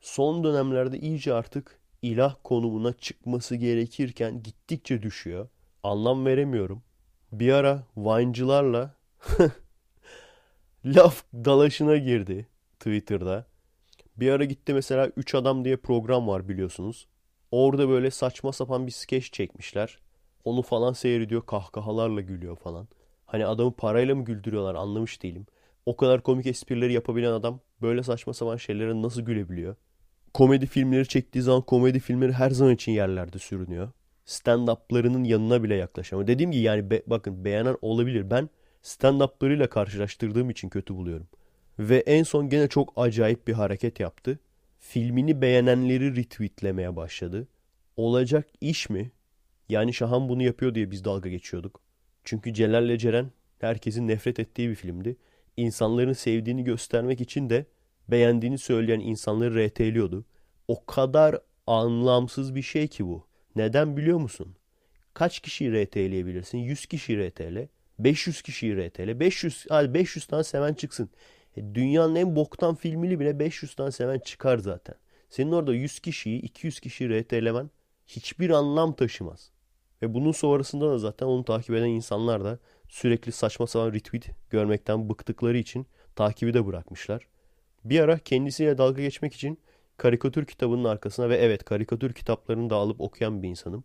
Son 0.00 0.44
dönemlerde 0.44 0.98
iyice 0.98 1.34
artık 1.34 1.80
ilah 2.02 2.36
konumuna 2.44 2.92
çıkması 2.92 3.56
gerekirken 3.56 4.42
gittikçe 4.42 5.02
düşüyor. 5.02 5.48
Anlam 5.82 6.26
veremiyorum. 6.26 6.82
Bir 7.32 7.52
ara 7.52 7.82
Vine'cılarla 7.96 8.94
laf 10.84 11.24
dalaşına 11.34 11.96
girdi 11.96 12.46
Twitter'da. 12.86 13.46
Bir 14.16 14.30
ara 14.30 14.44
gitti 14.44 14.74
mesela 14.74 15.10
3 15.16 15.34
Adam 15.34 15.64
diye 15.64 15.76
program 15.76 16.28
var 16.28 16.48
biliyorsunuz. 16.48 17.06
Orada 17.50 17.88
böyle 17.88 18.10
saçma 18.10 18.52
sapan 18.52 18.86
bir 18.86 18.92
skeç 18.92 19.32
çekmişler. 19.32 19.98
Onu 20.44 20.62
falan 20.62 20.92
seyrediyor 20.92 21.46
kahkahalarla 21.46 22.20
gülüyor 22.20 22.56
falan. 22.56 22.88
Hani 23.26 23.46
adamı 23.46 23.72
parayla 23.76 24.14
mı 24.14 24.24
güldürüyorlar 24.24 24.74
anlamış 24.74 25.22
değilim. 25.22 25.46
O 25.86 25.96
kadar 25.96 26.22
komik 26.22 26.46
esprileri 26.46 26.92
yapabilen 26.92 27.32
adam 27.32 27.60
böyle 27.82 28.02
saçma 28.02 28.34
sapan 28.34 28.56
şeylere 28.56 29.02
nasıl 29.02 29.22
gülebiliyor? 29.22 29.76
Komedi 30.34 30.66
filmleri 30.66 31.08
çektiği 31.08 31.42
zaman 31.42 31.62
komedi 31.62 32.00
filmleri 32.00 32.32
her 32.32 32.50
zaman 32.50 32.74
için 32.74 32.92
yerlerde 32.92 33.38
sürünüyor. 33.38 33.90
Stand-up'larının 34.26 35.24
yanına 35.24 35.62
bile 35.62 35.74
yaklaşamıyor. 35.74 36.26
Dediğim 36.26 36.52
gibi 36.52 36.62
yani 36.62 36.90
be, 36.90 37.02
bakın 37.06 37.44
beğenen 37.44 37.76
olabilir. 37.82 38.30
Ben 38.30 38.48
stand-up'larıyla 38.82 39.68
karşılaştırdığım 39.68 40.50
için 40.50 40.68
kötü 40.68 40.94
buluyorum. 40.94 41.28
Ve 41.78 41.96
en 41.96 42.22
son 42.22 42.48
gene 42.48 42.68
çok 42.68 42.92
acayip 42.96 43.48
bir 43.48 43.52
hareket 43.52 44.00
yaptı. 44.00 44.38
Filmini 44.78 45.42
beğenenleri 45.42 46.16
retweetlemeye 46.16 46.96
başladı. 46.96 47.48
Olacak 47.96 48.48
iş 48.60 48.90
mi? 48.90 49.10
Yani 49.68 49.94
Şahan 49.94 50.28
bunu 50.28 50.42
yapıyor 50.42 50.74
diye 50.74 50.90
biz 50.90 51.04
dalga 51.04 51.28
geçiyorduk. 51.28 51.80
Çünkü 52.24 52.54
Celal'le 52.54 52.98
Ceren 52.98 53.30
herkesin 53.58 54.08
nefret 54.08 54.40
ettiği 54.40 54.70
bir 54.70 54.74
filmdi. 54.74 55.16
İnsanların 55.56 56.12
sevdiğini 56.12 56.64
göstermek 56.64 57.20
için 57.20 57.50
de 57.50 57.66
beğendiğini 58.08 58.58
söyleyen 58.58 59.00
insanları 59.00 59.68
RT'liyordu. 59.68 60.24
O 60.68 60.86
kadar 60.86 61.40
anlamsız 61.66 62.54
bir 62.54 62.62
şey 62.62 62.88
ki 62.88 63.06
bu. 63.06 63.26
Neden 63.56 63.96
biliyor 63.96 64.18
musun? 64.18 64.56
Kaç 65.14 65.40
kişiyi 65.40 65.72
RT'leyebilirsin? 65.72 66.58
100 66.58 66.86
kişiyi 66.86 67.28
RT'le. 67.28 67.68
500 67.98 68.42
kişiyi 68.42 68.76
RT'le. 68.76 69.20
500, 69.20 69.66
hadi 69.68 69.94
500 69.94 70.26
tane 70.26 70.44
seven 70.44 70.74
çıksın. 70.74 71.10
Dünyanın 71.56 72.14
en 72.14 72.36
boktan 72.36 72.74
filmini 72.74 73.20
bile 73.20 73.38
500 73.38 73.74
tane 73.74 73.90
seven 73.90 74.18
çıkar 74.18 74.58
zaten. 74.58 74.94
Senin 75.30 75.52
orada 75.52 75.74
100 75.74 76.00
kişiyi, 76.00 76.40
200 76.40 76.80
kişiyi 76.80 77.20
RT'lemen 77.20 77.70
hiçbir 78.06 78.50
anlam 78.50 78.92
taşımaz. 78.92 79.50
Ve 80.02 80.14
bunun 80.14 80.32
sonrasında 80.32 80.90
da 80.90 80.98
zaten 80.98 81.26
onu 81.26 81.44
takip 81.44 81.70
eden 81.70 81.88
insanlar 81.88 82.44
da 82.44 82.58
sürekli 82.88 83.32
saçma 83.32 83.66
sapan 83.66 83.92
retweet 83.92 84.26
görmekten 84.50 85.08
bıktıkları 85.08 85.58
için 85.58 85.86
takibi 86.16 86.54
de 86.54 86.66
bırakmışlar. 86.66 87.28
Bir 87.84 88.00
ara 88.00 88.18
kendisiyle 88.18 88.78
dalga 88.78 89.02
geçmek 89.02 89.34
için 89.34 89.58
karikatür 89.96 90.46
kitabının 90.46 90.84
arkasına 90.84 91.28
ve 91.28 91.36
evet 91.36 91.64
karikatür 91.64 92.12
kitaplarını 92.12 92.70
da 92.70 92.76
alıp 92.76 93.00
okuyan 93.00 93.42
bir 93.42 93.48
insanım. 93.48 93.84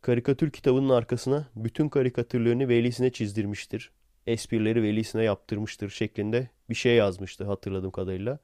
Karikatür 0.00 0.50
kitabının 0.50 0.88
arkasına 0.88 1.48
bütün 1.56 1.88
karikatürlerini 1.88 2.68
velisine 2.68 3.12
çizdirmiştir. 3.12 3.90
Esprileri 4.26 4.82
velisine 4.82 5.24
yaptırmıştır 5.24 5.90
şeklinde 5.90 6.48
bir 6.72 6.76
şey 6.76 6.94
yazmıştı 6.94 7.44
hatırladığım 7.44 7.90
kadarıyla. 7.90 8.38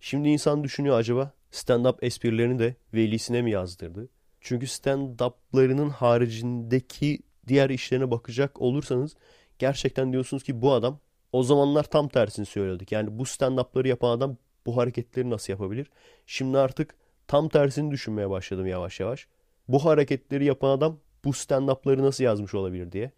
Şimdi 0.00 0.28
insan 0.28 0.64
düşünüyor 0.64 0.98
acaba 0.98 1.32
stand-up 1.52 1.98
esprilerini 2.02 2.58
de 2.58 2.76
velisine 2.94 3.42
mi 3.42 3.50
yazdırdı? 3.50 4.08
Çünkü 4.40 4.66
stand-up'larının 4.66 5.90
haricindeki 5.90 7.18
diğer 7.48 7.70
işlerine 7.70 8.10
bakacak 8.10 8.60
olursanız 8.60 9.14
gerçekten 9.58 10.12
diyorsunuz 10.12 10.42
ki 10.42 10.62
bu 10.62 10.72
adam 10.72 10.98
o 11.32 11.42
zamanlar 11.42 11.84
tam 11.84 12.08
tersini 12.08 12.46
söylüyorduk. 12.46 12.92
Yani 12.92 13.18
bu 13.18 13.22
stand-up'ları 13.22 13.88
yapan 13.88 14.10
adam 14.10 14.36
bu 14.66 14.76
hareketleri 14.76 15.30
nasıl 15.30 15.52
yapabilir? 15.52 15.90
Şimdi 16.26 16.58
artık 16.58 16.94
tam 17.26 17.48
tersini 17.48 17.90
düşünmeye 17.90 18.30
başladım 18.30 18.66
yavaş 18.66 19.00
yavaş. 19.00 19.26
Bu 19.68 19.84
hareketleri 19.84 20.44
yapan 20.44 20.70
adam 20.70 20.98
bu 21.24 21.30
stand-up'ları 21.30 22.02
nasıl 22.02 22.24
yazmış 22.24 22.54
olabilir 22.54 22.92
diye. 22.92 23.10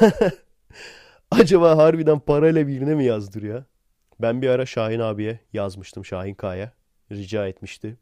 Acaba 1.30 1.76
harbiden 1.76 2.18
parayla 2.18 2.68
birine 2.68 2.94
mi 2.94 3.04
yazdırıyor? 3.04 3.64
Ben 4.20 4.42
bir 4.42 4.48
ara 4.48 4.66
Şahin 4.66 5.00
abiye 5.00 5.40
yazmıştım 5.52 6.04
Şahin 6.04 6.34
Kaya. 6.34 6.72
Rica 7.12 7.48
etmişti. 7.48 7.96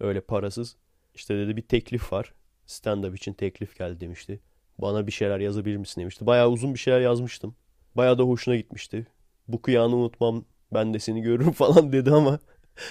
Öyle 0.00 0.20
parasız. 0.20 0.76
İşte 1.14 1.38
dedi 1.38 1.56
bir 1.56 1.62
teklif 1.62 2.12
var. 2.12 2.34
Stand-up 2.66 3.16
için 3.16 3.32
teklif 3.32 3.78
geldi 3.78 4.00
demişti. 4.00 4.40
Bana 4.78 5.06
bir 5.06 5.12
şeyler 5.12 5.40
yazabilir 5.40 5.76
misin 5.76 6.00
demişti. 6.00 6.26
Bayağı 6.26 6.48
uzun 6.48 6.74
bir 6.74 6.78
şeyler 6.78 7.00
yazmıştım. 7.00 7.54
Bayağı 7.94 8.18
da 8.18 8.22
hoşuna 8.22 8.56
gitmişti. 8.56 9.06
Bu 9.48 9.62
kıyağını 9.62 9.96
unutmam 9.96 10.44
ben 10.74 10.94
de 10.94 10.98
seni 10.98 11.22
görürüm 11.22 11.52
falan 11.52 11.92
dedi 11.92 12.10
ama 12.10 12.38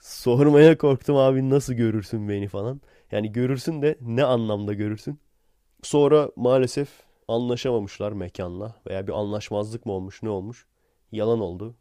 sormaya 0.00 0.78
korktum 0.78 1.16
abi 1.16 1.50
nasıl 1.50 1.74
görürsün 1.74 2.28
beni 2.28 2.48
falan. 2.48 2.80
Yani 3.12 3.32
görürsün 3.32 3.82
de 3.82 3.98
ne 4.00 4.24
anlamda 4.24 4.74
görürsün. 4.74 5.20
Sonra 5.82 6.30
maalesef 6.36 6.88
anlaşamamışlar 7.28 8.12
mekanla 8.12 8.76
veya 8.86 9.06
bir 9.06 9.12
anlaşmazlık 9.12 9.86
mı 9.86 9.92
olmuş 9.92 10.22
ne 10.22 10.28
olmuş. 10.28 10.66
Yalan 11.12 11.40
oldu. 11.40 11.74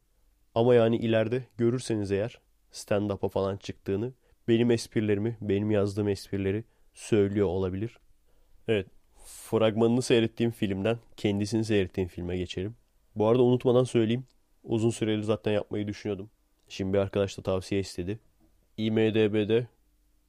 Ama 0.56 0.76
yani 0.76 0.98
ileride 0.98 1.44
görürseniz 1.58 2.12
eğer 2.12 2.40
stand-up'a 2.72 3.30
falan 3.30 3.58
çıktığını 3.58 4.14
benim 4.48 4.72
esprilerimi, 4.72 5.38
benim 5.42 5.72
yazdığım 5.72 6.08
esprileri 6.08 6.64
söylüyor 6.94 7.48
olabilir. 7.48 8.00
Evet, 8.68 8.88
fragmanını 9.26 10.02
seyrettiğim 10.02 10.52
filmden 10.52 10.98
kendisini 11.18 11.66
seyrettiğim 11.66 12.10
filme 12.10 12.38
geçelim. 12.38 12.76
Bu 13.16 13.28
arada 13.28 13.44
unutmadan 13.44 13.84
söyleyeyim. 13.84 14.26
Uzun 14.64 14.90
süreli 14.90 15.24
zaten 15.24 15.52
yapmayı 15.52 15.88
düşünüyordum. 15.88 16.30
Şimdi 16.68 16.94
bir 16.94 16.98
arkadaş 16.98 17.38
da 17.38 17.42
tavsiye 17.42 17.82
istedi. 17.82 18.20
IMDB'de 18.78 19.68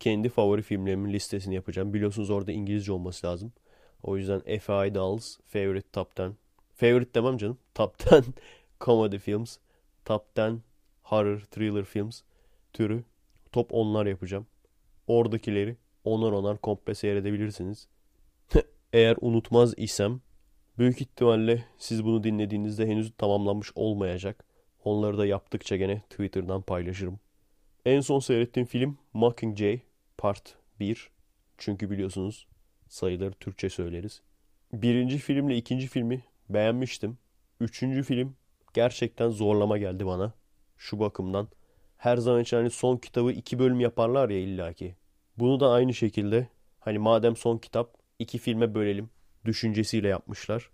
kendi 0.00 0.28
favori 0.28 0.62
filmlerimin 0.62 1.12
listesini 1.12 1.54
yapacağım. 1.54 1.94
Biliyorsunuz 1.94 2.30
orada 2.30 2.52
İngilizce 2.52 2.92
olması 2.92 3.26
lazım. 3.26 3.52
O 4.02 4.16
yüzden 4.16 4.40
FI 4.40 4.94
Dolls 4.94 5.38
Favorite 5.46 5.88
Top 5.92 6.20
10. 6.20 6.36
Favorite 6.74 7.14
demem 7.14 7.36
canım. 7.36 7.58
Top 7.74 8.12
10 8.12 8.24
Comedy 8.80 9.18
Films. 9.18 9.56
Top 10.04 10.38
10 10.38 10.62
Horror 11.02 11.40
Thriller 11.40 11.84
Films 11.84 12.22
türü 12.72 13.04
top 13.52 13.70
10'lar 13.70 14.08
yapacağım. 14.08 14.46
Oradakileri 15.06 15.76
onar 16.04 16.32
onar 16.32 16.58
komple 16.58 16.94
seyredebilirsiniz. 16.94 17.88
Eğer 18.92 19.16
unutmaz 19.20 19.74
isem 19.76 20.20
büyük 20.78 21.00
ihtimalle 21.00 21.64
siz 21.78 22.04
bunu 22.04 22.24
dinlediğinizde 22.24 22.86
henüz 22.86 23.12
tamamlanmış 23.18 23.72
olmayacak. 23.74 24.44
Onları 24.84 25.18
da 25.18 25.26
yaptıkça 25.26 25.76
gene 25.76 26.00
Twitter'dan 26.00 26.62
paylaşırım. 26.62 27.20
En 27.84 28.00
son 28.00 28.18
seyrettiğim 28.18 28.66
film 28.66 28.98
Mockingjay 29.12 29.80
Part 30.18 30.54
1. 30.80 31.10
Çünkü 31.58 31.90
biliyorsunuz 31.90 32.46
sayıları 32.88 33.32
Türkçe 33.32 33.70
söyleriz. 33.70 34.22
Birinci 34.72 35.18
filmle 35.18 35.56
ikinci 35.56 35.86
filmi 35.86 36.24
beğenmiştim. 36.48 37.18
Üçüncü 37.60 38.02
film 38.02 38.36
gerçekten 38.74 39.28
zorlama 39.28 39.78
geldi 39.78 40.06
bana. 40.06 40.32
Şu 40.76 41.00
bakımdan. 41.00 41.48
Her 41.96 42.16
zaman 42.16 42.40
için 42.40 42.56
hani 42.56 42.70
son 42.70 42.96
kitabı 42.96 43.32
iki 43.32 43.58
bölüm 43.58 43.80
yaparlar 43.80 44.30
ya 44.30 44.38
illaki. 44.38 44.94
Bunu 45.38 45.60
da 45.60 45.70
aynı 45.70 45.94
şekilde 45.94 46.48
hani 46.80 46.98
madem 46.98 47.36
son 47.36 47.58
kitap 47.58 47.94
iki 48.18 48.38
filme 48.38 48.74
bölelim 48.74 49.10
düşüncesiyle 49.44 50.08
yapmışlar. 50.08 50.70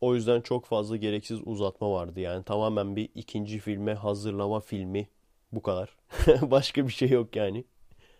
O 0.00 0.14
yüzden 0.14 0.40
çok 0.40 0.66
fazla 0.66 0.96
gereksiz 0.96 1.40
uzatma 1.44 1.92
vardı. 1.92 2.20
Yani 2.20 2.44
tamamen 2.44 2.96
bir 2.96 3.08
ikinci 3.14 3.58
filme 3.58 3.94
hazırlama 3.94 4.60
filmi. 4.60 5.08
Bu 5.52 5.62
kadar. 5.62 5.96
Başka 6.42 6.86
bir 6.86 6.92
şey 6.92 7.10
yok 7.10 7.36
yani. 7.36 7.64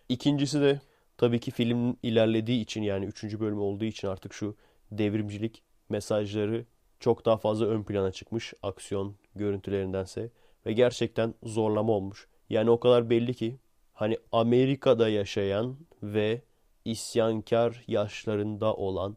İkincisi 0.09 0.61
de 0.61 0.81
tabii 1.17 1.41
ki 1.41 1.51
film 1.51 1.97
ilerlediği 2.03 2.63
için 2.63 2.83
yani 2.83 3.05
üçüncü 3.05 3.41
bölüm 3.41 3.61
olduğu 3.61 3.85
için 3.85 4.09
artık 4.09 4.35
şu 4.35 4.57
devrimcilik 4.93 5.63
mesajları 5.89 6.67
çok 7.01 7.25
daha 7.25 7.37
fazla 7.37 7.67
ön 7.67 7.83
plana 7.83 8.13
çıkmış 8.13 8.55
aksiyon 8.63 9.15
görüntülerindense 9.35 10.31
ve 10.67 10.73
gerçekten 10.73 11.35
zorlama 11.43 11.93
olmuş. 11.93 12.29
Yani 12.51 12.71
o 12.71 12.81
kadar 12.81 13.11
belli 13.11 13.35
ki 13.35 13.59
hani 13.93 14.19
Amerika'da 14.33 15.09
yaşayan 15.09 15.77
ve 16.03 16.43
isyankar 16.85 17.85
yaşlarında 17.87 18.75
olan 18.75 19.17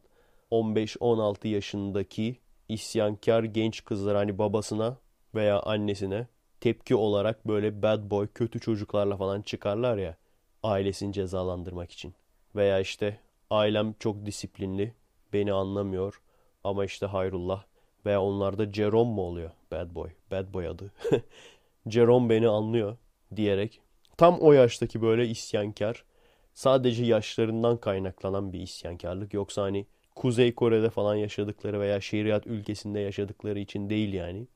15-16 0.50 1.48
yaşındaki 1.48 2.36
isyankar 2.68 3.44
genç 3.44 3.84
kızlar 3.84 4.16
hani 4.16 4.38
babasına 4.38 4.96
veya 5.34 5.60
annesine 5.60 6.26
tepki 6.60 6.94
olarak 6.94 7.48
böyle 7.48 7.82
bad 7.82 8.10
boy 8.10 8.28
kötü 8.34 8.60
çocuklarla 8.60 9.16
falan 9.16 9.42
çıkarlar 9.42 9.98
ya 9.98 10.16
ailesini 10.62 11.12
cezalandırmak 11.12 11.90
için. 11.90 12.14
Veya 12.56 12.80
işte 12.80 13.20
ailem 13.50 13.94
çok 13.98 14.26
disiplinli 14.26 14.94
beni 15.32 15.52
anlamıyor 15.52 16.22
ama 16.64 16.84
işte 16.84 17.06
hayrullah 17.06 17.64
veya 18.06 18.22
onlarda 18.22 18.72
Jerome 18.72 19.10
mu 19.10 19.22
oluyor 19.22 19.50
bad 19.72 19.94
boy 19.94 20.10
bad 20.30 20.54
boy 20.54 20.68
adı. 20.68 20.92
Jerome 21.86 22.30
beni 22.30 22.48
anlıyor 22.48 22.96
diyerek 23.36 23.80
tam 24.16 24.38
o 24.40 24.52
yaştaki 24.52 25.02
böyle 25.02 25.28
isyankar 25.28 26.04
sadece 26.54 27.04
yaşlarından 27.04 27.76
kaynaklanan 27.76 28.52
bir 28.52 28.60
isyankarlık 28.60 29.34
yoksa 29.34 29.62
hani 29.62 29.86
Kuzey 30.14 30.54
Kore'de 30.54 30.90
falan 30.90 31.14
yaşadıkları 31.14 31.80
veya 31.80 32.00
şeriat 32.00 32.46
ülkesinde 32.46 33.00
yaşadıkları 33.00 33.58
için 33.58 33.90
değil 33.90 34.12
yani 34.12 34.46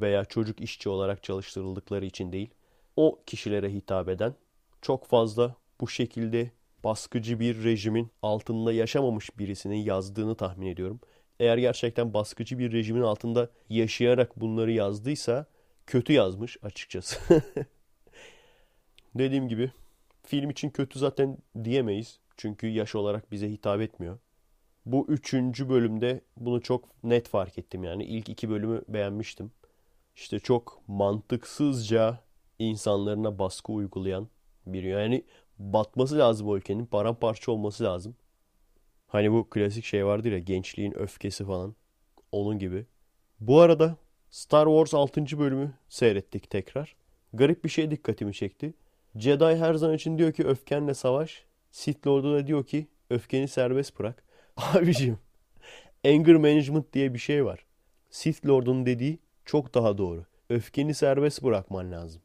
veya 0.00 0.24
çocuk 0.24 0.60
işçi 0.60 0.88
olarak 0.88 1.22
çalıştırıldıkları 1.22 2.04
için 2.04 2.32
değil. 2.32 2.50
O 2.96 3.18
kişilere 3.26 3.72
hitap 3.72 4.08
eden 4.08 4.34
çok 4.82 5.06
fazla 5.06 5.54
bu 5.80 5.88
şekilde 5.88 6.50
baskıcı 6.84 7.40
bir 7.40 7.64
rejimin 7.64 8.10
altında 8.22 8.72
yaşamamış 8.72 9.38
birisinin 9.38 9.76
yazdığını 9.76 10.34
tahmin 10.34 10.66
ediyorum. 10.66 11.00
Eğer 11.40 11.58
gerçekten 11.58 12.14
baskıcı 12.14 12.58
bir 12.58 12.72
rejimin 12.72 13.02
altında 13.02 13.50
yaşayarak 13.68 14.40
bunları 14.40 14.72
yazdıysa 14.72 15.46
kötü 15.86 16.12
yazmış 16.12 16.56
açıkçası. 16.62 17.18
Dediğim 19.14 19.48
gibi 19.48 19.70
film 20.22 20.50
için 20.50 20.70
kötü 20.70 20.98
zaten 20.98 21.38
diyemeyiz. 21.64 22.18
Çünkü 22.36 22.66
yaş 22.66 22.94
olarak 22.94 23.32
bize 23.32 23.50
hitap 23.50 23.80
etmiyor. 23.80 24.18
Bu 24.86 25.06
üçüncü 25.08 25.68
bölümde 25.68 26.20
bunu 26.36 26.62
çok 26.62 27.04
net 27.04 27.28
fark 27.28 27.58
ettim 27.58 27.84
yani. 27.84 28.04
ilk 28.04 28.28
iki 28.28 28.50
bölümü 28.50 28.82
beğenmiştim. 28.88 29.50
İşte 30.16 30.38
çok 30.38 30.82
mantıksızca 30.88 32.20
insanlarına 32.58 33.38
baskı 33.38 33.72
uygulayan 33.72 34.28
biri. 34.66 34.88
Yani 34.88 35.24
batması 35.58 36.18
lazım 36.18 36.48
o 36.48 36.56
ülkenin. 36.56 36.86
Paramparça 36.86 37.52
olması 37.52 37.84
lazım. 37.84 38.16
Hani 39.16 39.32
bu 39.32 39.50
klasik 39.50 39.84
şey 39.84 40.06
vardır 40.06 40.32
ya 40.32 40.38
gençliğin 40.38 40.98
öfkesi 40.98 41.44
falan. 41.44 41.74
Onun 42.32 42.58
gibi. 42.58 42.86
Bu 43.40 43.60
arada 43.60 43.96
Star 44.30 44.66
Wars 44.66 44.94
6. 44.94 45.38
bölümü 45.38 45.72
seyrettik 45.88 46.50
tekrar. 46.50 46.96
Garip 47.32 47.64
bir 47.64 47.68
şey 47.68 47.90
dikkatimi 47.90 48.34
çekti. 48.34 48.74
Jedi 49.14 49.44
her 49.44 49.74
zaman 49.74 49.96
için 49.96 50.18
diyor 50.18 50.32
ki 50.32 50.44
öfkenle 50.44 50.94
savaş. 50.94 51.44
Sith 51.70 52.06
Lord'u 52.06 52.32
da 52.32 52.46
diyor 52.46 52.66
ki 52.66 52.86
öfkeni 53.10 53.48
serbest 53.48 53.98
bırak. 53.98 54.24
Abicim 54.56 55.18
anger 56.04 56.36
management 56.36 56.92
diye 56.92 57.14
bir 57.14 57.18
şey 57.18 57.44
var. 57.44 57.66
Sith 58.10 58.46
Lord'un 58.46 58.86
dediği 58.86 59.18
çok 59.44 59.74
daha 59.74 59.98
doğru. 59.98 60.24
Öfkeni 60.50 60.94
serbest 60.94 61.42
bırakman 61.42 61.92
lazım. 61.92 62.22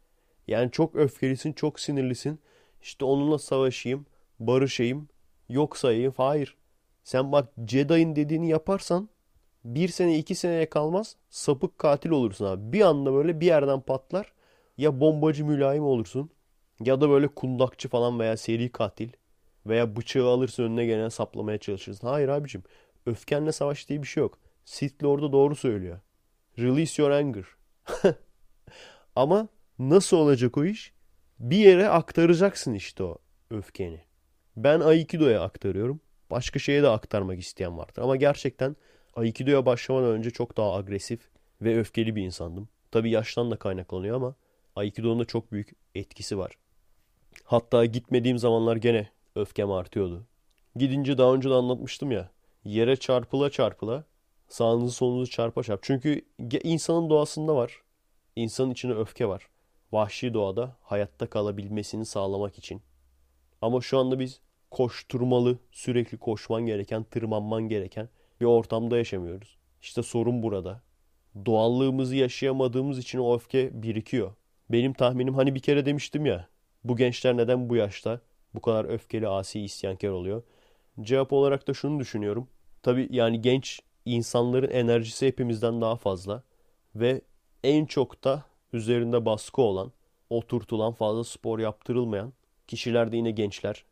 Yani 0.48 0.72
çok 0.72 0.96
öfkelisin, 0.96 1.54
çok 1.54 1.80
sinirlisin. 1.80 2.40
İşte 2.82 3.06
onunla 3.06 3.40
savaşayım, 3.40 4.06
barışayım, 4.40 5.10
yok 5.50 5.78
sayayım. 5.78 6.14
Hayır. 6.18 6.56
Sen 7.04 7.32
bak 7.32 7.50
Jedi'in 7.68 8.16
dediğini 8.16 8.50
yaparsan 8.50 9.10
bir 9.66 9.88
sene 9.88 10.18
iki 10.18 10.36
seneye 10.36 10.70
kalmaz 10.70 11.16
sapık 11.30 11.78
katil 11.78 12.10
olursun 12.10 12.46
abi. 12.46 12.74
Bir 12.74 12.82
anda 12.82 13.14
böyle 13.14 13.40
bir 13.40 13.46
yerden 13.46 13.82
patlar. 13.82 14.34
Ya 14.78 15.00
bombacı 15.00 15.46
mülayim 15.46 15.84
olursun 15.84 16.32
ya 16.80 17.02
da 17.02 17.10
böyle 17.10 17.28
kundakçı 17.28 17.90
falan 17.90 18.20
veya 18.20 18.38
seri 18.38 18.72
katil 18.72 19.10
veya 19.66 19.96
bıçağı 19.96 20.28
alırsın 20.28 20.64
önüne 20.64 20.86
gelen 20.86 21.10
saplamaya 21.10 21.58
çalışırsın. 21.58 22.08
Hayır 22.08 22.30
abicim 22.30 22.64
öfkenle 23.06 23.52
savaş 23.52 23.90
diye 23.90 24.02
bir 24.02 24.08
şey 24.08 24.22
yok. 24.22 24.40
Sith 24.66 25.04
Lord'u 25.04 25.32
doğru 25.32 25.56
söylüyor. 25.56 26.00
Release 26.60 27.02
your 27.02 27.12
anger. 27.12 27.46
Ama 29.16 29.48
nasıl 29.80 30.18
olacak 30.18 30.58
o 30.58 30.66
iş? 30.66 30.94
Bir 31.40 31.58
yere 31.58 31.90
aktaracaksın 31.90 32.74
işte 32.74 33.04
o 33.04 33.18
öfkeni. 33.50 34.02
Ben 34.58 34.80
Aikido'ya 34.80 35.42
aktarıyorum. 35.42 36.02
Başka 36.32 36.60
şeye 36.60 36.84
de 36.84 36.90
aktarmak 36.90 37.40
isteyen 37.40 37.78
vardır. 37.78 38.02
Ama 38.02 38.16
gerçekten 38.16 38.76
Aikido'ya 39.16 39.66
başlamadan 39.66 40.12
önce 40.12 40.32
çok 40.32 40.58
daha 40.58 40.74
agresif 40.74 41.20
ve 41.62 41.80
öfkeli 41.80 42.16
bir 42.16 42.24
insandım. 42.24 42.70
Tabi 42.92 43.12
yaştan 43.12 43.52
da 43.52 43.56
kaynaklanıyor 43.56 44.16
ama 44.16 44.36
Aikido'nun 44.76 45.20
da 45.20 45.26
çok 45.26 45.52
büyük 45.52 45.76
etkisi 45.96 46.38
var. 46.38 46.58
Hatta 47.44 47.86
gitmediğim 47.86 48.38
zamanlar 48.38 48.76
gene 48.76 49.10
öfkem 49.36 49.72
artıyordu. 49.72 50.26
Gidince 50.76 51.18
daha 51.18 51.34
önce 51.34 51.50
de 51.50 51.54
anlatmıştım 51.54 52.12
ya. 52.12 52.30
Yere 52.64 52.96
çarpıla 52.96 53.50
çarpıla 53.50 54.04
sağınızı 54.50 54.92
solunuzu 54.92 55.32
çarpa 55.32 55.64
çarp. 55.64 55.84
Çünkü 55.84 56.22
insanın 56.64 57.10
doğasında 57.10 57.56
var. 57.56 57.82
İnsanın 58.36 58.72
içine 58.72 58.94
öfke 58.94 59.28
var. 59.28 59.48
Vahşi 59.92 60.34
doğada 60.34 60.76
hayatta 60.82 61.30
kalabilmesini 61.30 62.06
sağlamak 62.06 62.58
için. 62.58 62.82
Ama 63.62 63.82
şu 63.82 63.98
anda 63.98 64.20
biz 64.20 64.42
koşturmalı, 64.72 65.58
sürekli 65.72 66.18
koşman 66.18 66.66
gereken, 66.66 67.04
tırmanman 67.04 67.70
gereken 67.70 68.10
bir 68.42 68.46
ortamda 68.46 68.98
yaşamıyoruz. 68.98 69.58
İşte 69.82 70.04
sorun 70.04 70.44
burada. 70.44 70.82
Doğallığımızı 71.46 72.16
yaşayamadığımız 72.16 73.00
için 73.00 73.20
o 73.20 73.36
öfke 73.36 73.84
birikiyor. 73.84 74.34
Benim 74.70 74.94
tahminim 74.94 75.36
hani 75.36 75.56
bir 75.56 75.60
kere 75.60 75.86
demiştim 75.86 76.26
ya. 76.26 76.48
Bu 76.84 76.98
gençler 76.98 77.38
neden 77.38 77.70
bu 77.70 77.76
yaşta 77.76 78.22
bu 78.54 78.62
kadar 78.62 78.86
öfkeli, 78.86 79.28
asi, 79.28 79.62
isyankar 79.62 80.10
oluyor? 80.10 80.44
Cevap 81.02 81.34
olarak 81.34 81.68
da 81.68 81.74
şunu 81.74 82.00
düşünüyorum. 82.00 82.48
Tabii 82.84 83.08
yani 83.12 83.42
genç 83.42 83.80
insanların 84.06 84.72
enerjisi 84.72 85.28
hepimizden 85.28 85.82
daha 85.82 85.96
fazla 85.96 86.44
ve 86.96 87.22
en 87.64 87.86
çok 87.86 88.24
da 88.24 88.46
üzerinde 88.74 89.26
baskı 89.26 89.62
olan, 89.62 89.92
oturtulan, 90.30 90.94
fazla 90.94 91.24
spor 91.24 91.60
yaptırılmayan 91.60 92.34
kişiler 92.68 93.12
de 93.12 93.18
yine 93.18 93.32
gençler. 93.32 93.86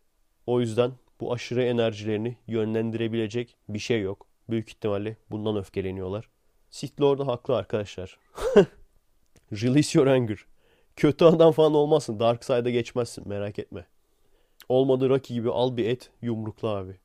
O 0.49 0.59
yüzden 0.59 0.91
bu 1.19 1.33
aşırı 1.33 1.63
enerjilerini 1.63 2.37
yönlendirebilecek 2.47 3.55
bir 3.69 3.79
şey 3.79 4.01
yok. 4.01 4.27
Büyük 4.49 4.69
ihtimalle 4.69 5.17
bundan 5.31 5.57
öfkeleniyorlar. 5.57 6.29
Sith 6.69 7.01
Lord 7.01 7.19
haklı 7.19 7.55
arkadaşlar. 7.55 8.19
Release 9.51 9.99
your 9.99 10.07
anger. 10.07 10.45
Kötü 10.95 11.25
adam 11.25 11.51
falan 11.51 11.73
olmazsın. 11.73 12.19
Dark 12.19 12.43
Side'a 12.43 12.69
geçmezsin 12.69 13.27
merak 13.27 13.59
etme. 13.59 13.85
Olmadı 14.69 15.09
Rocky 15.09 15.39
gibi 15.39 15.51
al 15.51 15.77
bir 15.77 15.85
et 15.85 16.11
yumrukla 16.21 16.69
abi. 16.69 16.97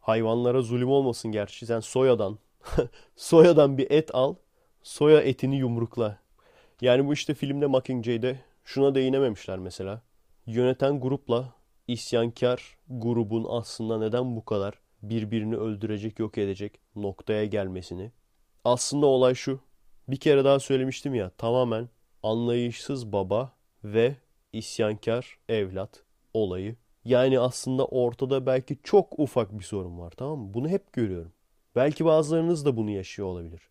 Hayvanlara 0.00 0.62
zulüm 0.62 0.88
olmasın 0.88 1.32
gerçi. 1.32 1.66
Sen 1.66 1.80
soyadan 1.80 2.38
soyadan 3.16 3.78
bir 3.78 3.90
et 3.90 4.14
al. 4.14 4.34
Soya 4.82 5.20
etini 5.20 5.56
yumrukla. 5.56 6.18
Yani 6.80 7.06
bu 7.06 7.12
işte 7.12 7.34
filmde 7.34 7.66
Mockingjade'de 7.66 8.40
şuna 8.64 8.94
değinememişler 8.94 9.58
mesela. 9.58 10.02
Yöneten 10.46 11.00
grupla 11.00 11.61
isyankar 11.88 12.76
grubun 12.88 13.46
aslında 13.48 13.98
neden 13.98 14.36
bu 14.36 14.44
kadar 14.44 14.74
birbirini 15.02 15.56
öldürecek, 15.56 16.18
yok 16.18 16.38
edecek 16.38 16.80
noktaya 16.96 17.44
gelmesini. 17.44 18.12
Aslında 18.64 19.06
olay 19.06 19.34
şu. 19.34 19.60
Bir 20.08 20.16
kere 20.16 20.44
daha 20.44 20.60
söylemiştim 20.60 21.14
ya 21.14 21.30
tamamen 21.30 21.88
anlayışsız 22.22 23.12
baba 23.12 23.52
ve 23.84 24.16
isyankar 24.52 25.38
evlat 25.48 26.04
olayı. 26.34 26.76
Yani 27.04 27.40
aslında 27.40 27.84
ortada 27.86 28.46
belki 28.46 28.78
çok 28.82 29.18
ufak 29.18 29.58
bir 29.58 29.64
sorun 29.64 29.98
var 29.98 30.10
tamam 30.10 30.38
mı? 30.38 30.54
Bunu 30.54 30.68
hep 30.68 30.92
görüyorum. 30.92 31.32
Belki 31.76 32.04
bazılarınız 32.04 32.64
da 32.64 32.76
bunu 32.76 32.90
yaşıyor 32.90 33.28
olabilir. 33.28 33.62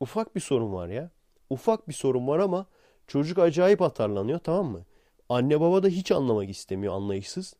Ufak 0.00 0.34
bir 0.34 0.40
sorun 0.40 0.72
var 0.72 0.88
ya. 0.88 1.10
Ufak 1.50 1.88
bir 1.88 1.94
sorun 1.94 2.26
var 2.26 2.38
ama 2.38 2.66
çocuk 3.06 3.38
acayip 3.38 3.82
atarlanıyor 3.82 4.38
tamam 4.38 4.66
mı? 4.66 4.84
Anne 5.28 5.60
baba 5.60 5.82
da 5.82 5.88
hiç 5.88 6.12
anlamak 6.12 6.50
istemiyor 6.50 6.94
anlayışsız. 6.94 7.54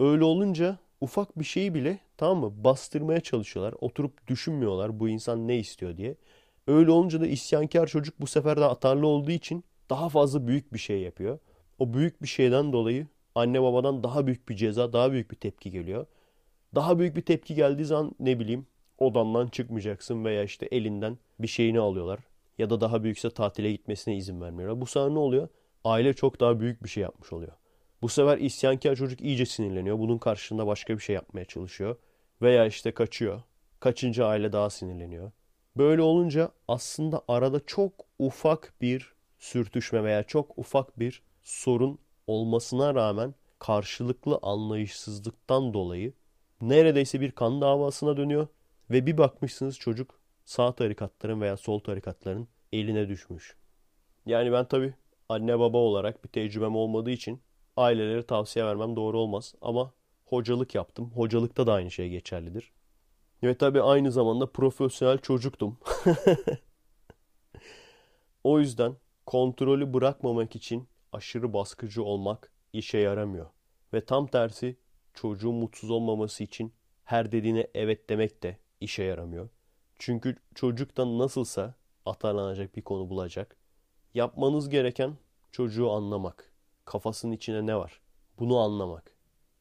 Öyle 0.00 0.24
olunca 0.24 0.78
ufak 1.00 1.38
bir 1.38 1.44
şeyi 1.44 1.74
bile 1.74 1.98
tamam 2.16 2.38
mı 2.38 2.64
bastırmaya 2.64 3.20
çalışıyorlar. 3.20 3.74
Oturup 3.80 4.26
düşünmüyorlar 4.28 5.00
bu 5.00 5.08
insan 5.08 5.48
ne 5.48 5.58
istiyor 5.58 5.96
diye. 5.96 6.16
Öyle 6.66 6.90
olunca 6.90 7.20
da 7.20 7.26
isyankar 7.26 7.86
çocuk 7.86 8.20
bu 8.20 8.26
sefer 8.26 8.56
de 8.60 8.64
atarlı 8.64 9.06
olduğu 9.06 9.30
için 9.30 9.64
daha 9.90 10.08
fazla 10.08 10.46
büyük 10.46 10.72
bir 10.74 10.78
şey 10.78 11.00
yapıyor. 11.00 11.38
O 11.78 11.94
büyük 11.94 12.22
bir 12.22 12.28
şeyden 12.28 12.72
dolayı 12.72 13.06
anne 13.34 13.62
babadan 13.62 14.02
daha 14.04 14.26
büyük 14.26 14.48
bir 14.48 14.56
ceza, 14.56 14.92
daha 14.92 15.12
büyük 15.12 15.30
bir 15.30 15.36
tepki 15.36 15.70
geliyor. 15.70 16.06
Daha 16.74 16.98
büyük 16.98 17.16
bir 17.16 17.22
tepki 17.22 17.54
geldiği 17.54 17.84
zaman 17.84 18.12
ne 18.20 18.40
bileyim 18.40 18.66
odandan 18.98 19.46
çıkmayacaksın 19.48 20.24
veya 20.24 20.42
işte 20.44 20.66
elinden 20.66 21.18
bir 21.38 21.48
şeyini 21.48 21.80
alıyorlar. 21.80 22.20
Ya 22.58 22.70
da 22.70 22.80
daha 22.80 23.02
büyükse 23.04 23.30
tatile 23.30 23.72
gitmesine 23.72 24.16
izin 24.16 24.40
vermiyorlar. 24.40 24.80
Bu 24.80 24.86
sefer 24.86 25.10
ne 25.10 25.18
oluyor? 25.18 25.48
Aile 25.84 26.14
çok 26.14 26.40
daha 26.40 26.60
büyük 26.60 26.84
bir 26.84 26.88
şey 26.88 27.02
yapmış 27.02 27.32
oluyor. 27.32 27.52
Bu 28.02 28.08
sefer 28.08 28.38
isyankar 28.38 28.96
çocuk 28.96 29.20
iyice 29.20 29.46
sinirleniyor. 29.46 29.98
Bunun 29.98 30.18
karşısında 30.18 30.66
başka 30.66 30.94
bir 30.94 31.02
şey 31.02 31.14
yapmaya 31.14 31.44
çalışıyor. 31.44 31.96
Veya 32.42 32.66
işte 32.66 32.92
kaçıyor. 32.92 33.42
Kaçınca 33.80 34.26
aile 34.26 34.52
daha 34.52 34.70
sinirleniyor. 34.70 35.32
Böyle 35.76 36.02
olunca 36.02 36.50
aslında 36.68 37.22
arada 37.28 37.60
çok 37.66 37.92
ufak 38.18 38.72
bir 38.80 39.14
sürtüşme 39.38 40.04
veya 40.04 40.22
çok 40.22 40.58
ufak 40.58 40.98
bir 40.98 41.22
sorun 41.42 41.98
olmasına 42.26 42.94
rağmen 42.94 43.34
karşılıklı 43.58 44.38
anlayışsızlıktan 44.42 45.74
dolayı 45.74 46.12
neredeyse 46.60 47.20
bir 47.20 47.32
kan 47.32 47.60
davasına 47.60 48.16
dönüyor 48.16 48.46
ve 48.90 49.06
bir 49.06 49.18
bakmışsınız 49.18 49.78
çocuk 49.78 50.20
sağ 50.44 50.74
tarikatların 50.74 51.40
veya 51.40 51.56
sol 51.56 51.78
tarikatların 51.78 52.48
eline 52.72 53.08
düşmüş. 53.08 53.56
Yani 54.26 54.52
ben 54.52 54.64
tabii 54.64 54.94
anne 55.32 55.58
baba 55.58 55.78
olarak 55.78 56.24
bir 56.24 56.28
tecrübem 56.28 56.76
olmadığı 56.76 57.10
için 57.10 57.42
ailelere 57.76 58.22
tavsiye 58.22 58.64
vermem 58.64 58.96
doğru 58.96 59.18
olmaz 59.18 59.54
ama 59.60 59.92
hocalık 60.24 60.74
yaptım. 60.74 61.10
Hocalıkta 61.14 61.66
da 61.66 61.72
aynı 61.72 61.90
şey 61.90 62.08
geçerlidir. 62.08 62.72
Ve 63.42 63.58
tabii 63.58 63.82
aynı 63.82 64.12
zamanda 64.12 64.46
profesyonel 64.46 65.18
çocuktum. 65.18 65.78
o 68.44 68.60
yüzden 68.60 68.96
kontrolü 69.26 69.94
bırakmamak 69.94 70.56
için 70.56 70.88
aşırı 71.12 71.52
baskıcı 71.52 72.04
olmak 72.04 72.52
işe 72.72 72.98
yaramıyor. 72.98 73.46
Ve 73.92 74.04
tam 74.04 74.26
tersi 74.26 74.76
çocuğun 75.14 75.54
mutsuz 75.54 75.90
olmaması 75.90 76.44
için 76.44 76.72
her 77.04 77.32
dediğine 77.32 77.66
evet 77.74 78.10
demek 78.10 78.42
de 78.42 78.58
işe 78.80 79.02
yaramıyor. 79.02 79.48
Çünkü 79.98 80.36
çocuktan 80.54 81.18
nasılsa 81.18 81.74
atalanacak 82.06 82.76
bir 82.76 82.82
konu 82.82 83.10
bulacak. 83.10 83.56
Yapmanız 84.14 84.68
gereken 84.68 85.16
çocuğu 85.52 85.90
anlamak. 85.90 86.52
Kafasının 86.84 87.32
içine 87.32 87.66
ne 87.66 87.76
var? 87.76 88.00
Bunu 88.38 88.58
anlamak. 88.58 89.16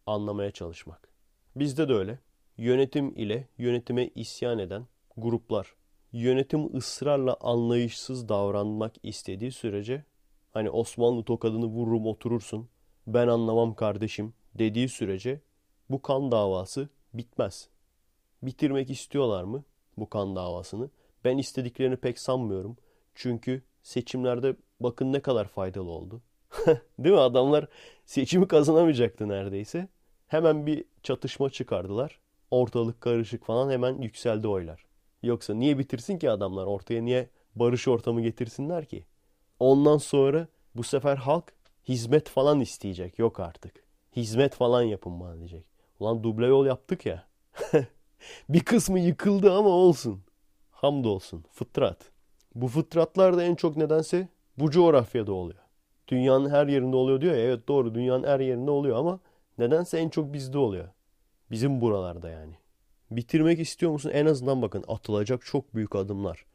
Anlamaya 0.05 0.51
çalışmak. 0.51 1.09
Bizde 1.55 1.89
de 1.89 1.93
öyle. 1.93 2.19
Yönetim 2.57 3.15
ile 3.15 3.47
yönetime 3.57 4.07
isyan 4.15 4.59
eden 4.59 4.87
gruplar. 5.17 5.75
Yönetim 6.11 6.77
ısrarla 6.77 7.37
anlayışsız 7.41 8.29
davranmak 8.29 8.95
istediği 9.03 9.51
sürece 9.51 10.05
hani 10.51 10.69
Osmanlı 10.69 11.23
tokadını 11.23 11.65
vururum 11.65 12.07
oturursun. 12.07 12.69
Ben 13.07 13.27
anlamam 13.27 13.75
kardeşim 13.75 14.33
dediği 14.55 14.89
sürece 14.89 15.41
bu 15.89 16.01
kan 16.01 16.31
davası 16.31 16.89
bitmez. 17.13 17.69
Bitirmek 18.43 18.89
istiyorlar 18.89 19.43
mı 19.43 19.63
bu 19.97 20.09
kan 20.09 20.35
davasını? 20.35 20.89
Ben 21.23 21.37
istediklerini 21.37 21.95
pek 21.95 22.19
sanmıyorum. 22.19 22.77
Çünkü 23.15 23.63
seçimlerde 23.83 24.55
bakın 24.79 25.13
ne 25.13 25.19
kadar 25.19 25.47
faydalı 25.47 25.89
oldu. 25.89 26.21
Değil 26.99 27.15
mi? 27.15 27.21
Adamlar 27.21 27.67
seçimi 28.05 28.47
kazanamayacaktı 28.47 29.27
neredeyse. 29.27 29.87
Hemen 30.27 30.65
bir 30.65 30.85
çatışma 31.03 31.49
çıkardılar. 31.49 32.19
Ortalık 32.51 33.01
karışık 33.01 33.45
falan 33.45 33.71
hemen 33.71 34.01
yükseldi 34.01 34.47
oylar. 34.47 34.85
Yoksa 35.23 35.53
niye 35.53 35.77
bitirsin 35.79 36.17
ki 36.17 36.29
adamlar? 36.29 36.65
Ortaya 36.65 37.01
niye 37.01 37.29
barış 37.55 37.87
ortamı 37.87 38.21
getirsinler 38.21 38.85
ki? 38.85 39.05
Ondan 39.59 39.97
sonra 39.97 40.47
bu 40.75 40.83
sefer 40.83 41.17
halk 41.17 41.53
hizmet 41.87 42.29
falan 42.29 42.59
isteyecek. 42.59 43.19
Yok 43.19 43.39
artık. 43.39 43.83
Hizmet 44.15 44.53
falan 44.55 44.81
yapın 44.81 45.19
bana 45.19 45.37
diyecek. 45.37 45.65
Ulan 45.99 46.23
duble 46.23 46.45
yol 46.45 46.65
yaptık 46.65 47.05
ya. 47.05 47.27
bir 48.49 48.59
kısmı 48.59 48.99
yıkıldı 48.99 49.53
ama 49.53 49.69
olsun. 49.69 50.23
Hamdolsun. 50.71 51.45
Fıtrat. 51.51 52.10
Bu 52.55 52.67
fıtratlar 52.67 53.37
da 53.37 53.43
en 53.43 53.55
çok 53.55 53.77
nedense 53.77 54.27
bu 54.57 54.71
coğrafyada 54.71 55.33
oluyor. 55.33 55.59
Dünyanın 56.07 56.49
her 56.49 56.67
yerinde 56.67 56.95
oluyor 56.95 57.21
diyor 57.21 57.33
ya. 57.33 57.39
Evet 57.41 57.67
doğru 57.67 57.95
dünyanın 57.95 58.27
her 58.27 58.39
yerinde 58.39 58.71
oluyor 58.71 58.97
ama 58.97 59.19
nedense 59.57 59.97
en 59.97 60.09
çok 60.09 60.33
bizde 60.33 60.57
oluyor. 60.57 60.87
Bizim 61.51 61.81
buralarda 61.81 62.29
yani. 62.29 62.53
Bitirmek 63.11 63.59
istiyor 63.59 63.91
musun? 63.91 64.11
En 64.13 64.25
azından 64.25 64.61
bakın 64.61 64.83
atılacak 64.87 65.45
çok 65.45 65.75
büyük 65.75 65.95
adımlar. 65.95 66.45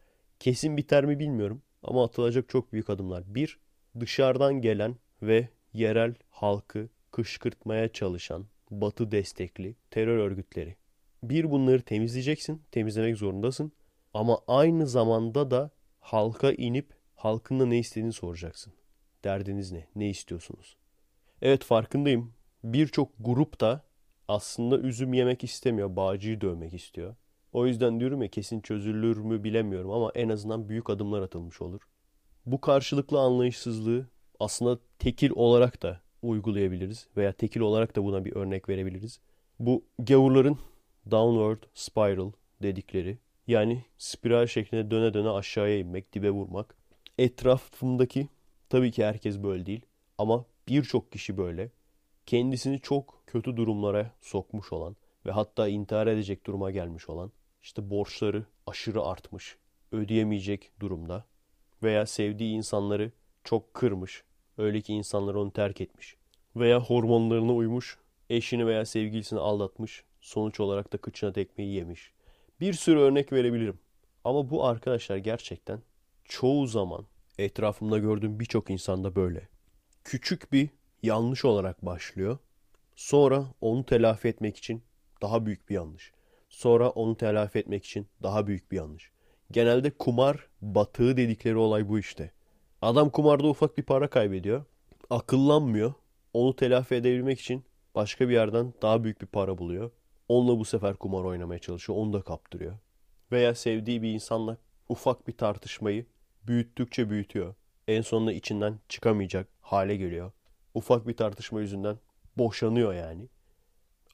Kesin 0.41 0.77
biter 0.77 1.05
mi 1.05 1.19
bilmiyorum 1.19 1.63
ama 1.83 2.05
atılacak 2.05 2.49
çok 2.49 2.73
büyük 2.73 2.91
adımlar. 2.91 3.23
Bir, 3.27 3.59
dışarıdan 4.01 4.55
gelen 4.61 4.97
ve 5.23 5.49
yerel 5.73 6.15
halkı 6.31 6.89
kışkırtmaya 7.11 7.93
çalışan 7.93 8.47
batı 8.71 9.11
destekli 9.11 9.77
terör 9.91 10.19
örgütleri. 10.19 10.77
Bir 11.23 11.51
bunları 11.51 11.83
temizleyeceksin, 11.83 12.63
temizlemek 12.71 13.17
zorundasın. 13.17 13.73
Ama 14.15 14.39
aynı 14.49 14.87
zamanda 14.87 15.51
da 15.51 15.71
halka 16.07 16.53
inip 16.53 16.95
halkın 17.15 17.61
da 17.61 17.67
ne 17.67 17.79
istediğini 17.79 18.13
soracaksın. 18.13 18.73
Derdiniz 19.25 19.73
ne? 19.73 19.87
Ne 19.97 20.09
istiyorsunuz? 20.11 20.77
Evet 21.43 21.65
farkındayım. 21.65 22.33
Birçok 22.65 23.13
grup 23.21 23.61
da 23.61 23.85
aslında 24.29 24.79
üzüm 24.79 25.15
yemek 25.15 25.45
istemiyor. 25.45 25.97
Bağcıyı 25.97 26.41
dövmek 26.41 26.75
istiyor. 26.75 27.17
O 27.53 27.67
yüzden 27.67 28.01
diyorum 28.01 28.23
ya 28.23 28.29
kesin 28.29 28.61
çözülür 28.61 29.17
mü 29.17 29.45
bilemiyorum 29.45 29.91
ama 29.91 30.13
en 30.15 30.29
azından 30.29 30.69
büyük 30.69 30.91
adımlar 30.91 31.23
atılmış 31.23 31.63
olur. 31.63 31.81
Bu 32.47 32.61
karşılıklı 32.61 33.21
anlayışsızlığı 33.21 34.07
aslında 34.41 34.79
tekil 34.99 35.31
olarak 35.35 35.83
da 35.83 36.01
uygulayabiliriz 36.23 37.09
veya 37.17 37.33
tekil 37.33 37.61
olarak 37.61 37.97
da 37.97 38.05
buna 38.05 38.25
bir 38.25 38.37
örnek 38.37 38.69
verebiliriz. 38.69 39.21
Bu 39.59 39.85
gavurların 39.99 40.59
downward 41.11 41.63
spiral 41.75 42.33
dedikleri 42.63 43.19
yani 43.47 43.85
spiral 43.99 44.47
şeklinde 44.47 44.91
döne 44.91 45.15
döne 45.15 45.29
aşağıya 45.29 45.79
inmek, 45.79 46.13
dibe 46.13 46.31
vurmak. 46.31 46.77
Etrafımdaki 47.19 48.29
tabii 48.69 48.91
ki 48.91 49.05
herkes 49.05 49.43
böyle 49.43 49.67
değil 49.67 49.81
ama 50.19 50.45
birçok 50.69 51.13
kişi 51.13 51.37
böyle. 51.37 51.71
Kendisini 52.27 52.81
çok 52.81 53.23
kötü 53.27 53.57
durumlara 53.57 54.11
sokmuş 54.21 54.73
olan 54.73 54.97
ve 55.27 55.31
hatta 55.31 55.69
intihar 55.69 56.07
edecek 56.07 56.47
duruma 56.47 56.71
gelmiş 56.71 57.09
olan, 57.09 57.33
işte 57.63 57.91
borçları 57.91 58.45
aşırı 58.67 59.03
artmış, 59.03 59.57
ödeyemeyecek 59.93 60.71
durumda 60.81 61.25
veya 61.83 62.07
sevdiği 62.07 62.57
insanları 62.57 63.13
çok 63.45 63.75
kırmış, 63.75 64.25
öyle 64.59 64.81
ki 64.81 64.95
insanlar 64.95 65.35
onu 65.35 65.53
terk 65.53 65.81
etmiş 65.81 66.17
veya 66.57 66.81
hormonlarına 66.81 67.53
uymuş, 67.53 67.99
eşini 68.31 68.67
veya 68.67 68.85
sevgilisini 68.87 69.41
aldatmış, 69.41 70.05
sonuç 70.21 70.61
olarak 70.61 70.93
da 70.93 70.99
kıçına 70.99 71.33
tekmeyi 71.33 71.75
yemiş. 71.75 72.13
Bir 72.61 72.73
sürü 72.73 72.99
örnek 72.99 73.33
verebilirim. 73.33 73.79
Ama 74.25 74.51
bu 74.51 74.65
arkadaşlar 74.65 75.17
gerçekten 75.17 75.83
çoğu 76.25 76.67
zaman 76.67 77.07
etrafımda 77.39 77.99
gördüğüm 77.99 78.41
birçok 78.41 78.71
insanda 78.71 79.17
böyle. 79.17 79.49
Küçük 80.05 80.53
bir 80.53 80.69
yanlış 81.03 81.45
olarak 81.45 81.87
başlıyor. 81.87 82.39
Sonra 82.97 83.45
onu 83.61 83.87
telafi 83.87 84.29
etmek 84.29 84.57
için 84.57 84.83
daha 85.23 85.47
büyük 85.47 85.69
bir 85.69 85.75
yanlış. 85.75 86.13
Sonra 86.49 86.91
onu 86.91 87.17
telafi 87.17 87.59
etmek 87.59 87.85
için 87.85 88.09
daha 88.23 88.47
büyük 88.47 88.73
bir 88.73 88.77
yanlış. 88.77 89.11
Genelde 89.51 89.91
kumar 89.91 90.49
batığı 90.63 91.17
dedikleri 91.17 91.57
olay 91.57 91.89
bu 91.89 91.99
işte. 91.99 92.33
Adam 92.83 93.11
kumarda 93.11 93.47
ufak 93.47 93.79
bir 93.79 93.83
para 93.83 94.11
kaybediyor. 94.11 94.65
Akıllanmıyor. 95.11 95.95
Onu 96.33 96.57
telafi 96.57 96.95
edebilmek 96.95 97.41
için 97.41 97.65
başka 97.95 98.29
bir 98.29 98.35
yerden 98.35 98.75
daha 98.83 99.05
büyük 99.05 99.21
bir 99.21 99.27
para 99.27 99.59
buluyor. 99.59 99.91
Onunla 100.29 100.59
bu 100.59 100.65
sefer 100.65 100.97
kumar 100.97 101.25
oynamaya 101.25 101.59
çalışıyor. 101.59 101.99
Onu 101.99 102.13
da 102.13 102.23
kaptırıyor. 102.23 102.79
Veya 103.33 103.55
sevdiği 103.55 104.03
bir 104.03 104.13
insanla 104.13 104.57
ufak 104.89 105.29
bir 105.29 105.37
tartışmayı 105.37 106.07
büyüttükçe 106.47 107.11
büyütüyor. 107.11 107.55
En 107.89 108.03
sonunda 108.03 108.33
içinden 108.33 108.79
çıkamayacak 108.89 109.49
hale 109.61 109.97
geliyor. 109.97 110.33
Ufak 110.75 111.09
bir 111.09 111.17
tartışma 111.17 111.61
yüzünden 111.61 111.99
boşanıyor 112.39 112.95
yani. 112.95 113.29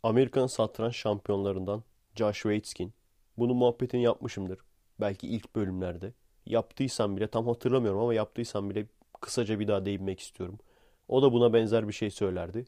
Amerikan 0.02 0.46
satranç 0.46 0.96
şampiyonlarından 0.96 1.84
Josh 2.14 2.42
Waitzkin. 2.42 2.94
Bunun 3.38 3.56
muhabbetini 3.56 4.02
yapmışımdır. 4.02 4.58
Belki 5.00 5.28
ilk 5.28 5.56
bölümlerde. 5.56 6.12
Yaptıysam 6.46 7.16
bile 7.16 7.26
tam 7.26 7.46
hatırlamıyorum 7.46 8.00
ama 8.00 8.14
yaptıysam 8.14 8.70
bile 8.70 8.86
kısaca 9.20 9.60
bir 9.60 9.68
daha 9.68 9.86
değinmek 9.86 10.20
istiyorum. 10.20 10.58
O 11.08 11.22
da 11.22 11.32
buna 11.32 11.52
benzer 11.52 11.88
bir 11.88 11.92
şey 11.92 12.10
söylerdi. 12.10 12.64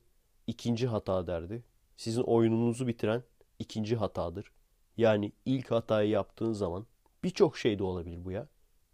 İkinci 0.46 0.86
hata 0.86 1.26
derdi. 1.26 1.62
Sizin 1.96 2.22
oyununuzu 2.22 2.86
bitiren 2.86 3.22
ikinci 3.58 3.96
hatadır. 3.96 4.52
Yani 4.96 5.32
ilk 5.44 5.70
hatayı 5.70 6.10
yaptığın 6.10 6.52
zaman 6.52 6.86
birçok 7.24 7.58
şey 7.58 7.78
de 7.78 7.84
olabilir 7.84 8.24
bu 8.24 8.30
ya. 8.30 8.46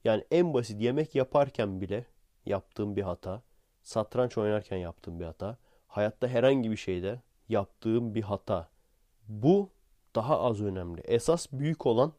Yani 0.04 0.24
en 0.30 0.54
basit 0.54 0.80
yemek 0.80 1.14
yaparken 1.14 1.80
bile 1.80 2.06
yaptığım 2.46 2.96
bir 2.96 3.02
hata, 3.02 3.42
satranç 3.82 4.38
oynarken 4.38 4.76
yaptığım 4.76 5.20
bir 5.20 5.24
hata, 5.24 5.58
hayatta 5.86 6.28
herhangi 6.28 6.70
bir 6.70 6.76
şeyde 6.76 7.22
yaptığım 7.48 8.14
bir 8.14 8.22
hata. 8.22 8.68
Bu 9.28 9.70
daha 10.14 10.40
az 10.40 10.60
önemli. 10.60 11.00
Esas 11.00 11.52
büyük 11.52 11.86
olan 11.86 12.12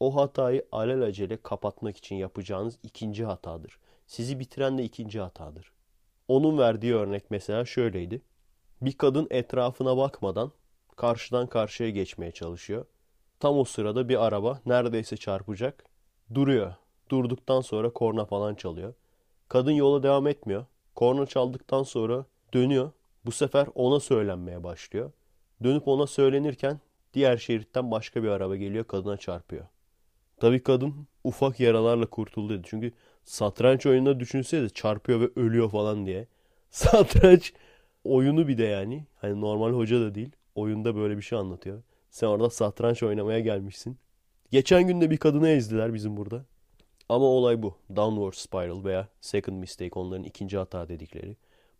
o 0.00 0.16
hatayı 0.16 0.66
alelacele 0.72 1.42
kapatmak 1.42 1.96
için 1.96 2.16
yapacağınız 2.16 2.78
ikinci 2.82 3.24
hatadır. 3.24 3.78
Sizi 4.06 4.40
bitiren 4.40 4.78
de 4.78 4.84
ikinci 4.84 5.20
hatadır. 5.20 5.72
Onun 6.28 6.58
verdiği 6.58 6.94
örnek 6.94 7.30
mesela 7.30 7.64
şöyleydi. 7.64 8.22
Bir 8.82 8.92
kadın 8.92 9.26
etrafına 9.30 9.96
bakmadan 9.96 10.52
karşıdan 10.96 11.46
karşıya 11.46 11.90
geçmeye 11.90 12.32
çalışıyor. 12.32 12.86
Tam 13.40 13.58
o 13.58 13.64
sırada 13.64 14.08
bir 14.08 14.26
araba 14.26 14.60
neredeyse 14.66 15.16
çarpacak. 15.16 15.84
Duruyor. 16.34 16.74
Durduktan 17.08 17.60
sonra 17.60 17.90
korna 17.90 18.24
falan 18.24 18.54
çalıyor. 18.54 18.94
Kadın 19.48 19.72
yola 19.72 20.02
devam 20.02 20.26
etmiyor. 20.26 20.66
Korna 20.94 21.26
çaldıktan 21.26 21.82
sonra 21.82 22.24
dönüyor. 22.54 22.90
Bu 23.24 23.32
sefer 23.32 23.66
ona 23.74 24.00
söylenmeye 24.00 24.64
başlıyor. 24.64 25.12
Dönüp 25.62 25.88
ona 25.88 26.06
söylenirken 26.06 26.80
diğer 27.14 27.36
şeritten 27.36 27.90
başka 27.90 28.22
bir 28.22 28.28
araba 28.28 28.56
geliyor 28.56 28.84
kadına 28.84 29.16
çarpıyor. 29.16 29.66
Tabii 30.40 30.62
kadın 30.62 31.06
ufak 31.24 31.60
yaralarla 31.60 32.06
kurtuldu 32.06 32.54
dedi. 32.54 32.62
Çünkü 32.70 32.92
satranç 33.24 33.86
oyununda 33.86 34.20
düşünsenize 34.20 34.74
çarpıyor 34.74 35.20
ve 35.20 35.30
ölüyor 35.36 35.70
falan 35.70 36.06
diye. 36.06 36.26
Satranç 36.70 37.52
oyunu 38.04 38.48
bir 38.48 38.58
de 38.58 38.64
yani. 38.64 39.06
Hani 39.16 39.40
normal 39.40 39.72
hoca 39.72 40.00
da 40.00 40.14
değil. 40.14 40.30
Oyunda 40.56 40.96
böyle 40.96 41.16
bir 41.16 41.22
şey 41.22 41.38
anlatıyor. 41.38 41.82
Sen 42.10 42.26
orada 42.26 42.50
satranç 42.50 43.02
oynamaya 43.02 43.40
gelmişsin. 43.40 43.98
Geçen 44.50 44.86
gün 44.86 45.00
de 45.00 45.10
bir 45.10 45.16
kadını 45.16 45.48
ezdiler 45.48 45.94
bizim 45.94 46.16
burada. 46.16 46.44
Ama 47.08 47.24
olay 47.24 47.62
bu. 47.62 47.78
Downward 47.96 48.32
spiral 48.32 48.84
veya 48.84 49.08
second 49.20 49.56
mistake 49.56 49.98
onların 49.98 50.24
ikinci 50.24 50.58
hata 50.58 50.88
dedikleri. 50.88 51.36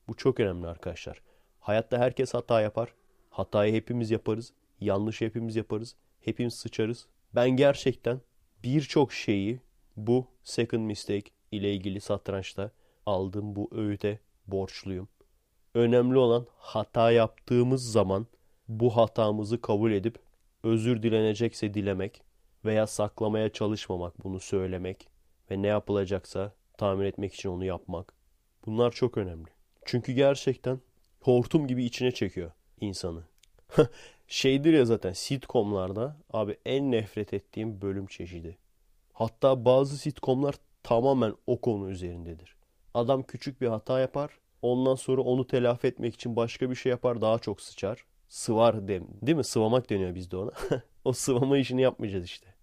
Bu 0.08 0.16
çok 0.16 0.40
önemli 0.40 0.66
arkadaşlar. 0.66 1.22
Hayatta 1.60 1.98
herkes 1.98 2.34
hata 2.34 2.60
yapar. 2.60 2.94
Hatayı 3.30 3.72
hepimiz 3.74 4.10
yaparız. 4.10 4.52
Yanlış 4.80 5.20
hepimiz 5.20 5.56
yaparız. 5.56 5.96
Hepimiz 6.20 6.54
sıçarız. 6.54 7.06
Ben 7.34 7.50
gerçekten 7.50 8.20
birçok 8.64 9.12
şeyi 9.12 9.60
bu 9.96 10.26
second 10.44 10.82
mistake 10.82 11.30
ile 11.52 11.74
ilgili 11.74 12.00
satrançta 12.00 12.70
aldığım 13.06 13.56
bu 13.56 13.68
öğüte 13.72 14.18
borçluyum. 14.46 15.08
Önemli 15.74 16.18
olan 16.18 16.46
hata 16.56 17.10
yaptığımız 17.10 17.92
zaman 17.92 18.26
bu 18.68 18.96
hatamızı 18.96 19.60
kabul 19.60 19.92
edip 19.92 20.18
özür 20.62 21.02
dilenecekse 21.02 21.74
dilemek 21.74 22.22
veya 22.64 22.86
saklamaya 22.86 23.48
çalışmamak, 23.48 24.24
bunu 24.24 24.40
söylemek 24.40 25.08
ve 25.50 25.62
ne 25.62 25.66
yapılacaksa 25.66 26.52
tahmin 26.78 27.04
etmek 27.04 27.34
için 27.34 27.48
onu 27.48 27.64
yapmak. 27.64 28.12
Bunlar 28.66 28.90
çok 28.92 29.18
önemli. 29.18 29.48
Çünkü 29.84 30.12
gerçekten 30.12 30.80
hortum 31.20 31.66
gibi 31.66 31.84
içine 31.84 32.12
çekiyor 32.12 32.50
insanı. 32.80 33.22
Şeydir 34.28 34.72
ya 34.72 34.84
zaten 34.84 35.12
sitcomlarda 35.12 36.16
abi 36.32 36.56
en 36.64 36.92
nefret 36.92 37.34
ettiğim 37.34 37.80
bölüm 37.80 38.06
çeşidi. 38.06 38.58
Hatta 39.12 39.64
bazı 39.64 39.98
sitcomlar 39.98 40.54
tamamen 40.82 41.34
o 41.46 41.60
konu 41.60 41.90
üzerindedir. 41.90 42.56
Adam 42.94 43.22
küçük 43.22 43.60
bir 43.60 43.66
hata 43.66 44.00
yapar. 44.00 44.30
Ondan 44.62 44.94
sonra 44.94 45.22
onu 45.22 45.46
telafi 45.46 45.86
etmek 45.86 46.14
için 46.14 46.36
başka 46.36 46.70
bir 46.70 46.74
şey 46.74 46.90
yapar 46.90 47.20
daha 47.20 47.38
çok 47.38 47.60
sıçar. 47.60 48.04
Sıvar 48.28 48.88
dem 48.88 49.06
değil 49.22 49.36
mi? 49.36 49.44
Sıvamak 49.44 49.90
deniyor 49.90 50.14
bizde 50.14 50.36
ona. 50.36 50.50
o 51.04 51.12
sıvama 51.12 51.58
işini 51.58 51.82
yapmayacağız 51.82 52.24
işte. 52.24 52.54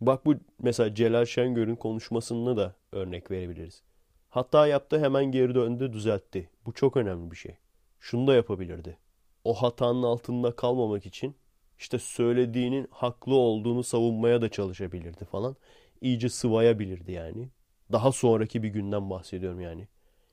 Bak 0.00 0.26
bu 0.26 0.34
mesela 0.58 0.94
Celal 0.94 1.24
Şengör'ün 1.24 1.76
konuşmasını 1.76 2.56
da 2.56 2.74
örnek 2.92 3.30
verebiliriz. 3.30 3.82
Hata 4.28 4.66
yaptı 4.66 5.00
hemen 5.00 5.24
geri 5.24 5.54
döndü 5.54 5.92
düzeltti. 5.92 6.50
Bu 6.66 6.72
çok 6.72 6.96
önemli 6.96 7.30
bir 7.30 7.36
şey. 7.36 7.56
Şunu 8.00 8.26
da 8.26 8.34
yapabilirdi. 8.34 8.98
O 9.44 9.54
hatanın 9.54 10.02
altında 10.02 10.56
kalmamak 10.56 11.06
için 11.06 11.34
işte 11.78 11.98
söylediğinin 11.98 12.88
haklı 12.90 13.34
olduğunu 13.34 13.82
savunmaya 13.82 14.42
da 14.42 14.48
çalışabilirdi 14.48 15.24
falan. 15.24 15.56
İyice 16.00 16.28
sıvayabilirdi 16.28 17.12
yani. 17.12 17.48
Daha 17.92 18.12
sonraki 18.12 18.62
bir 18.62 18.68
günden 18.68 19.10
bahsediyorum 19.10 19.60
yani. 19.60 19.88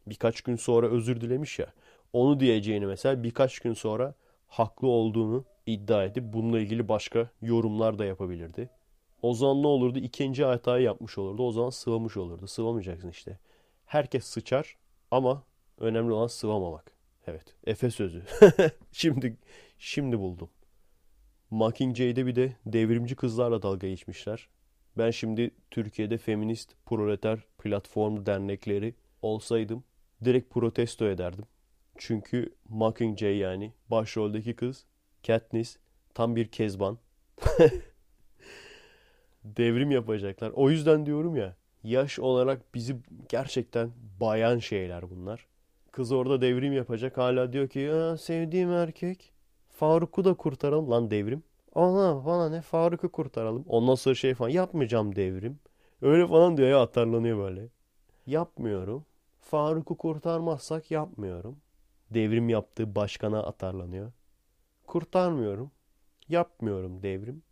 Birkaç 0.07 0.41
gün 0.41 0.55
sonra 0.55 0.87
özür 0.87 1.21
dilemiş 1.21 1.59
ya. 1.59 1.73
Onu 2.13 2.39
diyeceğini 2.39 2.85
mesela 2.85 3.23
birkaç 3.23 3.59
gün 3.59 3.73
sonra 3.73 4.13
haklı 4.47 4.87
olduğunu 4.87 5.45
iddia 5.65 6.03
edip 6.03 6.23
bununla 6.33 6.59
ilgili 6.59 6.87
başka 6.87 7.29
yorumlar 7.41 7.99
da 7.99 8.05
yapabilirdi. 8.05 8.69
O 9.21 9.33
zaman 9.33 9.63
ne 9.63 9.67
olurdu? 9.67 9.99
İkinci 9.99 10.45
hatayı 10.45 10.83
yapmış 10.83 11.17
olurdu. 11.17 11.43
O 11.43 11.51
zaman 11.51 11.69
sıvamış 11.69 12.17
olurdu. 12.17 12.47
Sıvamayacaksın 12.47 13.09
işte. 13.09 13.39
Herkes 13.85 14.25
sıçar 14.25 14.77
ama 15.11 15.43
önemli 15.77 16.11
olan 16.11 16.27
sıvamamak. 16.27 16.91
Evet. 17.27 17.55
Efe 17.65 17.91
sözü. 17.91 18.23
şimdi 18.91 19.37
şimdi 19.79 20.19
buldum. 20.19 20.49
Mockingjade'de 21.51 22.25
bir 22.25 22.35
de 22.35 22.55
devrimci 22.65 23.15
kızlarla 23.15 23.61
dalga 23.61 23.87
geçmişler. 23.87 24.49
Ben 24.97 25.11
şimdi 25.11 25.51
Türkiye'de 25.71 26.17
feminist 26.17 26.75
proleter 26.85 27.39
platform 27.57 28.25
dernekleri 28.25 28.95
olsaydım 29.21 29.83
direkt 30.25 30.53
protesto 30.53 31.05
ederdim. 31.05 31.45
Çünkü 31.97 32.55
Mockingjay 32.69 33.37
yani 33.37 33.73
başroldeki 33.91 34.55
kız 34.55 34.85
Katniss 35.27 35.77
tam 36.13 36.35
bir 36.35 36.47
kezban. 36.47 36.97
Devrim 39.43 39.91
yapacaklar. 39.91 40.51
O 40.55 40.69
yüzden 40.69 41.05
diyorum 41.05 41.35
ya 41.35 41.55
yaş 41.83 42.19
olarak 42.19 42.75
bizi 42.75 42.95
gerçekten 43.29 43.91
bayan 44.19 44.59
şeyler 44.59 45.09
bunlar. 45.09 45.47
Kız 45.91 46.11
orada 46.11 46.41
devrim 46.41 46.73
yapacak. 46.73 47.17
Hala 47.17 47.53
diyor 47.53 47.67
ki 47.67 47.91
sevdiğim 48.19 48.71
erkek 48.71 49.31
Faruk'u 49.69 50.25
da 50.25 50.33
kurtaralım. 50.33 50.91
Lan 50.91 51.11
devrim. 51.11 51.43
Ana 51.75 52.21
falan 52.21 52.51
ne 52.51 52.61
Faruk'u 52.61 53.11
kurtaralım. 53.11 53.65
Ondan 53.67 53.95
sonra 53.95 54.15
şey 54.15 54.33
falan 54.33 54.49
yapmayacağım 54.49 55.15
devrim. 55.15 55.59
Öyle 56.01 56.27
falan 56.27 56.57
diyor 56.57 56.69
ya 56.69 56.81
atarlanıyor 56.81 57.37
böyle. 57.37 57.67
Yapmıyorum. 58.27 59.05
Faruk'u 59.41 59.97
kurtarmazsak 59.97 60.91
yapmıyorum. 60.91 61.57
Devrim 62.11 62.49
yaptığı 62.49 62.95
başkana 62.95 63.43
atarlanıyor. 63.43 64.11
Kurtarmıyorum. 64.87 65.71
Yapmıyorum 66.29 67.03
devrim. 67.03 67.43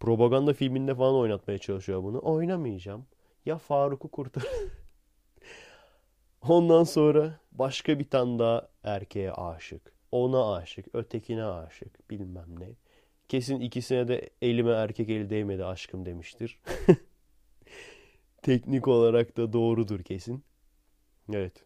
Propaganda 0.00 0.52
filminde 0.54 0.94
falan 0.94 1.14
oynatmaya 1.14 1.58
çalışıyor 1.58 2.02
bunu. 2.02 2.20
Oynamayacağım. 2.22 3.06
Ya 3.46 3.58
Faruk'u 3.58 4.10
kurtar. 4.10 4.44
Ondan 6.42 6.84
sonra 6.84 7.40
başka 7.52 7.98
bir 7.98 8.10
tane 8.10 8.38
daha 8.38 8.68
erkeğe 8.82 9.32
aşık. 9.32 9.94
Ona 10.12 10.54
aşık, 10.54 10.86
ötekine 10.94 11.44
aşık, 11.44 12.10
bilmem 12.10 12.60
ne. 12.60 12.68
Kesin 13.28 13.60
ikisine 13.60 14.08
de 14.08 14.30
elime 14.42 14.70
erkek 14.72 15.10
eli 15.10 15.30
değmedi 15.30 15.64
aşkım 15.64 16.06
demiştir. 16.06 16.60
Teknik 18.42 18.88
olarak 18.88 19.36
da 19.36 19.52
doğrudur 19.52 20.02
kesin. 20.02 20.44
Evet. 21.32 21.64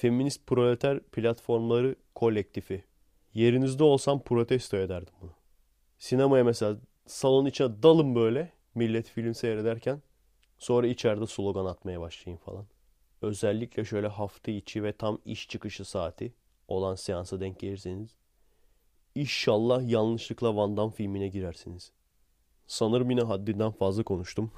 Feminist 0.00 0.46
proleter 0.46 1.00
platformları 1.00 1.96
kolektifi. 2.14 2.84
Yerinizde 3.34 3.84
olsam 3.84 4.22
protesto 4.22 4.76
ederdim 4.76 5.14
bunu. 5.20 5.30
Sinemaya 5.98 6.44
mesela 6.44 6.76
salon 7.06 7.46
içine 7.46 7.82
dalın 7.82 8.14
böyle 8.14 8.52
millet 8.74 9.08
film 9.08 9.34
seyrederken 9.34 10.02
sonra 10.58 10.86
içeride 10.86 11.26
slogan 11.26 11.64
atmaya 11.64 12.00
başlayın 12.00 12.36
falan. 12.36 12.66
Özellikle 13.22 13.84
şöyle 13.84 14.06
hafta 14.06 14.50
içi 14.50 14.82
ve 14.82 14.92
tam 14.92 15.18
iş 15.24 15.48
çıkışı 15.48 15.84
saati 15.84 16.34
olan 16.68 16.94
seansa 16.94 17.40
denk 17.40 17.60
gelirseniz 17.60 18.16
İnşallah 19.14 19.88
yanlışlıkla 19.88 20.56
Van 20.56 20.76
Damme 20.76 20.92
filmine 20.92 21.28
girersiniz. 21.28 21.92
Sanırım 22.66 23.10
yine 23.10 23.22
haddinden 23.22 23.70
fazla 23.70 24.02
konuştum. 24.02 24.52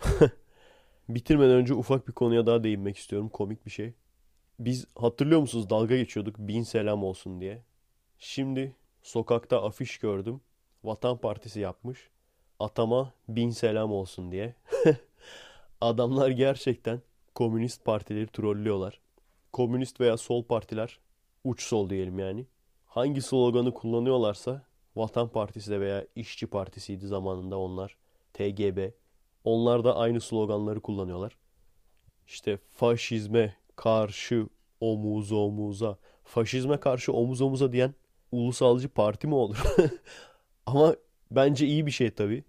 Bitirmeden 1.09 1.55
önce 1.55 1.74
ufak 1.74 2.09
bir 2.09 2.12
konuya 2.12 2.47
daha 2.47 2.64
değinmek 2.64 2.97
istiyorum. 2.97 3.28
Komik 3.28 3.66
bir 3.66 3.70
şey. 3.70 3.95
Biz 4.59 4.87
hatırlıyor 4.97 5.41
musunuz 5.41 5.71
dalga 5.71 5.97
geçiyorduk 5.97 6.39
bin 6.39 6.63
selam 6.63 7.05
olsun 7.05 7.41
diye. 7.41 7.63
Şimdi 8.19 8.77
sokakta 9.03 9.63
afiş 9.63 9.99
gördüm. 9.99 10.41
Vatan 10.85 11.19
Partisi 11.19 11.61
yapmış. 11.61 12.11
Atama 12.59 13.13
bin 13.29 13.51
selam 13.51 13.93
olsun 13.93 14.33
diye. 14.33 14.55
Adamlar 15.81 16.31
gerçekten 16.31 17.03
komünist 17.35 17.85
partileri 17.85 18.27
trollüyorlar. 18.27 19.01
Komünist 19.53 20.01
veya 20.01 20.17
sol 20.17 20.45
partiler 20.45 20.99
uç 21.45 21.63
sol 21.63 21.91
diyelim 21.91 22.19
yani 22.19 22.47
hangi 22.87 23.23
sloganı 23.23 23.75
kullanıyorlarsa 23.75 24.63
Vatan 24.97 25.29
Partisi 25.29 25.71
de 25.71 25.81
veya 25.81 26.07
İşçi 26.17 26.47
Partisi'ydi 26.47 27.07
zamanında 27.07 27.59
onlar. 27.59 27.97
TGB. 28.33 28.91
Onlar 29.45 29.85
da 29.85 29.97
aynı 29.97 30.21
sloganları 30.21 30.81
kullanıyorlar. 30.81 31.37
İşte 32.27 32.57
faşizme 32.57 33.57
karşı 33.83 34.47
omuz 34.80 35.33
omuza. 35.33 35.99
Faşizme 36.24 36.80
karşı 36.80 37.12
omuz 37.12 37.41
omuza 37.41 37.72
diyen 37.72 37.95
ulusalcı 38.33 38.89
parti 38.89 39.26
mi 39.26 39.35
olur? 39.35 39.62
Ama 40.66 40.97
bence 41.30 41.66
iyi 41.66 41.87
bir 41.87 41.91
şey 41.91 42.11
tabii. 42.11 42.45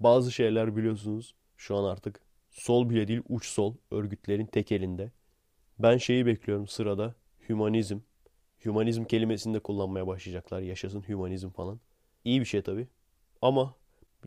Bazı 0.00 0.32
şeyler 0.32 0.76
biliyorsunuz 0.76 1.34
şu 1.56 1.76
an 1.76 1.84
artık 1.84 2.20
sol 2.50 2.90
bile 2.90 3.08
değil 3.08 3.22
uç 3.28 3.46
sol 3.46 3.74
örgütlerin 3.90 4.46
tek 4.46 4.72
elinde. 4.72 5.12
Ben 5.78 5.96
şeyi 5.96 6.26
bekliyorum 6.26 6.68
sırada. 6.68 7.14
Hümanizm. 7.48 8.00
Hümanizm 8.64 9.04
kelimesini 9.04 9.54
de 9.54 9.60
kullanmaya 9.60 10.06
başlayacaklar. 10.06 10.60
Yaşasın 10.60 11.08
hümanizm 11.08 11.50
falan. 11.50 11.80
İyi 12.24 12.40
bir 12.40 12.46
şey 12.46 12.62
tabii. 12.62 12.88
Ama 13.42 13.74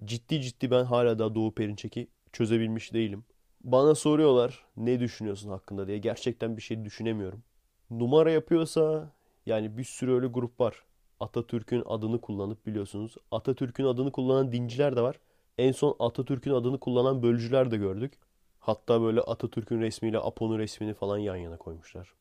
ciddi 0.05 0.41
ciddi 0.41 0.71
ben 0.71 0.83
hala 0.83 1.19
da 1.19 1.35
Doğu 1.35 1.55
Perinçek'i 1.55 2.07
çözebilmiş 2.31 2.93
değilim. 2.93 3.25
Bana 3.67 3.95
soruyorlar 3.95 4.65
ne 4.77 4.99
düşünüyorsun 4.99 5.49
hakkında 5.49 5.87
diye. 5.87 5.97
Gerçekten 5.97 6.57
bir 6.57 6.61
şey 6.61 6.85
düşünemiyorum. 6.85 7.43
Numara 7.89 8.31
yapıyorsa 8.31 9.11
yani 9.45 9.77
bir 9.77 9.83
sürü 9.83 10.13
öyle 10.13 10.27
grup 10.27 10.59
var. 10.59 10.83
Atatürk'ün 11.19 11.83
adını 11.85 12.21
kullanıp 12.21 12.65
biliyorsunuz. 12.65 13.15
Atatürk'ün 13.31 13.85
adını 13.85 14.11
kullanan 14.11 14.51
dinciler 14.51 14.95
de 14.95 15.01
var. 15.01 15.19
En 15.57 15.71
son 15.71 15.95
Atatürk'ün 15.99 16.51
adını 16.51 16.79
kullanan 16.79 17.23
bölücüler 17.23 17.71
de 17.71 17.77
gördük. 17.77 18.13
Hatta 18.59 19.01
böyle 19.01 19.21
Atatürk'ün 19.21 19.81
resmiyle 19.81 20.19
Apo'nun 20.19 20.59
resmini 20.59 20.93
falan 20.93 21.17
yan 21.17 21.35
yana 21.35 21.57
koymuşlar. 21.57 22.13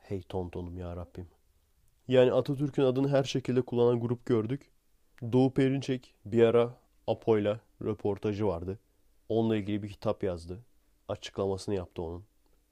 Hey 0.00 0.22
tontonum 0.22 0.78
ya 0.78 0.96
Rabbim. 0.96 1.28
Yani 2.08 2.32
Atatürk'ün 2.32 2.82
adını 2.82 3.08
her 3.08 3.24
şekilde 3.24 3.62
kullanan 3.62 4.00
grup 4.00 4.26
gördük. 4.26 4.70
Doğu 5.32 5.54
Perinçek 5.54 6.14
bir 6.24 6.42
ara 6.42 6.74
Apo'yla 7.06 7.60
röportajı 7.82 8.46
vardı. 8.46 8.78
Onunla 9.32 9.56
ilgili 9.56 9.82
bir 9.82 9.88
kitap 9.88 10.22
yazdı. 10.22 10.58
Açıklamasını 11.08 11.74
yaptı 11.74 12.02
onun. 12.02 12.24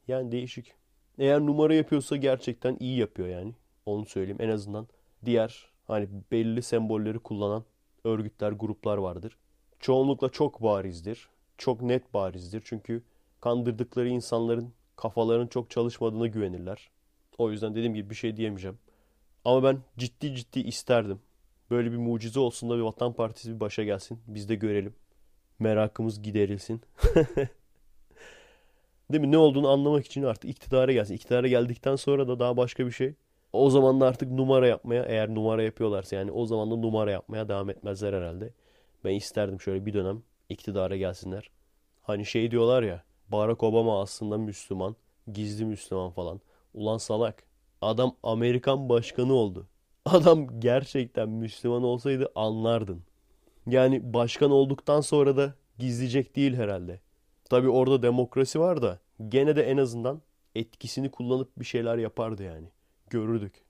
Yani 0.09 0.33
değişik. 0.33 0.75
Eğer 1.19 1.41
numara 1.41 1.75
yapıyorsa 1.75 2.17
gerçekten 2.17 2.77
iyi 2.81 2.99
yapıyor 2.99 3.29
yani. 3.29 3.55
Onu 3.87 4.07
söyleyeyim. 4.07 4.41
En 4.41 4.49
azından 4.49 4.89
diğer 5.25 5.71
hani 5.87 6.09
belli 6.33 6.63
sembolleri 6.63 7.19
kullanan 7.19 7.65
örgütler, 8.05 8.53
gruplar 8.53 8.99
vardır. 8.99 9.37
Çoğunlukla 9.79 10.29
çok 10.29 10.63
barizdir. 10.63 11.29
Çok 11.59 11.83
net 11.83 12.15
barizdir. 12.15 12.63
Çünkü 12.65 13.03
kandırdıkları 13.41 14.09
insanların 14.09 14.73
kafalarının 14.97 15.47
çok 15.47 15.71
çalışmadığına 15.71 16.27
güvenirler. 16.27 16.91
O 17.39 17.51
yüzden 17.51 17.75
dediğim 17.75 17.95
gibi 17.95 18.11
bir 18.11 18.15
şey 18.15 18.37
diyemeyeceğim. 18.37 18.79
Ama 19.45 19.63
ben 19.63 19.79
ciddi 19.99 20.35
ciddi 20.35 20.61
isterdim. 20.61 21.21
Böyle 21.71 21.93
bir 21.93 21.97
mucize 21.97 22.41
olsun 22.41 22.71
da 22.71 22.77
bir 22.77 22.83
Vatan 22.83 23.13
Partisi 23.13 23.55
bir 23.55 23.61
başa 23.61 23.85
gelsin. 23.85 24.19
Biz 24.27 24.49
de 24.49 24.55
görelim. 24.55 24.95
Merakımız 25.61 26.23
giderilsin. 26.23 26.81
Değil 29.13 29.21
mi? 29.21 29.33
Ne 29.33 29.39
olduğunu 29.39 29.69
anlamak 29.69 30.07
için 30.07 30.23
artık 30.23 30.51
iktidara 30.51 30.93
gelsin. 30.93 31.15
İktidara 31.15 31.49
geldikten 31.49 31.97
sonra 31.97 32.29
da 32.29 32.39
daha 32.39 32.57
başka 32.57 32.87
bir 32.87 32.91
şey. 32.91 33.15
O 33.53 33.71
zaman 33.71 34.01
da 34.01 34.07
artık 34.07 34.31
numara 34.31 34.67
yapmaya 34.67 35.05
eğer 35.05 35.35
numara 35.35 35.63
yapıyorlarsa 35.63 36.17
yani 36.17 36.31
o 36.31 36.47
zaman 36.47 36.71
da 36.71 36.77
numara 36.77 37.11
yapmaya 37.11 37.49
devam 37.49 37.71
etmezler 37.71 38.13
herhalde. 38.13 38.53
Ben 39.05 39.15
isterdim 39.15 39.61
şöyle 39.61 39.87
bir 39.87 39.95
dönem 39.95 40.23
iktidara 40.49 40.97
gelsinler. 40.97 41.51
Hani 42.03 42.27
şey 42.27 42.51
diyorlar 42.51 42.83
ya 42.83 43.03
Barack 43.29 43.63
Obama 43.63 44.01
aslında 44.01 44.39
Müslüman, 44.39 44.97
gizli 45.33 45.65
Müslüman 45.65 46.11
falan. 46.11 46.41
Ulan 46.75 46.99
salak. 46.99 47.43
Adam 47.83 48.17
Amerikan 48.23 48.89
başkanı 48.89 49.33
oldu. 49.33 49.67
Adam 50.05 50.61
gerçekten 50.61 51.29
Müslüman 51.29 51.83
olsaydı 51.83 52.33
anlardın. 52.35 53.03
Yani 53.67 54.13
başkan 54.15 54.51
olduktan 54.51 55.01
sonra 55.01 55.37
da 55.37 55.55
gizleyecek 55.79 56.37
değil 56.37 56.55
herhalde. 56.55 57.01
Tabi 57.45 57.69
orada 57.69 58.03
demokrasi 58.03 58.61
var 58.61 58.83
da 58.83 58.99
gene 59.29 59.57
de 59.57 59.63
en 59.63 59.77
azından 59.77 60.23
etkisini 60.55 61.11
kullanıp 61.11 61.59
bir 61.59 61.65
şeyler 61.65 61.99
yapardı 61.99 62.43
yani. 62.43 62.67
Görürdük. 63.11 63.65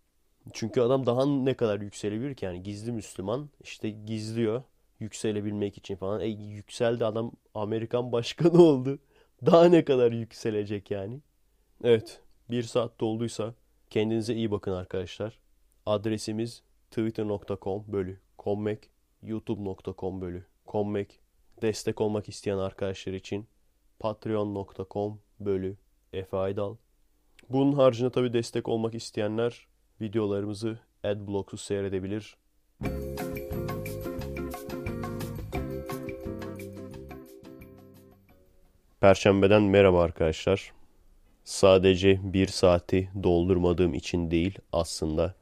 Çünkü 0.52 0.80
adam 0.80 1.06
daha 1.06 1.26
ne 1.26 1.54
kadar 1.54 1.80
yükselebilir 1.80 2.34
ki 2.34 2.44
yani 2.44 2.62
gizli 2.62 2.92
Müslüman 2.92 3.50
işte 3.60 3.90
gizliyor 3.90 4.62
yükselebilmek 5.00 5.78
için 5.78 5.96
falan. 5.96 6.20
E 6.20 6.26
yükseldi 6.26 7.04
adam 7.04 7.32
Amerikan 7.54 8.12
başkanı 8.12 8.62
oldu. 8.62 8.98
Daha 9.46 9.64
ne 9.64 9.84
kadar 9.84 10.12
yükselecek 10.12 10.90
yani. 10.90 11.20
Evet 11.84 12.20
bir 12.50 12.62
saat 12.62 13.00
dolduysa 13.00 13.54
kendinize 13.90 14.34
iyi 14.34 14.50
bakın 14.50 14.72
arkadaşlar. 14.72 15.38
Adresimiz 15.86 16.62
twitter.com 16.90 17.84
bölü 17.88 18.20
kommek 18.38 18.90
youtube.com 19.22 20.20
bölü 20.20 20.44
kommek 20.66 21.20
destek 21.62 22.00
olmak 22.00 22.28
isteyen 22.28 22.58
arkadaşlar 22.58 23.12
için 23.12 23.46
patreon.com 23.98 25.20
bölü 25.40 25.76
Efe 26.12 26.36
Aydal. 26.36 26.76
Bunun 27.50 27.72
haricinde 27.72 28.10
tabi 28.10 28.32
destek 28.32 28.68
olmak 28.68 28.94
isteyenler 28.94 29.66
videolarımızı 30.00 30.78
adblocksuz 31.04 31.60
seyredebilir. 31.60 32.36
Perşembeden 39.00 39.62
merhaba 39.62 40.02
arkadaşlar. 40.02 40.72
Sadece 41.44 42.20
bir 42.22 42.46
saati 42.46 43.10
doldurmadığım 43.22 43.94
için 43.94 44.30
değil 44.30 44.58
aslında 44.72 45.34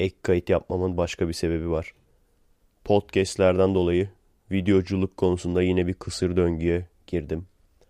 ek 0.00 0.16
kayıt 0.22 0.50
yapmamın 0.50 0.96
başka 0.96 1.28
bir 1.28 1.32
sebebi 1.32 1.70
var. 1.70 1.92
Podcastlerden 2.86 3.74
dolayı 3.74 4.08
videoculuk 4.50 5.16
konusunda 5.16 5.62
yine 5.62 5.86
bir 5.86 5.94
kısır 5.94 6.36
döngüye 6.36 6.86
girdim. 7.06 7.46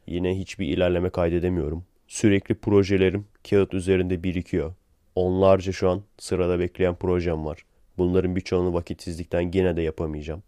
Yine 0.06 0.38
hiçbir 0.38 0.66
ilerleme 0.66 1.10
kaydedemiyorum. 1.10 1.84
Sürekli 2.08 2.54
projelerim 2.54 3.26
kağıt 3.50 3.74
üzerinde 3.74 4.22
birikiyor. 4.22 4.74
Onlarca 5.14 5.72
şu 5.72 5.90
an 5.90 6.02
sırada 6.18 6.58
bekleyen 6.58 6.94
projem 6.94 7.44
var. 7.44 7.64
Bunların 7.98 8.36
birçoğunu 8.36 8.74
vakitsizlikten 8.74 9.50
gene 9.50 9.76
de 9.76 9.82
yapamayacağım. 9.82 10.42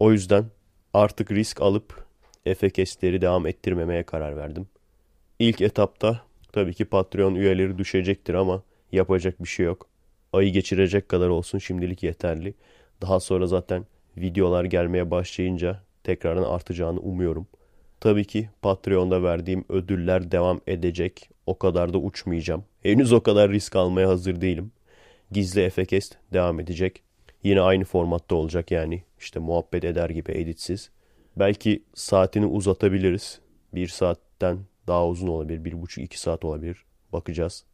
O 0.00 0.12
yüzden 0.12 0.44
artık 0.94 1.30
risk 1.30 1.62
alıp 1.62 2.04
Efekesleri 2.46 3.20
devam 3.20 3.46
ettirmemeye 3.46 4.02
karar 4.02 4.36
verdim. 4.36 4.66
İlk 5.38 5.60
etapta 5.60 6.20
tabii 6.52 6.74
ki 6.74 6.84
Patreon 6.84 7.34
üyeleri 7.34 7.78
düşecektir 7.78 8.34
ama 8.34 8.62
yapacak 8.92 9.42
bir 9.42 9.48
şey 9.48 9.66
yok. 9.66 9.88
Ayı 10.32 10.52
geçirecek 10.52 11.08
kadar 11.08 11.28
olsun 11.28 11.58
şimdilik 11.58 12.02
yeterli. 12.02 12.54
Daha 13.04 13.20
sonra 13.20 13.46
zaten 13.46 13.86
videolar 14.16 14.64
gelmeye 14.64 15.10
başlayınca 15.10 15.80
tekrardan 16.04 16.42
artacağını 16.42 17.00
umuyorum. 17.00 17.46
Tabii 18.00 18.24
ki 18.24 18.48
Patreon'da 18.62 19.22
verdiğim 19.22 19.64
ödüller 19.68 20.30
devam 20.30 20.60
edecek. 20.66 21.30
O 21.46 21.58
kadar 21.58 21.92
da 21.92 21.98
uçmayacağım. 21.98 22.64
Henüz 22.82 23.12
o 23.12 23.22
kadar 23.22 23.50
risk 23.50 23.76
almaya 23.76 24.08
hazır 24.08 24.40
değilim. 24.40 24.72
Gizli 25.30 25.60
Efekest 25.60 26.16
devam 26.32 26.60
edecek. 26.60 27.02
Yine 27.42 27.60
aynı 27.60 27.84
formatta 27.84 28.34
olacak 28.34 28.70
yani 28.70 29.02
işte 29.18 29.40
muhabbet 29.40 29.84
eder 29.84 30.10
gibi 30.10 30.32
editsiz. 30.32 30.90
Belki 31.36 31.82
saatini 31.94 32.46
uzatabiliriz. 32.46 33.40
Bir 33.74 33.88
saatten 33.88 34.58
daha 34.86 35.08
uzun 35.08 35.28
olabilir. 35.28 35.64
Bir 35.64 35.82
buçuk 35.82 36.04
iki 36.04 36.20
saat 36.20 36.44
olabilir. 36.44 36.84
Bakacağız. 37.12 37.64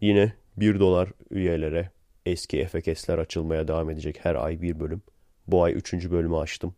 Yine 0.00 0.32
bir 0.56 0.80
dolar 0.80 1.08
üyelere 1.30 1.90
eski 2.26 2.66
FKS'ler 2.66 3.18
açılmaya 3.18 3.68
devam 3.68 3.90
edecek. 3.90 4.18
Her 4.22 4.34
ay 4.34 4.62
bir 4.62 4.80
bölüm. 4.80 5.02
Bu 5.46 5.64
ay 5.64 5.72
üçüncü 5.72 6.10
bölümü 6.10 6.36
açtım. 6.36 6.74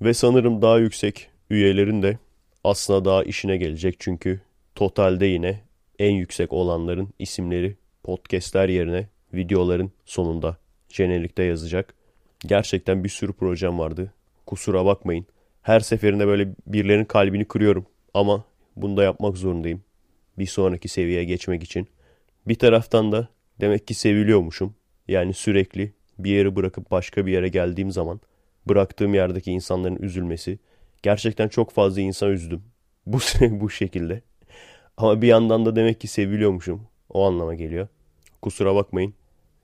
Ve 0.00 0.14
sanırım 0.14 0.62
daha 0.62 0.78
yüksek 0.78 1.30
üyelerin 1.50 2.02
de 2.02 2.18
aslında 2.64 3.04
daha 3.04 3.22
işine 3.22 3.56
gelecek. 3.56 3.96
Çünkü 3.98 4.40
totalde 4.74 5.26
yine 5.26 5.60
en 5.98 6.12
yüksek 6.12 6.52
olanların 6.52 7.08
isimleri 7.18 7.76
podcastler 8.02 8.68
yerine 8.68 9.08
videoların 9.34 9.92
sonunda 10.04 10.56
jenerikte 10.88 11.42
yazacak. 11.42 11.94
Gerçekten 12.40 13.04
bir 13.04 13.08
sürü 13.08 13.32
projem 13.32 13.78
vardı. 13.78 14.12
Kusura 14.46 14.84
bakmayın. 14.84 15.26
Her 15.62 15.80
seferinde 15.80 16.26
böyle 16.26 16.48
birilerinin 16.66 17.04
kalbini 17.04 17.44
kırıyorum. 17.44 17.86
Ama 18.14 18.44
bunu 18.76 18.96
da 18.96 19.02
yapmak 19.02 19.36
zorundayım. 19.36 19.82
Bir 20.38 20.46
sonraki 20.46 20.88
seviyeye 20.88 21.24
geçmek 21.24 21.62
için. 21.62 21.88
Bir 22.48 22.54
taraftan 22.54 23.12
da 23.12 23.28
demek 23.60 23.86
ki 23.86 23.94
seviliyormuşum. 23.94 24.74
Yani 25.08 25.34
sürekli 25.34 25.92
bir 26.18 26.30
yeri 26.30 26.56
bırakıp 26.56 26.90
başka 26.90 27.26
bir 27.26 27.32
yere 27.32 27.48
geldiğim 27.48 27.90
zaman 27.90 28.20
bıraktığım 28.68 29.14
yerdeki 29.14 29.52
insanların 29.52 29.96
üzülmesi. 30.02 30.58
Gerçekten 31.02 31.48
çok 31.48 31.70
fazla 31.70 32.00
insan 32.00 32.30
üzdüm. 32.30 32.62
Bu 33.06 33.18
bu 33.50 33.70
şekilde. 33.70 34.22
Ama 34.96 35.22
bir 35.22 35.28
yandan 35.28 35.66
da 35.66 35.76
demek 35.76 36.00
ki 36.00 36.08
seviliyormuşum. 36.08 36.82
O 37.10 37.26
anlama 37.26 37.54
geliyor. 37.54 37.88
Kusura 38.42 38.74
bakmayın. 38.74 39.14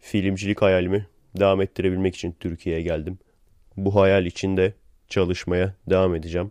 Filmcilik 0.01 0.63
hayalimi 0.63 1.07
devam 1.39 1.61
ettirebilmek 1.61 2.17
için 2.17 2.37
Türkiye'ye 2.41 2.83
geldim. 2.83 3.19
Bu 3.77 3.95
hayal 3.95 4.27
içinde 4.27 4.75
çalışmaya 5.09 5.75
devam 5.91 6.15
edeceğim. 6.15 6.51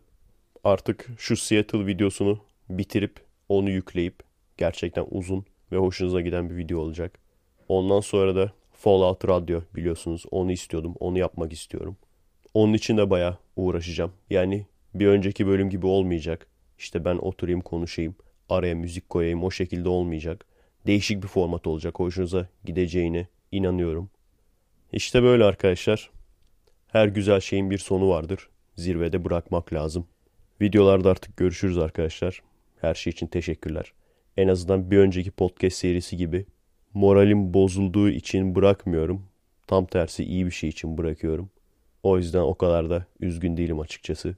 Artık 0.63 1.07
şu 1.17 1.37
Seattle 1.37 1.85
videosunu 1.85 2.39
bitirip 2.69 3.15
onu 3.49 3.69
yükleyip 3.69 4.15
gerçekten 4.57 5.05
uzun 5.11 5.45
ve 5.71 5.77
hoşunuza 5.77 6.21
giden 6.21 6.49
bir 6.49 6.55
video 6.55 6.79
olacak. 6.79 7.22
Ondan 7.67 7.99
sonra 7.99 8.35
da 8.35 8.51
Fallout 8.71 9.27
Radyo 9.27 9.61
biliyorsunuz 9.75 10.25
onu 10.31 10.51
istiyordum. 10.51 10.95
Onu 10.99 11.19
yapmak 11.19 11.53
istiyorum. 11.53 11.97
Onun 12.53 12.73
için 12.73 12.97
de 12.97 13.09
baya 13.09 13.37
uğraşacağım. 13.55 14.11
Yani 14.29 14.65
bir 14.93 15.07
önceki 15.07 15.47
bölüm 15.47 15.69
gibi 15.69 15.85
olmayacak. 15.85 16.47
İşte 16.77 17.05
ben 17.05 17.15
oturayım 17.15 17.61
konuşayım. 17.61 18.15
Araya 18.49 18.75
müzik 18.75 19.09
koyayım 19.09 19.43
o 19.43 19.51
şekilde 19.51 19.89
olmayacak. 19.89 20.45
Değişik 20.87 21.23
bir 21.23 21.27
format 21.27 21.67
olacak. 21.67 21.99
Hoşunuza 21.99 22.47
gideceğine 22.65 23.27
inanıyorum. 23.51 24.09
İşte 24.91 25.23
böyle 25.23 25.43
arkadaşlar. 25.43 26.11
Her 26.87 27.07
güzel 27.07 27.39
şeyin 27.39 27.71
bir 27.71 27.77
sonu 27.77 28.09
vardır. 28.09 28.49
Zirvede 28.75 29.25
bırakmak 29.25 29.73
lazım. 29.73 30.07
Videolarda 30.61 31.11
artık 31.11 31.37
görüşürüz 31.37 31.77
arkadaşlar. 31.77 32.41
Her 32.81 32.93
şey 32.93 33.11
için 33.11 33.27
teşekkürler. 33.27 33.93
En 34.37 34.47
azından 34.47 34.91
bir 34.91 34.97
önceki 34.97 35.31
podcast 35.31 35.77
serisi 35.77 36.17
gibi 36.17 36.45
moralim 36.93 37.53
bozulduğu 37.53 38.09
için 38.09 38.55
bırakmıyorum. 38.55 39.25
Tam 39.67 39.85
tersi 39.85 40.23
iyi 40.23 40.45
bir 40.45 40.51
şey 40.51 40.69
için 40.69 40.97
bırakıyorum. 40.97 41.49
O 42.03 42.17
yüzden 42.17 42.41
o 42.41 42.55
kadar 42.55 42.89
da 42.89 43.05
üzgün 43.19 43.57
değilim 43.57 43.79
açıkçası. 43.79 44.35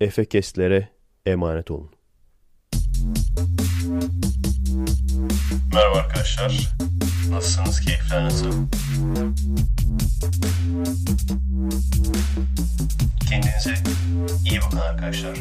Efekestlere 0.00 0.88
emanet 1.26 1.70
olun. 1.70 1.90
Merhaba 5.74 5.98
arkadaşlar. 5.98 6.68
Nasılsınız? 7.30 7.80
Keyifler 7.80 8.24
nasıl? 8.24 8.52
Kendinize 13.28 13.74
iyi 14.50 14.60
bakın 14.60 14.78
arkadaşlar. 14.78 15.38